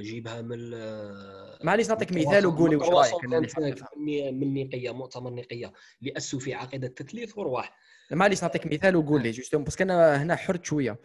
[0.00, 4.40] جيبها من ال- معليش نعطيك مثال وقولي واش رأيك أنا نحب 325 نفهم.
[4.40, 7.76] من نيقية مؤتمر نيقية اللي اسسوا في عقيدة التثليث ورواح.
[8.10, 10.98] معليش نعطيك مثال وقول لي justement parce que أنا هنا حرت شوية.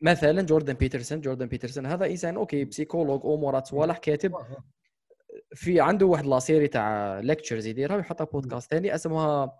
[0.00, 4.34] مثلا جوردن بيترسون جوردن بيترسون هذا إنسان OK psychologue امورات صوالح كاتب.
[5.54, 9.58] في عنده واحد la série تاع lectures يديرها ويحطها بودكاست ثاني اسمها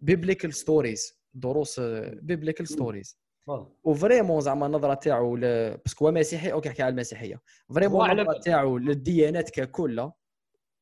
[0.00, 1.80] biblical stories دروس
[2.22, 3.27] biblical stories آه.
[3.84, 5.40] و vraiment زعما النظرة تاعو ل...
[5.76, 7.40] parce que هو مسيحي okay يحكي على المسيحية
[7.74, 8.38] vraiment النظرة.
[8.40, 10.10] تاعو للديانات ككل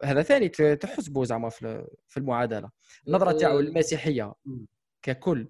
[0.04, 2.70] هذا ثاني تحسبه زعما في في المعادلة
[3.08, 4.34] النظرة تاعو أه، للمسيحية.
[5.02, 5.48] ككل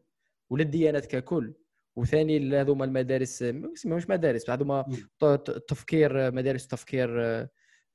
[0.51, 1.55] وللديانات ككل
[1.97, 3.43] وثاني هذوما المدارس
[3.85, 4.95] مش مدارس هذوما مم.
[5.19, 7.49] ت- ت- التفكير مدارس التفكير آه،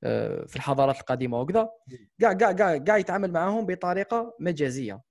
[0.04, 1.70] آه، في الحضارات القديمة وكذا
[2.20, 5.02] كاع كاع كاع يتعامل معاهم بطريقة مجازية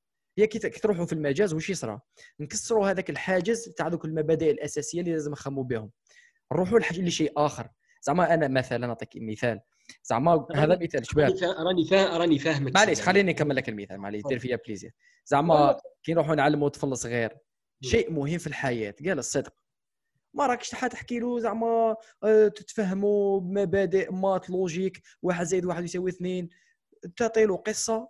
[0.41, 2.01] هي كي تروحوا في المجاز وش يصرى
[2.41, 5.91] نكسروا هذاك الحاجز تاع ذوك المبادئ الأساسية اللي لازم نخموا بهم.
[6.53, 7.69] نروحوا لشيء آخر.
[8.03, 9.61] زعما أنا مثلا نعطيك مثال.
[10.05, 11.25] زعما هذا مثال شباب.
[11.31, 12.75] راني فا- راني فا- راني فاهمك.
[12.75, 13.01] معليش.
[13.03, 14.93] خليني نكمل لك المثال معليش دير فيا plaisir
[15.27, 15.77] زعما.
[16.03, 17.37] كي نروحوا نعلموا طفل صغير
[17.83, 19.55] شيء مهم في الحياة قال الصدق.
[20.35, 26.49] ما راكش حتحكي له زعما آه، تتفهموا بمبادئ math logique واحد زائد واحد يساوي اثنين.
[27.17, 28.09] تعطي له قصة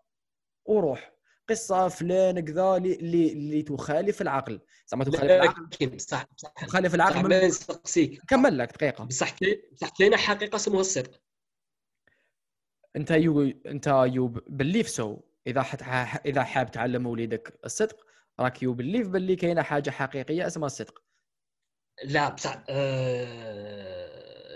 [0.65, 1.13] وروح.
[1.51, 4.61] قصة فلان كذا اللي اللي تخالف العقل.
[4.87, 5.65] زعما تخالف العقل.
[5.73, 7.29] لكن بصح بصح تخالف العقل.
[7.29, 9.05] ما نسقسيك نكمل لك دقيقة.
[9.05, 9.37] بصح
[9.73, 11.21] بصح كاينة حقيقة اسمها الصدق.
[12.97, 15.83] انت you انت you believe so إذا حت...
[16.27, 18.07] إذا حاب تعلم وليدك الصدق
[18.41, 21.03] راك you believe باللي كاينة حاجة حقيقية اسمها الصدق.
[22.05, 22.65] لا بصح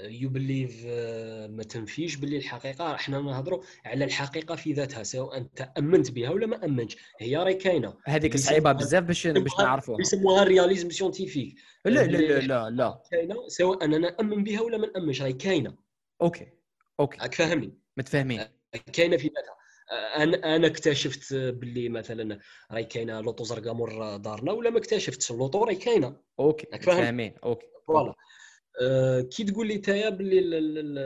[0.09, 0.87] you believe
[1.51, 6.47] ما تنفيش باللي الحقيقة إحنا نهضروا على الحقيقة في ذاتها سواء أنت أمنت بها ولا
[6.47, 6.97] ما أمنتش.
[7.21, 7.95] هي راهي كاينة.
[8.05, 10.01] هذيك صعيبة بزاف باش باش نعرفوها.
[10.01, 11.55] يسموها ال réalisme scientifique
[11.85, 13.03] لا لا لا لا لا.
[13.11, 15.77] كاينة سواء أنا نأمن بها ولا ما نأمنش راهي كاينة.
[16.23, 16.47] okay
[17.01, 17.19] okay.
[17.19, 18.41] راك فاهمني؟ متفاهمين.
[18.93, 19.55] كاينة في ذاتها.
[20.23, 22.39] أنا أنا اكتشفت باللي مثلا
[22.71, 26.17] راهي كاينة لوطو زرقاء مور دارنا ولا ما اكتشفتش؟ اللوطو راهي كاينة.
[26.41, 27.67] okay راك فاهم؟ متفاهمين okay.
[27.87, 28.09] voilà.
[28.09, 28.15] آه،
[29.31, 30.99] كي تقول لي تايا باللي ال- ال-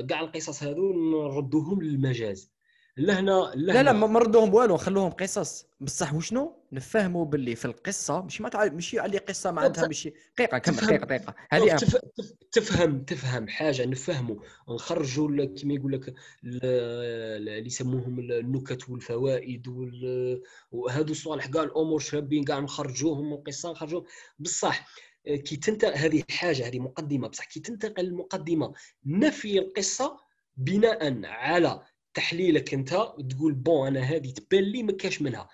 [0.00, 2.56] ال- كاع القصص هذو نردوهم للمجاز.
[2.98, 5.66] لهنا لا لا ما نردوهم والو نخلوهم قصص.
[5.80, 10.12] بصح وشنو؟ نفهموا باللي في القصة مش ما تعرف ماشي على قصة ما عندها ماشي
[10.38, 10.76] دقيقة كمل.
[10.76, 11.34] دقيقة دقيقة.
[11.50, 11.76] هذه.
[11.76, 14.36] تف- تف- تفهم تفهم حاجة نفهموا
[14.70, 16.14] نخرجوا كيما يقول لك ال-
[16.44, 20.42] ال- اللي يسموهم النكت والفوائد وال-
[20.72, 24.04] وهذو الصوالح كاع الأمور شابين كاع نخرجوهم من القصة نخرجوهم.
[24.38, 28.74] بصح آه، كي تنتقل هذه حاجة هذه مقدمة بصح كي تنتقل المقدمه
[29.06, 30.20] نفي القصة
[30.56, 31.82] بناء على
[32.14, 32.90] تحليلك أنت
[33.30, 35.48] تقول bon أنا هذه تبان لي ما كاش منها.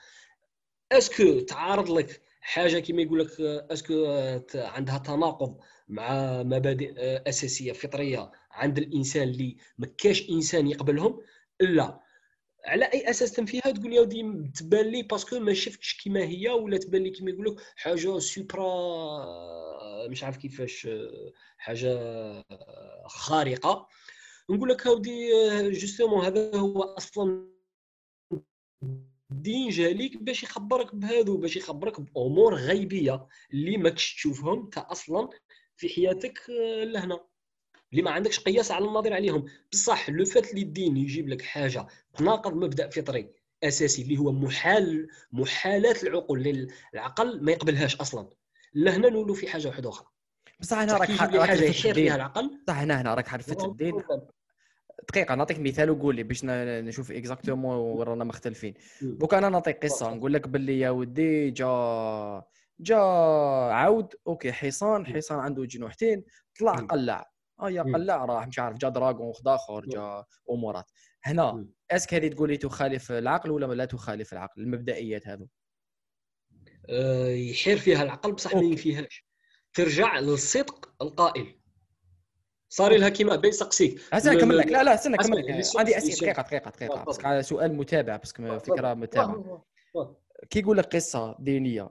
[0.92, 4.07] est-ce que تعارض لك حاجة كما يقول لك est-ce que
[4.54, 5.58] عندها تناقض
[5.88, 6.92] مع مبادئ
[7.28, 11.20] أساسية فطرية عند الإنسان اللي ما كاش إنسان يقبلهم؟
[11.60, 12.00] لا.
[12.64, 16.48] على أي أساس تنفيها؟ تقول يا ودي تبان لي parce que ما شفتش كيما هي
[16.48, 18.66] ولا تبان لي كيما يقول لك حاجة supra
[20.08, 20.88] مش عارف كيفاش
[21.58, 21.98] حاجة
[23.06, 23.88] خارقة.
[24.50, 25.28] نقول لك هاودي
[25.70, 27.48] justement هذا هو أصلا
[29.32, 35.28] الدين جاليك باش يخبرك بهذو باش يخبرك بأمور غيبية اللي ماكش تشوفهم انت أصلا
[35.76, 37.20] في حياتك آه، لهنا.
[37.93, 39.45] اللي ما عندكش قياس على النظير عليهم.
[39.72, 43.30] بصح لو فات اللي الدين يجيب لك حاجة تناقض مبدأ فطري
[43.62, 48.28] أساسي اللي هو محال محالات العقول العقل ما يقبلهاش أصلا.
[48.74, 50.07] لهنا نولوا في حاجة واحدة أخرى.
[50.61, 52.59] بصح هنا بصح راك راك فيها العقل.
[52.68, 54.03] صح هنا هنا راك حلفت الدين.
[55.09, 58.74] دقيقة نعطيك مثال وقول لي باش نشوف exactement وين رانا مختلفين.
[59.03, 60.07] دوك أنا نعطيك قصة.
[60.07, 60.16] تفضل.
[60.16, 62.43] نقول لك باللي يا ودي جا
[62.80, 62.97] جا
[63.72, 66.24] عود okay حصان حصان عنده جنوحتين
[66.61, 66.72] طلع.
[66.72, 67.32] قلع.
[67.62, 67.94] آه يا مم.
[67.94, 70.90] قلع راح مش عارف جا dragon وخد آخر جا أمورات.
[71.24, 71.66] هنا.
[71.90, 75.48] est-ce que هذه تقول لي تخالف العقل ولا لا تخالف العقل المبدئيات هذو؟
[76.90, 78.62] آه، يحير فيها العقل بصح ما.
[78.62, 79.24] ينفيهاش.
[79.74, 81.58] ترجع للصدق القائل
[82.68, 84.00] صار لها كيما بين سقسيك.
[84.12, 84.66] استنى ل- نكمل ل- لك.
[84.66, 84.82] لا.
[84.82, 85.76] لا استنى نكمل لك.
[85.76, 86.16] عندي أسئلة.
[86.32, 87.04] دقيقة دقيقة دقيقة.
[87.05, 89.64] parce que على سؤال متابع parce que فكرة متابعة.
[90.50, 91.88] كي يقول لك قصة دينية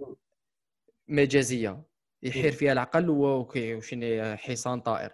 [1.08, 1.84] مجازية
[2.24, 5.14] يحير فيها العقل وكي وشنو حصان طائر.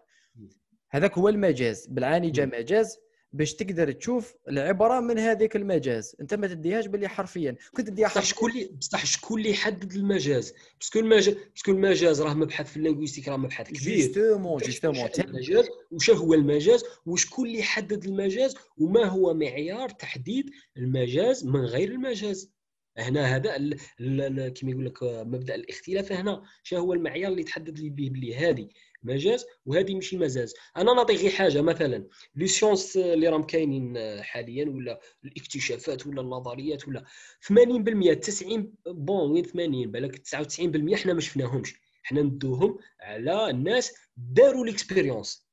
[0.89, 1.87] هذاك هو المجاز.
[1.87, 2.45] بالعاني جا.
[2.45, 2.97] مجاز
[3.33, 6.15] باش تقدر تشوف العبرة من هذيك المجاز.
[6.21, 7.55] انت ما تديهاش باللي حرفيا.
[7.73, 8.29] كنت تديها بصح حرفيا.
[8.29, 12.69] شكون اللي بصح شكون اللي يحدد المجاز؟ parce que المجاز parce que المجاز راه مبحث
[12.69, 14.05] في ال linguistique راه مبحث كبير.
[14.05, 21.45] justement justement المجاز؟ وش هو المجاز؟ وشكون اللي يحدد المجاز؟ وما هو معيار تحديد المجاز
[21.45, 22.56] من غير المجاز.
[22.97, 23.57] هنا هذا
[24.49, 26.43] كما يقول لك آه، مبدأ الاختلاف هنا.
[26.63, 28.69] شنو هو المعيار اللي تحدد لي به بلي هذه
[29.03, 34.21] مجاز وهذه ماشي مجاز أنا نعطي غير حاجة مثلا les sciences اللي راهم كاينين آه،
[34.21, 37.05] حاليا ولا الاكتشافات ولا النظريات ولا
[37.41, 41.73] 80% 90 bon وين 80 بالك 99% حنا ما شفناهمش.
[42.03, 45.47] حنا ندوهم على الناس داروا les expériences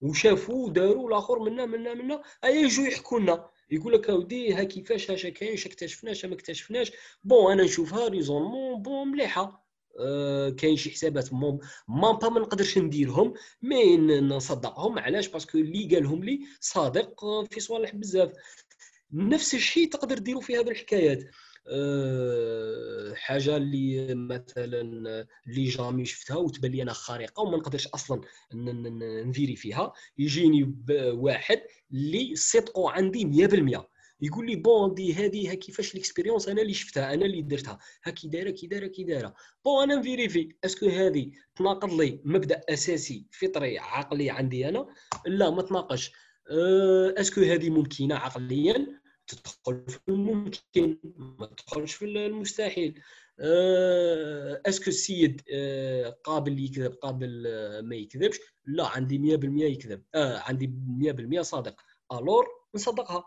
[0.00, 3.51] وشافوا وداروا الآخر منا منا منا أي يجوا يحكوا لنا.
[3.72, 6.92] يقول لك أودي ها كيفاش هاشا كاين اش اكتشفناش ما اكتشفناش.
[7.24, 9.62] bon أنا نشوفها raisonnement bon مليحة.
[10.00, 11.58] آه كاين شي حسابات مون
[11.88, 14.98] ما با ما نقدرش نديرهم mais نصدقهم.
[14.98, 18.32] علاش؟ parce que اللي قالهم لي صادق آه، في صوالح بزاف.
[19.12, 21.22] نفس الشيء تقدر ديروا في هذه الحكايات.
[21.22, 21.30] أه
[23.14, 24.80] حاجة اللي مثلا
[25.46, 28.20] اللي jamais شفتها وتبان لي أنا خارقة وما نقدرش أصلا
[29.24, 29.92] ن vérifier فيها.
[30.18, 31.60] يجيني واحد
[31.92, 37.26] اللي صدقه عندي 100% يقول لي bon دي هذه كيفاش l'expérience أنا اللي شفتها أنا
[37.26, 37.78] اللي درتها.
[38.04, 39.34] ها كي دايرة كي دايرة كي دايرة.
[39.64, 44.86] bon أنا ن vérifier est-ce que هذه تناقض لي مبدأ أساسي فطري عقلي عندي أنا؟
[45.26, 46.12] لا ما تناقش.
[46.50, 49.01] أه، est-ce que هذه ممكنة عقليا؟
[49.34, 53.02] تدخل في الممكن ما تدخلش في المستحيل.
[53.40, 60.04] أه، أسكو السيد أه، قابل يكذب قابل أه، ما يكذبش؟ لا عندي 100% يكذب.
[60.14, 60.66] آه عندي
[60.98, 61.80] 100% صادق.
[62.12, 63.24] ألور نصدقها.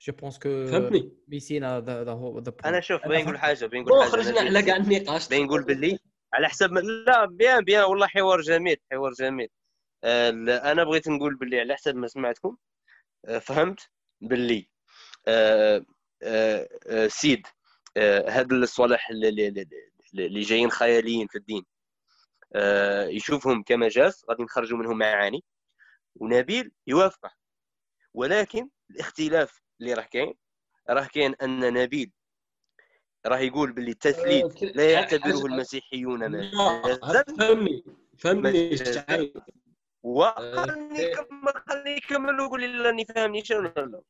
[0.00, 3.38] جو بونس كو فهمتني؟ ميسينا ذا ذا هو ذا أنا شوف أنا بين نقول.
[3.38, 4.10] حاجة بين نقول حاجة.
[4.10, 5.28] خرجنا على كاع النقاش.
[5.28, 5.98] بين نقول باللي
[6.34, 9.48] على حسب لا بيان بيان والله حوار جميل حوار جميل.
[10.04, 10.30] آه،
[10.72, 12.48] أنا بغيت نقول باللي على حسب ما سمعتكم.
[12.48, 12.71] آه،
[13.40, 13.88] فهمت؟
[14.20, 14.68] باللي.
[15.28, 15.84] آه،
[16.22, 17.46] آه، آه، سيد
[17.96, 21.64] آه، هاد الصوالح اللي- جايين خياليين في الدين.
[22.54, 25.44] آه، يشوفهم كمجاز غادي نخرجوا منهم معاني.
[26.16, 27.30] ونبيل يوافقه
[28.14, 30.34] ولكن الاختلاف اللي راه كاين
[30.90, 32.10] راه كاين أن نبيل
[33.26, 37.84] راه يقول باللي التثليث آه، لا يعتبره المسيحيون مجازا فهمني
[38.18, 38.76] فهمني
[40.04, 40.34] مجازاً.
[40.36, 40.58] شعيب.
[40.58, 44.02] وخلني آه، كمل خلني يكمل ويقول لي لا راني فاهمني شنو لا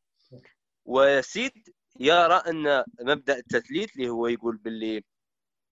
[0.85, 1.53] وسيد
[2.01, 5.05] يرى أن مبدأ التثليث اللي هو يقول باللي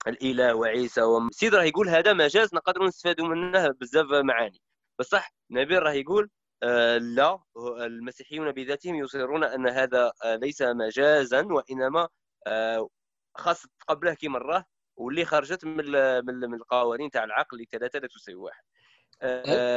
[0.07, 1.31] الإله وعيسى وم...
[1.31, 4.61] سيد راه يقول هذا مجاز نقدروا نستفادوا منه بزاف معاني
[4.99, 6.31] بصح نبيل راه يقول
[6.63, 7.39] آه لا
[7.81, 12.09] المسيحيون بذاتهم يصرون أن هذا آه ليس مجازا وإنما
[12.47, 12.89] آه
[13.37, 14.65] خاص تقبله كي مرة
[14.97, 18.63] واللي خرجت من من ال- من القوانين تاع العقل اللي ثلاثة لا تساوي واحد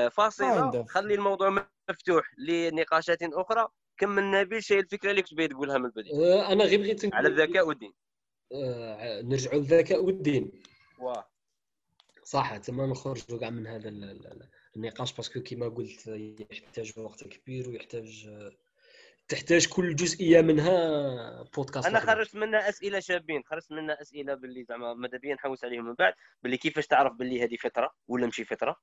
[0.09, 0.71] فاصلة.
[0.71, 0.87] Kind of.
[0.89, 3.67] خلي الموضوع مفتوح لنقاشات أخرى.
[3.97, 7.27] كمل نبيل شيء الفكرة اللي كنت باغي تقولها من البداية؟ آه، أنا غير بغيت على
[7.27, 7.93] الذكاء والدين.
[8.53, 10.51] آه، نرجعوا للذكاء والدين.
[10.99, 11.29] واه.
[12.23, 16.07] صح تما نخرجوا كاع من هذا ال- ال- النقاش باسكو كما قلت
[16.51, 18.29] يحتاج وقت كبير ويحتاج
[19.27, 21.99] تحتاج كل جزئية منها بودكاست أنا.
[21.99, 23.43] خرجت منها أسئلة شابين.
[23.43, 26.13] خرجت منها أسئلة باللي زعما ماذا بيا نحوس عليهم من بعد.
[26.43, 28.75] باللي كيفاش تعرف باللي هذه فطره ولا ماشي فطره مم.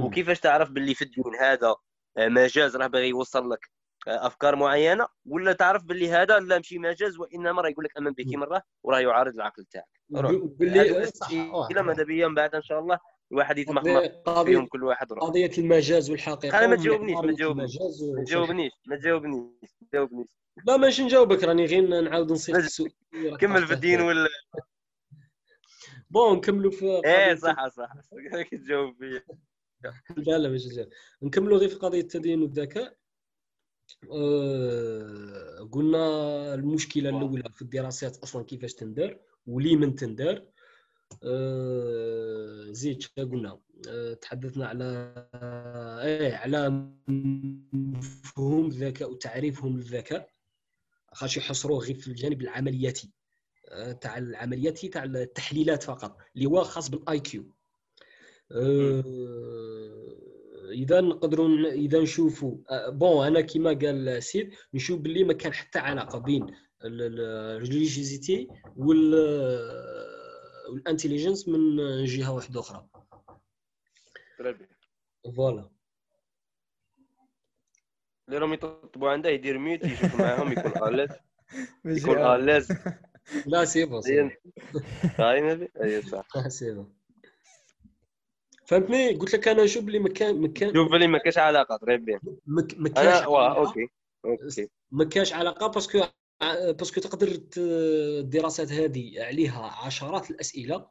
[0.00, 1.74] وكيفاش تعرف باللي في الدين هذا
[2.16, 3.70] آه، مجاز راه باغي يوصل لك
[4.08, 8.12] آه، أفكار معينة ولا تعرف باللي هذا لا ماشي مجاز وإنما راه يقول لك أمن
[8.12, 10.00] به مرة وراه يعارض العقل تاعك.
[10.16, 10.32] روح.
[10.32, 11.82] باللي آه.
[11.82, 12.98] ماذا بيا من بعد إن شاء الله
[13.32, 15.24] الواحد يتمخمخ فيهم كل واحد روح.
[15.24, 16.58] قضية المجاز والحقيقة.
[16.58, 17.78] أنا ما تجاوبنيش، ما تجاوبنيش.
[18.16, 20.28] ما تجاوبنيش ما تجاوبنيش ما تجاوبنيش.
[20.66, 22.92] لا ماشي نجاوبك راني غير نعاود نصيغ لازم السؤال.
[23.40, 24.28] كمل في الدين ولا؟
[26.10, 27.92] بون نكملوا في إيه صح صح.
[28.50, 29.24] كي تجاوب فيا.
[30.16, 30.88] لا لا ماشي جاي.
[31.22, 32.96] نكملوا غير في قضية التدين والذكاء.
[34.12, 37.10] أه قلنا المشكلة.
[37.10, 40.44] الأولى في الدراسات أصلا كيفاش تندار ولي من تندار
[41.22, 45.14] أه زيد قلنا؟ أه تحدثنا على
[46.02, 46.88] إيه على
[47.72, 50.28] مفهوم الذكاء وتعريفهم للذكاء.
[51.12, 53.10] خاش يحصروه غير في الجانب العملياتي.
[54.00, 56.18] تاع العملياتي تاع التحليلات فقط.
[56.36, 57.54] اللي هو خاص بال IQ
[60.72, 65.78] إذا نقدروا إذا نشوفوا آه، bon أنا كيما قال سيد نشوف باللي ما كان حتى
[65.78, 66.46] علاقة بين
[66.84, 69.14] ال religiosité وال
[70.68, 72.88] وال intelligence من جهة واحدة أخرى.
[75.36, 75.70] فوالا
[78.28, 81.10] اللي راهم يطبوا عنده يدير ميوت يشوف معاهم يكون الاز
[81.84, 82.18] يكون.
[82.18, 82.72] الاز
[83.46, 84.30] لا سي بون سي زين
[85.02, 86.50] هاي نبي اي صح بون.
[86.50, 86.94] سي بون
[88.72, 91.76] فهمتني؟ قلت لك أنا نشوف باللي ما كان ما كان شوف لي ما كاش علاقة
[91.76, 93.56] تري بيان ما كانش واه.
[93.56, 93.86] أوكي
[94.24, 94.68] أوكي.
[94.90, 96.00] ما كاش علاقة باسكو
[96.68, 100.86] باسكو تقدر الدراسات هذه عليها عشرات الأسئلة.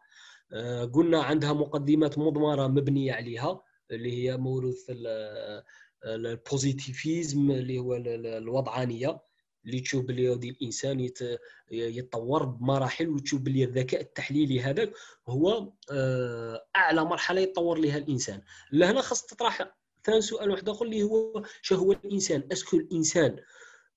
[0.53, 3.61] آه، قلنا عندها مقدمات مضمرة مبنية عليها
[3.91, 5.63] اللي هي موروث ال-
[6.05, 9.19] ال positivisme اللي هو ال- ال- الوضعانية.
[9.65, 11.39] اللي تشوف بلي ودي الإنسان يت-
[11.71, 14.93] يتطور بمراحل وتشوف بلي الذكاء التحليلي هذاك
[15.27, 18.41] هو آه، أعلى مرحلة يتطور لها الإنسان.
[18.71, 23.37] لهنا خاص تطرح ثاني سؤال واحد آخر اللي هو شو هو الإنسان؟ est-ce que الإنسان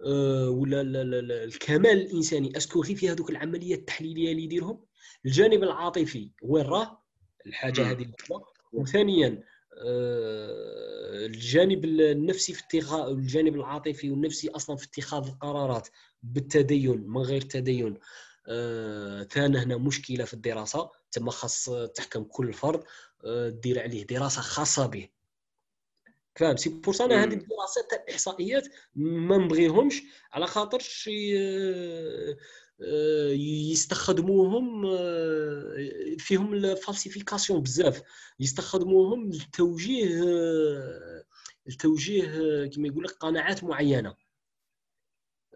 [0.07, 4.45] آه، ولا ال- ال- ال- الكمال الإنساني est-ce que غير في هذوك العمليات التحليلية اللي
[4.45, 4.85] يديرهم؟
[5.27, 7.03] الجانب العاطفي وين راه؟
[7.47, 7.91] الحاجة.
[7.91, 8.07] هذه
[8.73, 9.43] وثانيا
[9.87, 11.04] آه،
[11.35, 15.89] الجانب النفسي في اتخاذ الجانب العاطفي والنفسي أصلا في اتخاذ القرارات
[16.23, 17.99] بالتدين من غير تدين.
[18.49, 20.91] آه، ثاني هنا مشكلة في الدراسة.
[21.13, 22.85] تما خاص تحكم كل فرد
[23.25, 25.09] آه، دير عليه دراسة خاصة به.
[26.37, 27.33] فاهم؟ c'est pour ça أنا هذه.
[27.35, 32.37] الدراسات تاع الإحصائيات ما نبغيهمش على خاطرش ي- آه،
[33.71, 38.03] يستخدموهم آه، فيهم الفالسيفيكاسيون بزاف.
[38.41, 41.25] يستخدموهم لتوجيه آه،
[41.67, 44.17] لتوجيه آه، كما يقول لك قناعات معينة.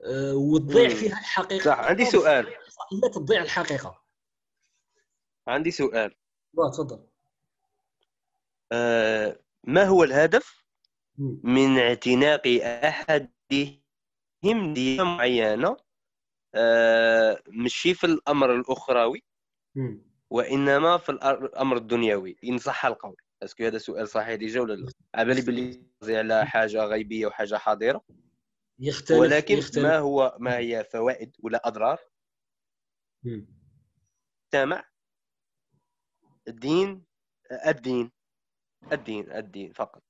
[0.04, 0.88] آه، وتضيع.
[0.88, 2.46] فيها الحقيقة صح عندي سؤال.
[2.48, 4.02] الاحصائيات تضيع الحقيقة.
[5.46, 6.14] عندي سؤال.
[6.54, 7.06] لا تفضل.
[8.72, 10.64] آه ما هو الهدف.
[11.42, 13.82] من اعتناق أحدهم
[14.74, 15.76] ديانه معينة؟
[16.54, 19.22] آه ماشي في الأمر الأخروي.
[20.30, 22.36] وإنما في الأمر الدنيوي.
[22.44, 23.16] إن صح القول.
[23.42, 27.56] est-ce que هذا سؤال صحيح déjà ولا لا على بالي قصدي على حاجة غيبية وحاجة
[27.56, 28.04] حاضرة.
[28.78, 29.84] يختلف ولكن يختلف.
[29.84, 31.98] ما هو ما هي فوائد ولا أضرار.
[33.26, 34.84] المجتمع
[36.48, 37.04] الدين
[37.66, 38.12] الدين.
[38.92, 40.02] الدين الدين فقط.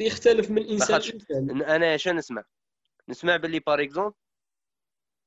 [0.00, 1.62] يختلف من إنسان لإنسان.
[1.62, 2.44] أنا اش نسمع؟
[3.08, 4.14] نسمع باللي par exemple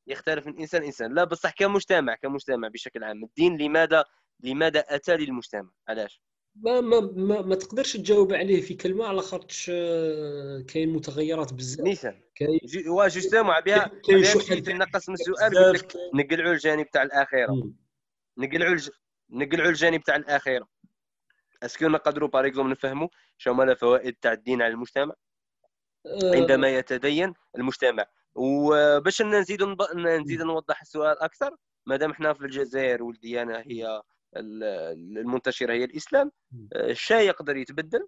[0.08, 3.24] يختلف من إنسان انسان لا بصح كمجتمع كمجتمع بشكل عام.
[3.24, 4.06] الدين لماذا
[4.40, 6.22] لماذا أتى للمجتمع؟ علاش؟
[6.56, 11.80] ما ما ما, ما تقدرش تجاوب عليه في كلمة على خاطرش آه، كاين متغيرات بزاف.
[11.86, 12.22] نيسان.
[12.36, 15.78] كاين جي- وا justement بها كاين بها شحال مشيت تاع نقص من السؤال
[16.14, 17.72] نقلعوا الجانب تاع الآخرة.
[18.38, 18.90] نقلعوا الج...
[19.30, 20.68] نقلعوا الجانب تاع الآخرة.
[21.64, 25.14] est-ce que نقدروا par exemple نفهموا شنو هما الفوائد تاع الدين على المجتمع؟
[26.06, 28.06] آه، عندما يتدين المجتمع.
[28.36, 31.56] وباش نزيد نب- نزيد نوضح السؤال أكثر
[31.86, 34.02] مادام إحنا في الجزائر والديانة هي
[34.38, 36.32] ال- المنتشرة هي الإسلام
[36.74, 38.08] آه، الشيء يقدر يتبدل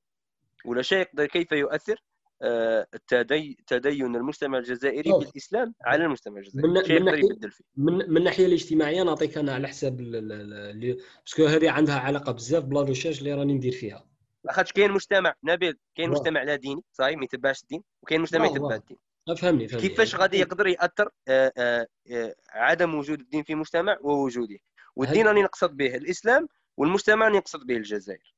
[0.65, 2.03] ولا شيء يقدر كيف يؤثر
[2.43, 3.57] آه، التدي...
[3.67, 5.23] تدين المجتمع الجزائري شوف.
[5.25, 6.39] بالإسلام على المجتمع من-
[6.77, 10.90] الجزائري شيء من ناحية- يبدل فيه من من الناحيه الاجتماعية نعطيك أنا على حساب parce
[10.90, 14.05] que هذه عندها علاقة بزاف ب la recherche اللي راني ندير فيها
[14.43, 16.09] لاخاطش كاين مجتمع نبيل كاين.
[16.09, 18.75] مجتمع لا ديني صحيح ما يتبعش الدين وكاين مجتمع يتبع.
[18.75, 18.97] الدين
[19.27, 19.89] فهمني فهمني.
[19.89, 24.57] كيفاش غادي يقدر يأثر آه، آه، آه، عدم وجود الدين في مجتمع ووجوده؟
[24.95, 26.47] والدين راني نقصد به الإسلام
[26.77, 28.35] والمجتمع راني نقصد به الجزائر.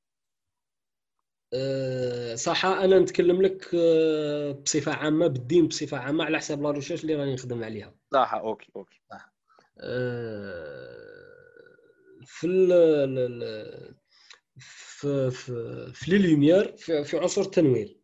[1.54, 3.76] أه، صح أنا نتكلم لك
[4.64, 7.96] بصفة عامة بالدين بصفة عامة على حساب la recherche اللي راني نخدم عليها.
[8.14, 9.00] صح okay okay.
[9.80, 11.14] أه،
[12.26, 13.96] في ال ال- ال-
[14.58, 18.03] في في في les Lumières في في عصور التنوير.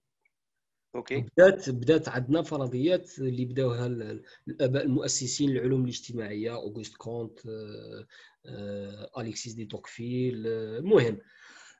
[0.95, 1.25] okay.
[1.37, 8.05] بدات بدات عندنا فرضيات اللي بداوها ال- الآباء المؤسسين للعلوم الاجتماعية أوغوست كونت آه،
[8.45, 11.17] آه، أليكسيس دي توكفيل آه، المهم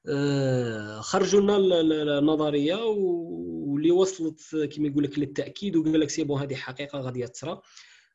[0.09, 4.41] آه، خرجوا لنا ال- ال- النظريه واللي وصلت
[4.75, 7.61] كما يقول لك للتأكيد وقال لك c'est bon هذه حقيقة غادي تصرى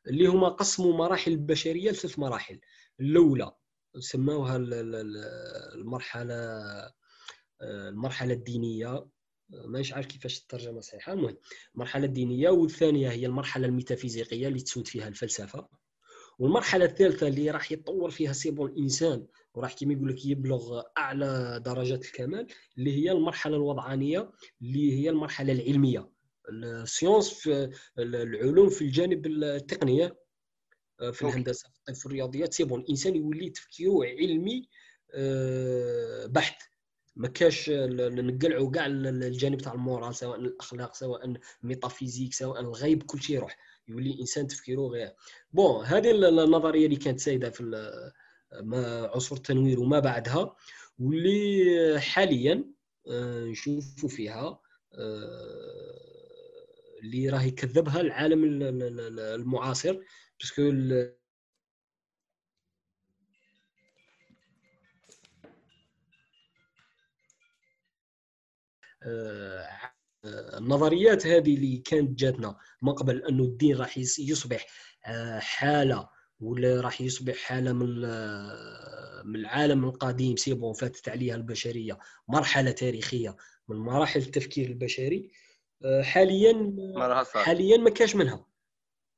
[0.07, 2.59] اللي هما قسموا مراحل البشرية لثلاث مراحل.
[2.99, 3.51] الأولى
[4.93, 5.25] ال-
[5.79, 6.33] المرحلة
[7.61, 9.05] آه، المرحلة الدينية
[9.49, 11.13] مانيش عارف كيفاش الترجمة صحيحة.
[11.13, 11.37] المهم
[11.75, 15.67] المرحلة الدينية والثانية هي المرحلة الميتافيزيقية اللي تسود فيها الفلسفة.
[16.39, 21.61] والمرحلة الثالثة اللي راح يتطور فيها c'est bon الإنسان وراح كيما يقول لك يبلغ أعلى
[21.65, 24.31] درجات الكمال اللي هي المرحلة الوضعانية
[24.61, 26.09] اللي هي المرحلة العلمية.
[26.49, 27.69] ال science في
[27.99, 30.17] العلوم في الجانب التقنيه
[31.11, 31.21] في.
[31.21, 34.67] الهندسة في الطب في الرياضيات c'est bon الإنسان يولي تفكيره علمي
[35.13, 36.61] آه، بحت.
[37.15, 43.03] ما كاش نقلعوا كاع الجانب تاع ال morale سواء الأخلاق سواء ال métaphysique سواء الغيب
[43.03, 43.57] كل شيء يروح
[43.87, 45.13] يولي إنسان تفكيره غير.
[45.51, 48.11] bon هذه النظرية اللي كانت سايده في
[49.13, 50.55] عصور التنوير وما بعدها
[50.99, 52.65] واللي حاليا
[53.07, 54.59] آه، نشوفوا فيها
[54.93, 55.95] آه،
[57.03, 59.97] اللي راه يكذبها العالم ال- ال- ال- المعاصر
[60.39, 60.61] parce que
[70.57, 74.65] النظريات هذه اللي كانت جاتنا من قبل انه الدين راح يصبح
[75.05, 77.87] آه، حالة ولا راح يصبح حالة من
[79.25, 83.35] من العالم القديم c'est bon فاتت عليها البشرية مرحلة تاريخية
[83.67, 85.31] من مراحل التفكير البشري
[85.85, 86.75] آه، حاليا
[87.43, 88.45] حاليا ما كاش منها.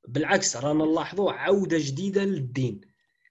[0.08, 2.82] بالعكس رانا نلاحظوا عودة جديدة للدين.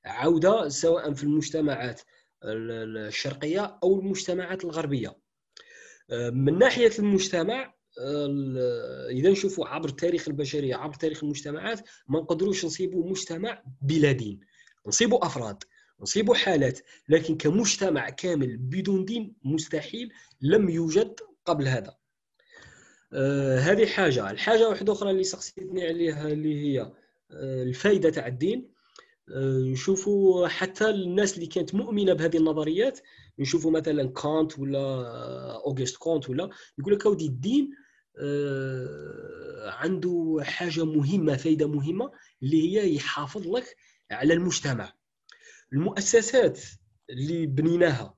[0.05, 2.01] عودة سواء في المجتمعات
[2.45, 5.09] ال- ال- الشرقية أو المجتمعات الغربية.
[5.09, 5.17] آه،
[6.13, 13.11] من ناحية المجتمع ال- إذا نشوفوا عبر تاريخ البشرية عبر تاريخ المجتمعات ما نقدروش نصيبوا
[13.11, 14.41] مجتمع بلا دين.
[14.87, 15.63] نصيبوا أفراد
[16.01, 21.97] نصيبوا حالات لكن كمجتمع كامل بدون دين مستحيل لم يوجد قبل هذا.
[23.13, 24.31] آه، هذه حاجة.
[24.31, 26.81] الحاجة واحدة أخرى اللي سقسيتني عليها اللي هي
[27.31, 28.69] آه، الفائده تاع الدين.
[29.35, 33.01] آه، نشوفوا حتى الناس اللي كانت مؤمنة بهذه النظريات
[33.39, 34.81] نشوفوا مثلا كانت ولا
[35.67, 37.71] أوغست كونت ولا يقول لك اودي الدين
[38.19, 42.13] آه، عنده حاجة مهمة فائده مهمة
[42.43, 43.77] اللي هي يحافظ لك
[44.11, 44.93] على المجتمع.
[45.73, 46.61] المؤسسات
[47.11, 48.17] اللي بنيناها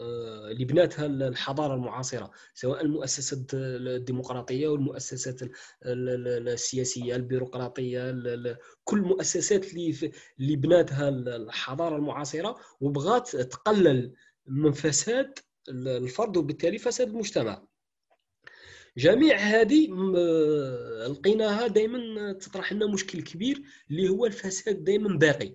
[0.00, 5.50] آه، اللي بناتها الحضارة المعاصرة سواء المؤسسات الديمقراطية والمؤسسات ال-
[5.84, 14.14] ال- ال- السياسية البيروقراطية ال- ال- كل المؤسسات اللي اللي بناتها الحضارة المعاصرة وبغات تقلل
[14.48, 15.38] من فساد
[15.68, 17.62] الفرد وبالتالي فساد المجتمع.
[18.96, 20.16] جميع هذه م-
[21.12, 25.54] لقيناها دائما تطرح لنا مشكل كبير اللي هو الفساد دائما باقي.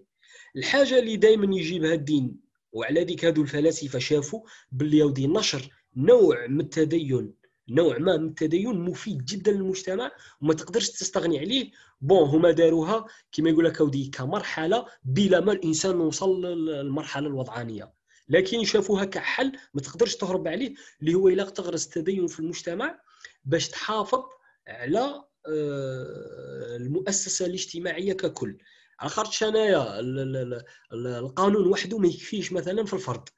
[0.56, 2.40] الحاجة اللي دائما يجيبها الدين
[2.72, 7.34] وعلى ذيك هذو الفلاسفة شافوا باللي يودي نشر نوع من التدين
[7.70, 10.12] نوع ما من التدين مفيد جدا للمجتمع
[10.42, 11.72] وما تقدرش تستغني عليه.
[12.02, 13.78] بون هما داروها كما يقول لك
[14.10, 18.01] كمرحلة بلا ما الإنسان وصل للمرحلة الوضعانية.
[18.32, 23.00] لكن شافوها كحل ما تقدرش تهرب عليه اللي هو إلا تغرس التدين في المجتمع
[23.46, 24.24] باش تحافظ
[24.68, 28.58] على آه، المؤسسة الاجتماعية ككل.
[29.00, 30.64] على خاطرش انايا ال- ال- ال-
[30.94, 33.30] ال- القانون وحده ما يكفيش مثلا في الفرد.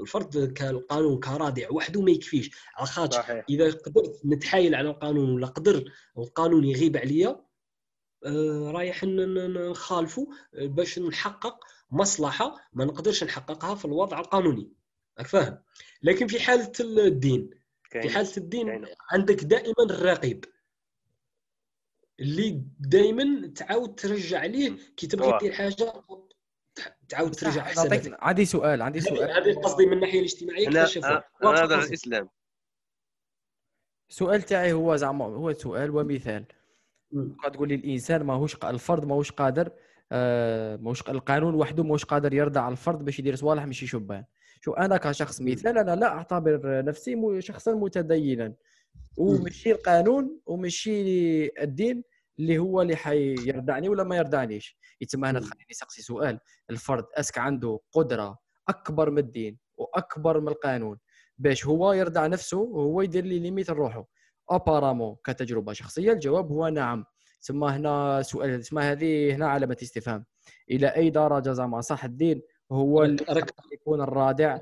[0.00, 2.50] الفرد كالقانون كرادع وحده ما يكفيش.
[2.76, 3.44] على خاطر صحيح.
[3.50, 7.44] إذا قدرت نتحايل على القانون ولا قدر القانون يغيب عليا
[8.26, 11.58] آه، رايح نخالفه آه، باش نحقق
[11.90, 14.72] مصلحة ما نقدرش نحققها في الوضع القانوني.
[15.18, 15.62] راك فاهم؟
[16.02, 17.50] لكن في حالة الدين
[17.90, 18.86] في حالة الدين.
[19.10, 20.44] عندك دائما الرقيب.
[22.20, 25.38] اللي دائما تعاود ترجع ليه كي تبغي.
[25.38, 25.92] دير حاجة
[27.08, 29.30] تعاود ترجع نعطيك عندي سؤال عندي سؤال.
[29.30, 32.28] هذه قصدي من الناحية الاجتماعية أنا هذا الإسلام.
[34.10, 36.44] السؤال تاعي هو زعما هو سؤال ومثال.
[37.52, 39.72] تقول لي الإنسان ماهوش الفرد ماهوش قادر
[40.12, 44.24] آه، ماهوش ق- القانون وحده ماهوش قادر يرضع الفرد باش يدير صوالح ماشي شبان
[44.60, 45.40] شو أنا كشخص.
[45.40, 48.54] مثال أنا لا أعتبر نفسي شخصا متدينا.
[49.16, 51.02] ومشي القانون ومشي
[51.62, 52.04] الدين
[52.38, 55.40] اللي هو اللي حيردعني ولا ما يردعنيش يتما هنا.
[55.40, 56.40] تخليني نسقسي سؤال.
[56.70, 58.38] الفرد أسك عنده قدرة
[58.68, 60.98] أكبر من الدين وأكبر من القانون
[61.38, 64.06] باش هو يردع نفسه وهو يدير les limites لروحه.
[64.50, 67.04] apparemment كتجربة شخصية الجواب هو نعم.
[67.40, 70.24] ثم هنا سؤال تسمى هذه هنا علامة استفهام.
[70.70, 74.58] إلى أي درجة زعما؟ صح الدين هو اللي يكون الرادع؟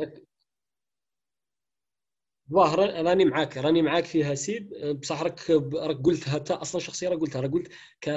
[2.50, 4.70] واه را- راني معاك راني معاك فيها سيد
[5.00, 7.68] بصح راك راك قلتها انت أصلا شخصية راك قلتها راك قلت
[8.00, 8.10] ك...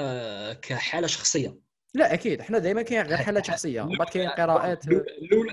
[0.60, 1.58] كحالة شخصية.
[1.94, 2.40] لا أكيد.
[2.40, 4.84] إحنا دائما كاين غير حالات شخصية بعد كاين قراءات.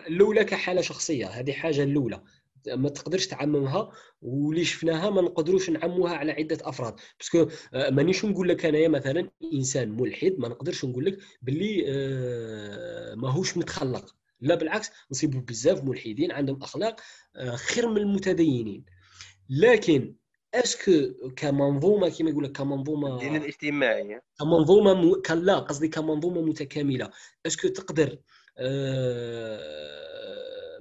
[0.08, 2.22] الاولى كحالة شخصية هذه حاجة الأولى.
[2.68, 3.92] ما تقدرش تعممها
[4.22, 6.96] واللي شفناها ما نقدروش نعمموها على عدة أفراد.
[7.20, 11.84] parce que آه، مانيش نقول لك أنايا مثلا إنسان ملحد ما نقدرش نقول لك باللي
[11.88, 14.16] آه، ماهوش متخلق.
[14.42, 17.02] لا بالعكس نصيبوا بزاف ملحدين عندهم أخلاق
[17.36, 18.86] آه، خير من المتدينين.
[19.50, 20.16] لكن
[20.54, 20.92] est-ce que
[21.36, 24.22] كمنظومة كما يقول لك كمنظومة الدين الاجتماعي.
[24.40, 25.22] كمنظومة م...
[25.34, 27.10] لا قصدي كمنظومة متكاملة.
[27.46, 28.18] أسكو تقدر
[28.58, 29.60] آه،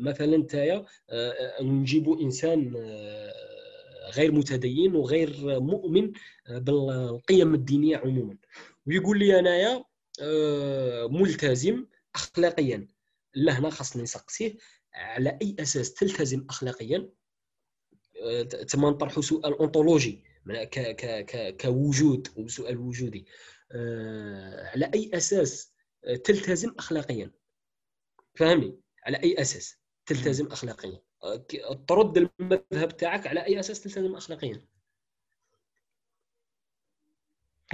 [0.01, 6.12] مثلا نتايا آه، نجيبوا إنسان آه، غير متدين وغير مؤمن
[6.49, 8.36] آه، بالقيم الدينية عموما.
[8.86, 9.84] ويقول لي أنايا
[10.22, 12.88] آه، ملتزم اخلاقيا.
[13.34, 14.55] لا هنا خاصني نسقسيه.
[14.94, 17.09] على أي أساس تلتزم اخلاقيا؟
[18.22, 23.26] آه، تما نطرحوا سؤال أنطولوجي من- ك ك ك كوجود وسؤال وجودي.
[23.72, 25.72] آه، على أي أساس
[26.05, 27.30] آه، تلتزم اخلاقيا؟
[28.34, 29.77] فهمني؟ على أي أساس؟
[30.09, 31.00] تلتزم اخلاقيا.
[31.22, 31.46] آه،
[31.88, 34.64] ترد المذهب تاعك على أي أساس تلتزم اخلاقيا؟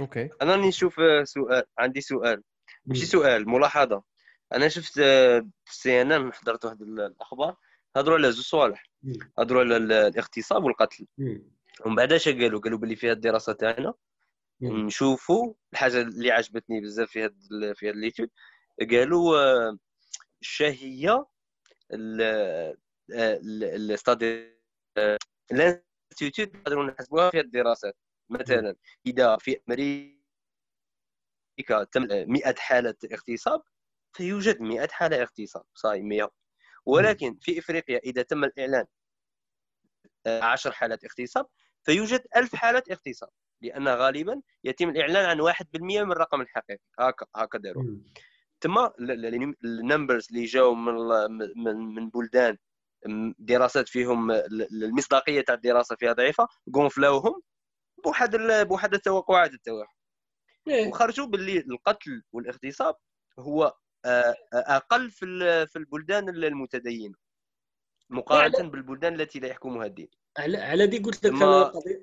[0.01, 0.29] OK.
[0.41, 2.43] أنا راني نشوف آه، سؤال عندي سؤال.
[2.85, 4.03] ماشي سؤال ملاحظة.
[4.53, 7.57] أنا شفت آه، في ال CNN حضرت واحد ال- الأخبار.
[7.95, 8.83] هضروا على زوج صوالح.
[9.39, 11.07] هضروا على ال- الاغتصاب والقتل.
[11.85, 13.93] ومن بعد اش قالوا؟ قالوا باللي في هذه الدراسة تاعنا.
[14.61, 18.29] نشوفوا الحاجة اللي عجبتني بزاف في هاد ال- في هاد ليتود
[18.91, 19.77] قالوا آه،
[20.41, 21.25] الشهيه
[23.11, 24.55] الاستادي
[25.51, 27.97] الانستيتوت نقدروا نحسبوها في الدراسات.
[28.29, 28.75] مثلا
[29.05, 30.15] إذا في أمريكا
[31.91, 33.61] تم 100 حالة اغتصاب
[34.13, 36.31] فيوجد 100 حالة اغتصاب صاي 100
[36.85, 38.85] ولكن في إفريقيا إذا تم الإعلان
[40.25, 41.45] آه، 10 حالات اغتصاب
[41.83, 43.29] فيوجد 1000 حالة اغتصاب
[43.61, 46.81] لأن غالبا يتم الإعلان عن 1% من الرقم الحقيقي.
[46.99, 47.83] هكا هكا داروا.
[48.61, 48.93] تما
[49.65, 50.93] النمبرز اللي جاوا من
[51.55, 52.57] من من بلدان
[53.39, 57.41] دراسات فيهم ال- المصداقية تاع الدراسة فيها ضعيفة قونفلاوهم
[58.03, 58.35] بواحد
[58.67, 59.87] بواحد التوقعات تاعهم
[60.67, 60.87] إيه.
[60.87, 62.95] وخرجوا باللي القتل والاغتصاب
[63.39, 63.73] هو
[64.05, 65.25] آه، آه، أقل في
[65.67, 67.15] في البلدان المتدينة
[68.09, 70.09] مقارنة بالبلدان التي لا يحكمها الدين.
[70.37, 71.33] على على دي قلت لك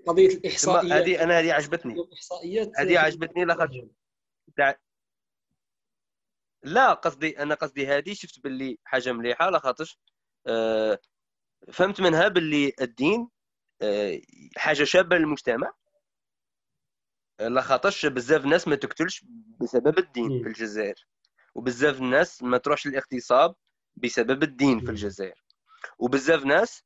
[0.07, 0.93] قضية الإحصائيات.
[0.93, 1.95] هذه أنا هذه عجبتني.
[1.95, 3.77] الإحصائيات هذه عجبتني لاخاطش
[4.57, 4.79] تاع
[6.63, 9.99] لا قصدي أنا قصدي هذه شفت باللي حاجة مليحة لاخاطش
[10.47, 10.99] آه،
[11.73, 13.29] فهمت منها باللي الدين
[13.83, 14.21] آه،
[14.57, 15.73] حاجة شابة للمجتمع
[17.41, 19.25] لاخاطش بزاف ناس ما تقتلش
[19.61, 20.43] بسبب الدين مم.
[20.43, 21.07] في الجزائر
[21.55, 23.55] وبزاف الناس ما تروحش الاغتصاب
[23.97, 24.91] بسبب الدين في مم.
[24.91, 25.45] الجزائر
[25.99, 26.85] وبزاف ناس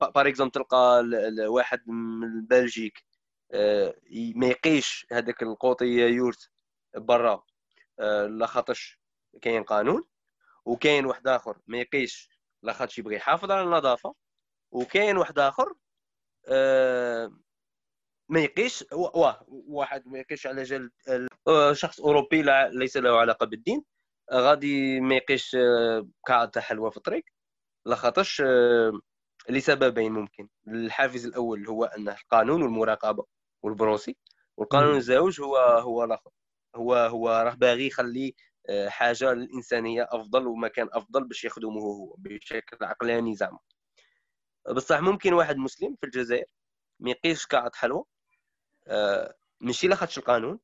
[0.00, 1.04] par exemple تلقى
[1.48, 3.04] واحد من بلجيك
[3.52, 3.94] آه،
[4.34, 6.50] ما يقيسش هذاك القوطي يورت
[6.96, 7.44] برا
[8.00, 9.00] آه، لاخاطش
[9.42, 10.04] كاين قانون
[10.64, 12.30] وكاين واحد آخر ما يقيسش
[12.62, 14.14] لاخاطش يبغي يحافظ على النظافة
[14.70, 15.74] وكاين واحد آخر
[16.48, 17.32] آه،
[18.28, 23.18] ما يقيش واه واحد ما يقيش على جال ال- آه، شخص أوروبي لا- ليس له
[23.20, 23.84] علاقة بالدين
[24.32, 27.24] آه، غادي ما يقيش آه، كعة تاع حلوى في الطريق
[27.86, 28.92] لخاطرش آه،
[29.48, 33.24] لسببين ممكن الحافز الأول هو انه القانون والمراقبة
[33.62, 34.16] والبروسي
[34.56, 34.96] والقانون.
[34.96, 36.30] الزوج هو هو الآخر
[36.76, 38.34] هو هو راه باغي يخلي
[38.68, 43.58] آه، حاجة للانسانيه أفضل ومكان أفضل باش يخدمه هو بشكل عقلاني زعما.
[44.70, 46.46] بصح ممكن واحد مسلم في الجزائر
[47.00, 48.04] ما يقيش كعض حلوى
[48.88, 50.60] آه، ماشي لاخاطش القانون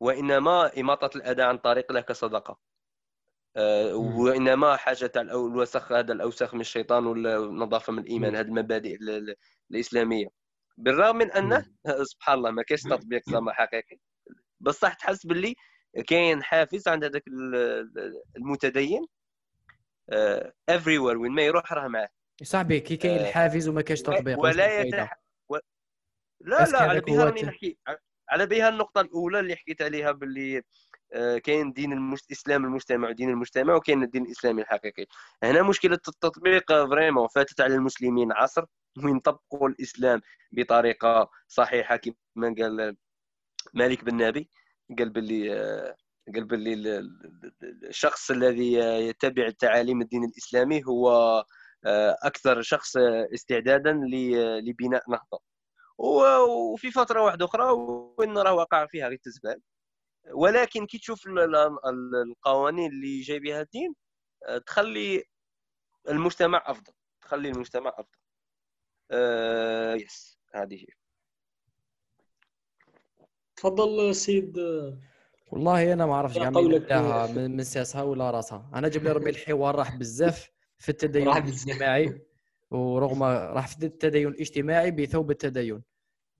[0.00, 2.58] وإنما إماطة الاذى عن طريق الله كصدقة.
[3.56, 8.98] آه، وإنما حاجة تاع الوسخ هذا الاوساخ من الشيطان والنظافة من الإيمان هذه المبادئ
[9.70, 10.28] الإسلامية.
[10.78, 11.66] بالرغم من أنه
[12.12, 13.98] سبحان الله ما كاينش تطبيق زعما حقيقي.
[14.62, 15.54] بصح تحس باللي
[16.06, 17.24] كاين حافز عند هذاك
[18.36, 19.06] المتدين
[20.68, 22.08] every آه، where وين ما يروح راه معاه.
[22.42, 25.20] صاحبي كي كاين آه، الحافز وما كاينش تطبيق ولا يتح...
[25.48, 25.56] و...
[26.40, 27.78] لا لا على بها راني نحكي.
[28.30, 30.62] على بها النقطة الأولى اللي حكيت عليها باللي
[31.12, 32.30] آه، كاين دين المست...
[32.30, 35.06] إسلام المجتمع ودين المجتمع وكاين الدين الإسلامي الحقيقي.
[35.42, 38.64] هنا مشكلة التطبيق vraiment فاتت على المسلمين عصر
[39.04, 40.20] وين طبقوا الإسلام
[40.52, 42.96] بطريقة صحيحة كما قال
[43.74, 44.50] مالك بن نبي
[44.98, 45.50] قال باللي
[46.34, 46.74] قال باللي
[47.62, 48.72] الشخص الذي
[49.08, 51.10] يتبع تعاليم الدين الإسلامي هو
[51.86, 52.96] آه، أكثر شخص
[53.34, 53.92] استعدادا
[54.62, 55.40] لبناء نهضه
[55.98, 57.70] وفي فترة واحدة أخرى
[58.18, 59.60] وين راه وقع فيها غير التزبال.
[60.34, 61.26] ولكن كي تشوف
[62.26, 63.94] القوانين اللي جاي بها الدين
[64.48, 65.24] آه، تخلي
[66.08, 66.92] المجتمع أفضل.
[67.22, 68.18] تخلي المجتمع أفضل.
[69.10, 71.01] آه يس هذه هي.
[73.62, 74.58] تفضل سيد.
[75.50, 79.74] والله أنا ما عرفتش كاع من, من سياسها ولا راسها أنا جاب لي ربي الحوار
[79.74, 82.22] راح بزاف في التدين الاجتماعي
[82.70, 85.82] ورغم راح في التدين الاجتماعي بثوب التدين.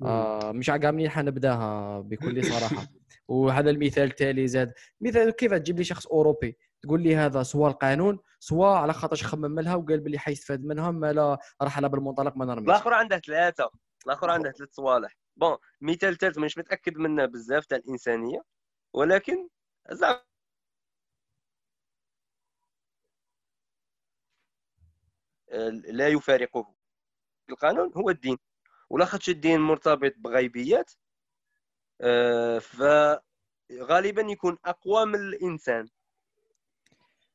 [0.02, 2.86] آه مش عقا منين حنبداها بكل صراحة.
[3.28, 4.72] وهذا المثال التالي زاد.
[5.00, 9.60] مثال كيف تجيب لي شخص أوروبي؟ تقول لي هذا سواء القانون سواء على خاطرش خمم
[9.60, 12.68] لها وقال بلي حيستفاد منها ما لا راح على بالمنطلق ما نرميش.
[12.68, 13.70] الآخر عنده ثلاثة.
[14.06, 15.21] الآخر عنده ثلاث صوالح.
[15.36, 18.44] بون مثال ثالث مانيش متأكد منه بزاف تاع الإنسانية
[18.92, 19.48] ولكن
[19.90, 20.22] زعما
[25.72, 26.74] لا يفارقه.
[27.50, 28.38] القانون هو الدين.
[28.90, 30.92] ولا خاطش الدين مرتبط بغيبيات
[32.00, 35.88] آه، فغالبا يكون أقوى من الإنسان.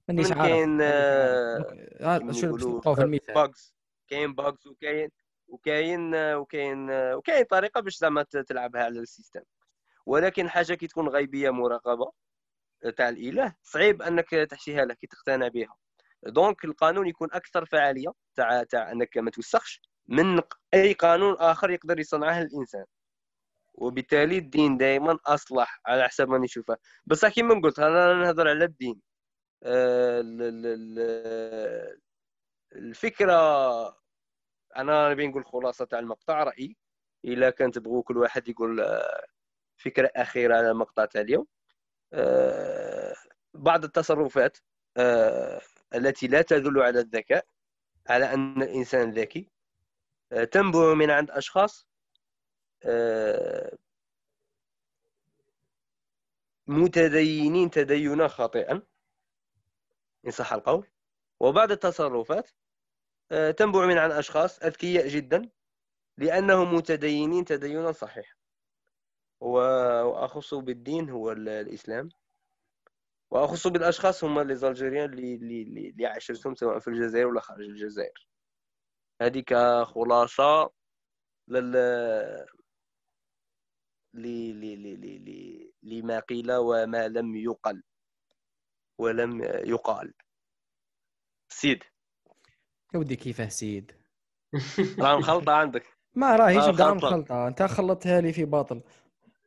[0.08, 0.42] مانيش عارف.
[0.42, 2.18] كاين آه،
[2.88, 3.34] المثال.
[3.34, 3.76] bugs
[4.08, 5.12] كاين bugs وكاين
[5.48, 9.42] وكاين وكاين وكاين طريقة باش زعما تلعبها على ال système.
[10.06, 12.12] ولكن حاجة كي تكون غيبية مراقبة
[12.98, 15.76] تاع الإله صعيب أنك تحشيها له كي تقتنع بها.
[16.28, 20.42] donc القانون يكون أكثر فعالية تاع تاع أنك ما توسخش من
[20.74, 22.86] أي قانون آخر يقدر يصنعه الإنسان.
[23.74, 26.78] وبالتالي الدين دائما أصلح على حسب ما نشوفه.
[27.06, 29.02] بس كيما قلت أنا نهضر على الدين.
[29.64, 30.22] آه،
[32.76, 33.38] الفكرة
[34.78, 36.78] أنا نبي نقول خلاصة تاع المقطع رأيي.
[37.26, 39.26] إلا كان تبغوا كل واحد يقول آه،
[39.78, 41.48] فكرة أخيرة على المقطع تاع اليوم.
[42.14, 43.14] آه،
[43.54, 44.58] بعض التصرفات
[45.96, 47.46] التي لا تدل على الذكاء
[48.10, 49.50] على أن الإنسان ذكي.
[50.52, 51.88] تنبع من عند أشخاص
[56.68, 58.82] متدينين تدينا خاطئا
[60.26, 60.88] إن صح القول.
[61.40, 62.67] وبعض التصرفات آه،
[63.30, 65.50] تنبع من عن أشخاص أذكياء جدا
[66.18, 68.36] لأنهم متدينين تدينا صحيحا
[69.42, 72.10] وأخص بالدين هو الإسلام.
[73.32, 74.54] وأخص بالأشخاص هم اللي
[75.06, 78.28] اللي اللي عاشرتهم سواء في الجزائر ولا خارج الجزائر.
[79.22, 80.72] هذه كخلاصة
[81.48, 81.76] لل
[85.84, 87.84] لما قيل وما لم يقل.
[88.98, 90.14] ولم يقال.
[91.50, 91.84] سيد.
[92.94, 93.92] يا ودي كيفاه سيد
[95.00, 95.84] راه مخلطه عندك.
[96.16, 98.82] ما راهيش راه مخلطه أنت خلطتها لي في باطل.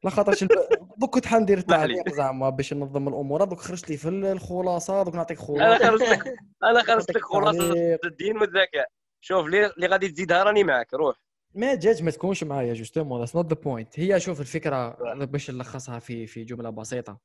[0.04, 0.44] لا خاطرش
[0.98, 3.44] دوك كنت حندير تعليق زعما باش ننظم الأمور.
[3.44, 5.02] دوك خرجت لي في الخلاصة.
[5.02, 5.76] دوك نعطيك خلاصة.
[5.76, 8.88] أنا خرجت لك أنا خرجت لك خلاصة الدين والذكاء.
[9.20, 11.16] شوف اللي غادي تزيدها راني معك روح.
[11.54, 15.98] ما جاج ما تكونش معايا justement that's not the point هي شوف الفكرة باش نلخصها
[15.98, 17.18] في في جملة بسيطة.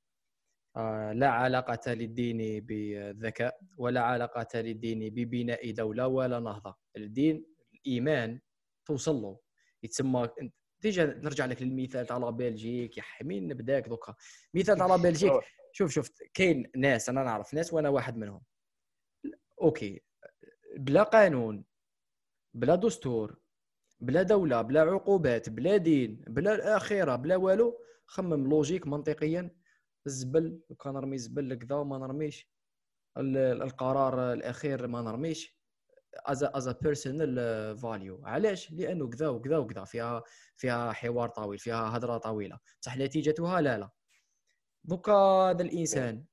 [1.14, 6.76] لا علاقة للدين بالذكاء ولا علاقة للدين ببناء دولة ولا نهضة.
[6.98, 8.40] الدين الإيمان
[8.86, 9.40] توصل له.
[9.84, 10.30] يتسمى
[10.82, 14.14] déjà نرجع لك للمثال تاع بلجيك يا حمين نبداك دوكا.
[14.54, 15.32] مثال تاع بلجيك
[15.78, 18.42] شوف شوف كاين ناس أنا نعرف ناس وأنا واحد منهم.
[19.62, 20.02] OK
[20.78, 21.66] بلا قانون
[22.54, 23.40] بلا دستور
[24.00, 29.56] بلا دولة بلا عقوبات بلا دين بلا الآخرة بلا والو خمم logique منطقيا.
[30.08, 32.50] الزبل كان نرمي زبل كذا وما نرميش.
[33.18, 35.56] القرار الأخير ما نرميش.
[36.26, 39.84] as as personal value علاش؟ لأنه كذا وكذا وكذا.
[39.84, 40.24] فيها
[40.56, 42.60] فيها حوار طويل فيها هضره طويلة.
[42.82, 43.90] بصح نتيجتها؟ لا لا.
[44.84, 46.26] دوكا هذا الإنسان.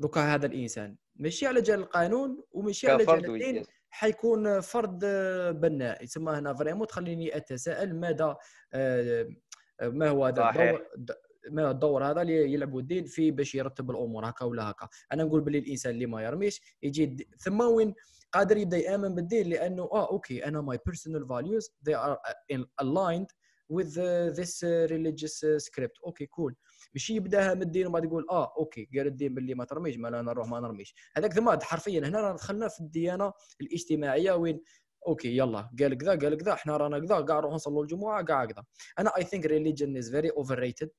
[0.00, 0.96] دوكا هذا الإنسان.
[1.16, 3.64] ماشي على جال القانون وماشي على جال الدين.
[3.90, 5.04] حيكون فرد
[5.60, 6.04] بناء.
[6.04, 8.36] يسمى هنا vraiment تخليني أتساءل ماذا
[8.72, 9.26] آه،
[9.82, 10.50] ما هو هذا.
[10.50, 10.86] الدور؟
[11.50, 14.88] ما الدور هذا اللي يلعبوا الدين فيه باش يرتب الأمور هكا ولا هكا.
[15.12, 17.94] أنا نقول باللي الإنسان اللي ما يرميش يجي ثم وين
[18.32, 22.18] قادر يبدأ يآمن بالدين لأنه آه OK أنا my personal values they are
[24.38, 25.98] this uh, religious uh, script.
[26.06, 26.56] OK cool
[26.94, 30.22] ماشي يبدأها من الدين وبعد يقول آه OK قال الدين باللي ما ترميش ما أنا
[30.22, 30.94] نروح ما نرميش.
[31.16, 34.60] هذاك ذماد حرفيا هنا رانا دخلنا في الديانة الاجتماعية وين
[35.06, 38.64] OK يلا قال كذا قال كذا إحنا رانا كذا كاع نروحوا نصلوا الجمعة كاع كذا.
[38.98, 40.90] أنا I think religion is very overrated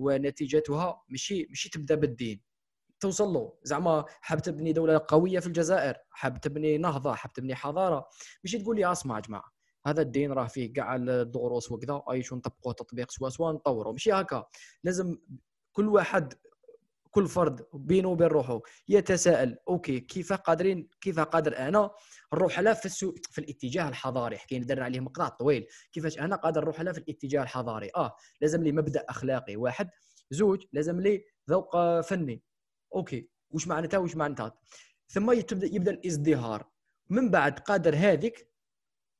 [0.00, 2.42] ونتيجتها ماشي ماشي تبدا بالدين.
[3.00, 3.52] توصل له.
[3.62, 8.08] زعما حاب تبني دولة قوية في الجزائر حاب تبني نهضة حاب تبني حضارة.
[8.44, 9.52] ماشي تقول لي اسمع يا جماعة
[9.86, 13.92] هذا الدين راه فيه كاع الدروس وكذا أي شو نطبقوه تطبيق سوا سوا نطوروا.
[13.92, 14.46] ماشي هكا.
[14.84, 15.18] لازم
[15.72, 16.34] كل واحد
[17.10, 18.60] كل فرد بينه وبين روحه.
[18.88, 21.90] يتساءل OK كيف قادرين كيف قادر أنا؟
[22.34, 23.14] نروح له في السو...
[23.30, 24.38] في الاتجاه الحضاري.
[24.38, 25.66] حكينا درنا عليه مقطع طويل.
[25.92, 29.90] كيفاش أنا قادر نروح له في الاتجاه الحضاري؟ آه لازم لي مبدأ أخلاقي واحد.
[30.30, 32.42] زوج لازم لي ذوق فني.
[32.94, 34.58] OK وش معناتها وش معناتها؟
[35.08, 36.70] ثم يبدا يبدأ الازدهار.
[37.10, 38.50] من بعد قادر هذيك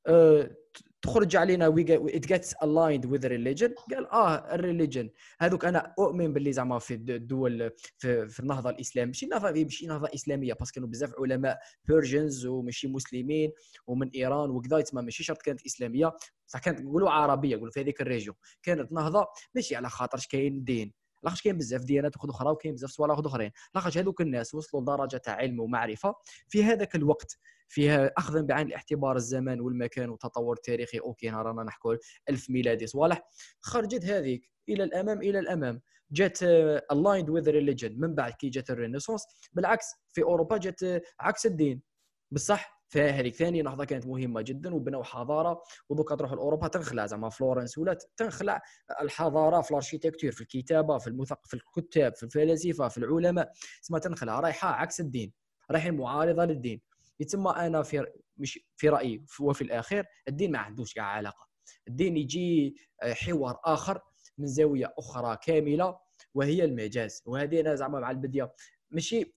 [0.07, 0.57] آه،
[1.03, 1.71] تخرج علينا
[2.09, 3.73] it gets aligned with religion.
[3.95, 8.71] قال آه ال religion هذوك أنا أؤمن باللي زعما في الد- الدول في, في النهضة
[8.71, 13.53] الاسلاميه ماشي نهضة ماشي نهضة إسلامية parce que كانوا بزاف علماء Persians وماشي مسلمين
[13.87, 16.13] ومن إيران وكذا تسمى ماشي شرط كانت إسلامية.
[16.49, 18.37] بصح كانت نقولوا عربية نقولوا في هذيك ال région.
[18.63, 20.93] كانت نهضة ماشي على خاطرش كاين دين.
[21.23, 23.51] لاخاطش كاين بزاف ديانات أخرى وكاين بزاف صوالح أخرين.
[23.75, 26.15] لاخاطش هذوك الناس وصلوا لدرجة تاع علم ومعرفة
[26.49, 27.39] في هذاك الوقت.
[27.71, 30.99] فيها اخذا بعين الاعتبار الزمان والمكان والتطور التاريخي.
[30.99, 31.97] OK هنا رانا نحكوا
[32.29, 32.87] ألف ميلادي.
[32.87, 33.23] صوالح
[33.61, 35.81] خرجت هذيك إلى الأمام إلى الأمام.
[36.13, 41.03] جات aligned with religion من بعد كي جات ال renaissance بالعكس في أوروبا جات آه،
[41.21, 41.83] عكس الدين.
[42.31, 45.63] بصح فهذيك ثاني نهضه كانت مهمة جدا وبنوا حضارة.
[45.89, 48.61] ودوكا تروح لأوروبا تنخلع زعما فلورنس ولا تنخلع
[49.01, 53.53] الحضارة في الاركيتكتور في الكتابة في المثق في الكتاب في الفلاسفة في العلماء.
[53.83, 55.33] تسمى تنخلع رايحة عكس الدين
[55.71, 56.81] رايحين معارضة للدين.
[57.21, 58.07] يتسمى أنا في
[58.37, 61.49] مش في رأيي وفي الاخير الدين ما عندوش كاع علاقة.
[61.89, 64.01] الدين يجي آه، حوار آخر
[64.39, 65.99] من زاوية أخرى كاملة
[66.35, 68.53] وهي المجاز وهذه أنا زعما مع البدية.
[68.91, 69.35] ماشي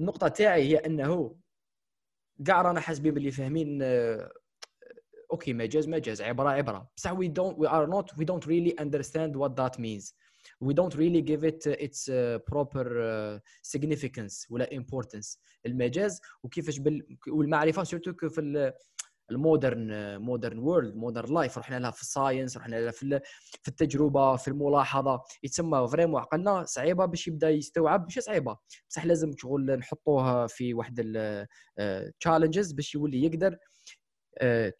[0.00, 1.36] النقطة تاعي هي أنه
[2.46, 4.32] كاع رانا حاسبين باللي فاهمين آه،
[5.32, 6.90] OK مجاز مجاز عبرة عبرة.
[6.96, 10.14] بصح we don't we are not we don't really understand what that means.
[10.60, 15.38] We don't really give it uh, its uh, proper uh, significance ولا importance.
[15.66, 17.16] المجاز وكيفاش بال...
[17.28, 18.72] والمعرفة surtout في ال-
[19.30, 23.20] ال modern modern world modern life رحنا لها في ال science رحنا لها في
[23.62, 25.22] في التجربة في الملاحظة.
[25.42, 28.56] يتسمى vraiment عقلنا صعيبة باش يبدأ يستوعب ماشي صعيبة.
[28.90, 31.00] بصح لازم شغل نحطوها في واحد
[31.78, 33.56] التشالنجز باش يولي يقدر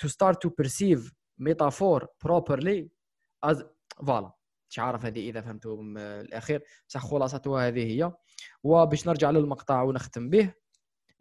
[0.07, 1.11] start to perceive
[1.41, 2.89] metaphor properly
[3.47, 3.65] as
[4.07, 4.33] فوالا.
[4.75, 6.63] مش عارف هذه إذا فهمتوا من الأخير.
[6.89, 8.13] بصح خلاصتها هذه هي.
[8.63, 10.55] وباش نرجع للمقطع ونختم به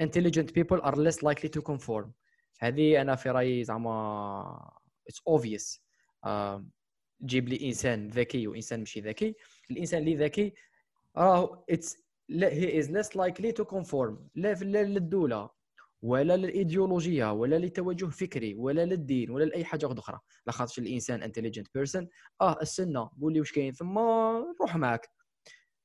[0.04, 2.08] intelligent people are less likely to conform.
[2.60, 4.70] هذه أنا في رأيي زعما
[5.12, 5.80] it's obvious.
[6.26, 6.66] آه،
[7.26, 9.36] جيب لي إنسان ذكي وإنسان ماشي ذكي.
[9.72, 10.54] الإنسان اللي ذكي
[11.18, 11.98] راه it's
[12.30, 14.14] لا he is less likely to conform.
[14.36, 15.50] لا في- لا للدولة.
[16.04, 20.20] ولا للإيديولوجية ولا لتوجه فكري ولا للدين ولا لأي حاجة أخرى.
[20.46, 22.08] لاخاطش الإنسان intelligent person
[22.42, 24.00] آه استنى قول لي واش كاين ثم
[24.60, 25.10] نروح معك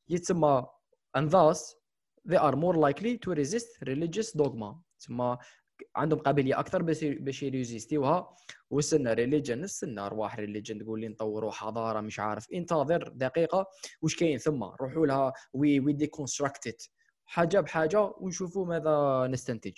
[0.09, 0.67] يتسمى
[1.19, 1.59] and thus
[2.29, 4.75] they are more likely to resist religious dogma.
[4.99, 5.39] تسمى
[5.97, 8.35] عندهم قابلية أكثر باش باش ي résister وها.
[8.71, 12.51] واستنى religion استنى أرواح religion تقول لي نطوروا حضارة مش عارف.
[12.53, 13.67] انتظر دقيقة
[14.03, 15.33] واش كاين؟ ثم روحوا لها.
[15.53, 16.75] we we deconstruct it
[17.27, 19.73] حاجة بحاجة ونشوفوا ماذا نستنتج.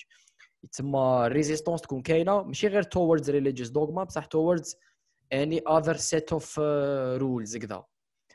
[0.72, 4.28] تسمى résistance تكون كاينة ماشي غير towards religious dogma بصح
[5.34, 7.84] any other set of uh, rules كذا.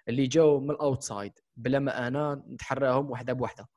[0.09, 3.67] اللي جاو من ال outside بلا ما أنا نتحراهم وحدة بوحدة.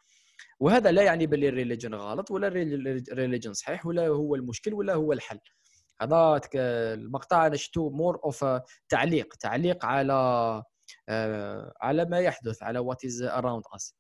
[0.60, 4.94] وهذا لا يعني باللي ال religion غلط ولا ال religion صحيح ولا هو المشكل ولا
[4.94, 5.40] هو الحل.
[6.02, 8.44] هذا المقطع أنا شفتو more of
[8.88, 10.12] تعليق تعليق على
[11.08, 13.94] آه، على ما يحدث على what is around us.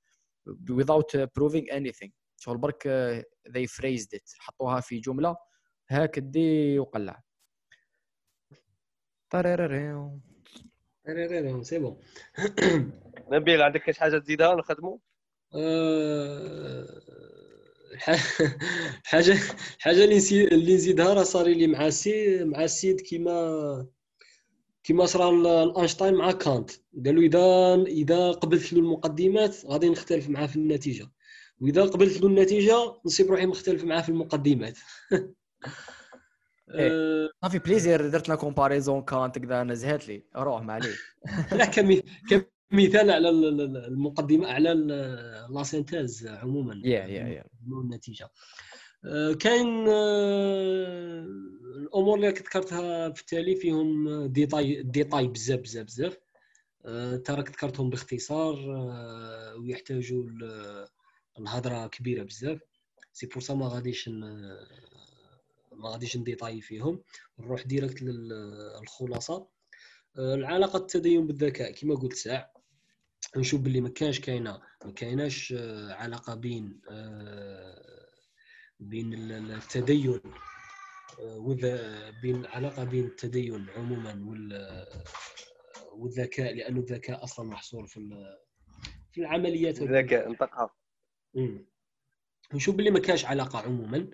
[0.70, 2.10] Without proving anything.
[2.38, 2.88] شغل برك
[3.48, 4.34] they phrased it.
[4.38, 5.36] حطوها في جملة
[5.90, 7.22] هاك دي وقلع.
[9.30, 10.20] طريريريو.
[11.62, 12.00] c'est bon
[13.32, 14.98] نبيل عندك كاش حاجة تزيدها نخدموا
[15.54, 17.00] آه،
[19.04, 19.34] حاجة
[19.78, 23.86] حاجة اللي نسي- اللي نزيدها راه صار لي مع السي مع السيد كيما
[24.84, 26.70] كما صرا لاينشتاين مع كانت.
[27.06, 31.10] قالوا إذا إذا قبلت له المقدمات غادي نختلف معاه في النتيجة.
[31.60, 32.74] وإذا قبلت له النتيجة
[33.06, 34.78] نصيب روحي مختلف معاه في المقدمات.
[36.74, 37.28] إيه.
[37.42, 40.24] صافي plaisir درت la comparaison كانت كذا نزهت لي.
[40.36, 40.96] روح ما عليك.
[41.52, 44.74] لا كمثال على ال- ال- المقدمة على
[45.50, 46.80] la synthèse عموما.
[46.84, 47.44] يا يا يا
[47.84, 48.28] النتيجة.
[49.04, 51.26] آه، كاين آه،
[51.76, 56.18] الأمور اللي ذكرتها في التالي فيهم ديتاي ديتاي بزاف بزاف بزاف.
[56.86, 58.56] آه، ترى ذكرتهم باختصار
[59.60, 60.24] ويحتاجوا
[61.38, 62.60] الهضرة كبيرة بزاف.
[63.12, 64.08] c'est pour ça ما غاديش
[65.72, 67.02] ما غاديش ن détailler فيهم.
[67.38, 69.48] نروح direct للخلاصة.
[70.18, 72.52] آه، العلاقة التدين بالذكاء كما قلت ساع
[73.36, 78.08] نشوف باللي ما كانش كاينة ما كايناش آه، علاقة بين آه،
[78.80, 80.20] بين ال- ال- التدين
[81.18, 84.86] والذ- بين العلاقه بين التدين عموما وال
[85.92, 88.00] والذكاء لأنه الذكاء أصلا محصور في
[89.12, 89.82] في العمليات.
[89.82, 90.70] الذكاء انطقها.
[92.54, 94.06] نشوف باللي ما كاش علاقة عموما.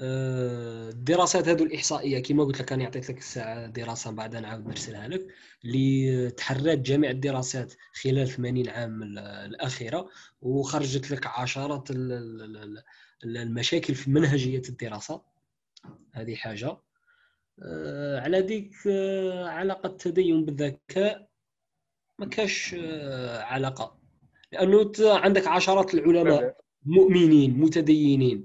[0.00, 5.08] آه، الدراسات هذو الإحصائية كما قلت لك أنا عطيت لك الساعة دراسة بعد نعاود نرسلها
[5.08, 5.26] لك
[5.64, 10.08] اللي تحرات جميع الدراسات خلال 80 عام ال- الأخيرة
[10.42, 12.82] وخرجت لك عشرات ال- ال- ال-
[13.24, 15.22] ال- المشاكل في منهجية الدراسة.
[16.12, 16.76] هذه حاجة.
[17.62, 21.28] آه، على ديك آه، علاقة التدين بالذكاء
[22.18, 22.74] ما كاش
[23.40, 23.98] علاقة
[24.54, 26.56] لأنه ت- عندك عشرات العلماء
[26.86, 28.44] مؤمنين متدينين.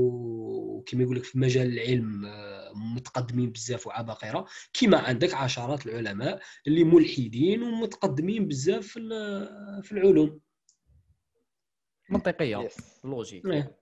[0.00, 4.46] وكما يقول لك في مجال العلم آه، متقدمين بزاف وعباقرة.
[4.72, 9.00] كما عندك عشرات العلماء اللي ملحدين ومتقدمين بزاف في
[9.82, 10.40] في العلوم.
[12.10, 12.68] منطقية.
[13.04, 13.76] logique إيه.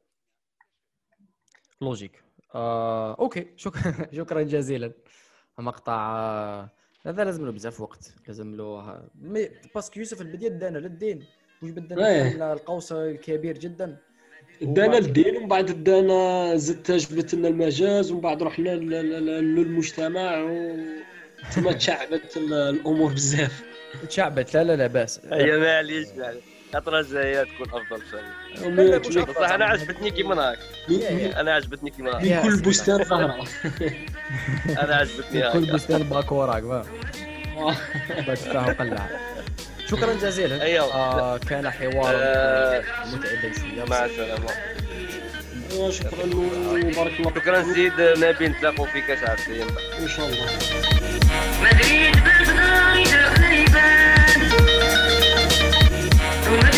[1.81, 2.25] logique
[2.55, 3.47] آه، OK.
[3.57, 3.83] شكرا.
[4.19, 4.93] شكرا جزيلا.
[5.59, 6.71] مقطع آه،
[7.07, 11.25] هذا لازم له بزاف وقت لازم له mais parce que يوسف البدايه دانا للدين.
[11.63, 12.53] واش بدنا إيه.
[12.53, 13.97] القوس كبير جدا.
[14.63, 20.77] دانا وبعد- الدين ومن بعد دانا زدت جبت لنا المجاز ومن بعد رحنا للمجتمع و
[21.55, 23.63] تما تشعبت ال- الأمور بزاف.
[24.09, 25.21] تشعبت لا لا لا بأس.
[25.25, 26.43] هي معليش معليش
[26.75, 28.03] الخطره الجاية تكون أفضل
[29.09, 30.59] مش بصح أنا عجبتني كيما نهاك
[30.89, 32.57] يا- أنا عجبتني كيما من كل.
[32.63, 33.45] بستان زهره
[34.85, 36.85] أنا عجبتني كل هاك بستان باكوراك فاهم
[38.27, 39.07] تفتح وقلع
[39.91, 40.63] شكرا جزيلا.
[40.63, 40.95] أيوه.
[40.95, 43.53] آه كان حوار آه، متعب.
[43.61, 44.49] شوية مع السلامة.
[45.91, 49.67] شكرا وبارك الله شكرا سيد نبي نتلاقوا في كاس عرفين
[50.01, 50.49] إن شاء الله.
[56.49, 56.78] Tonight.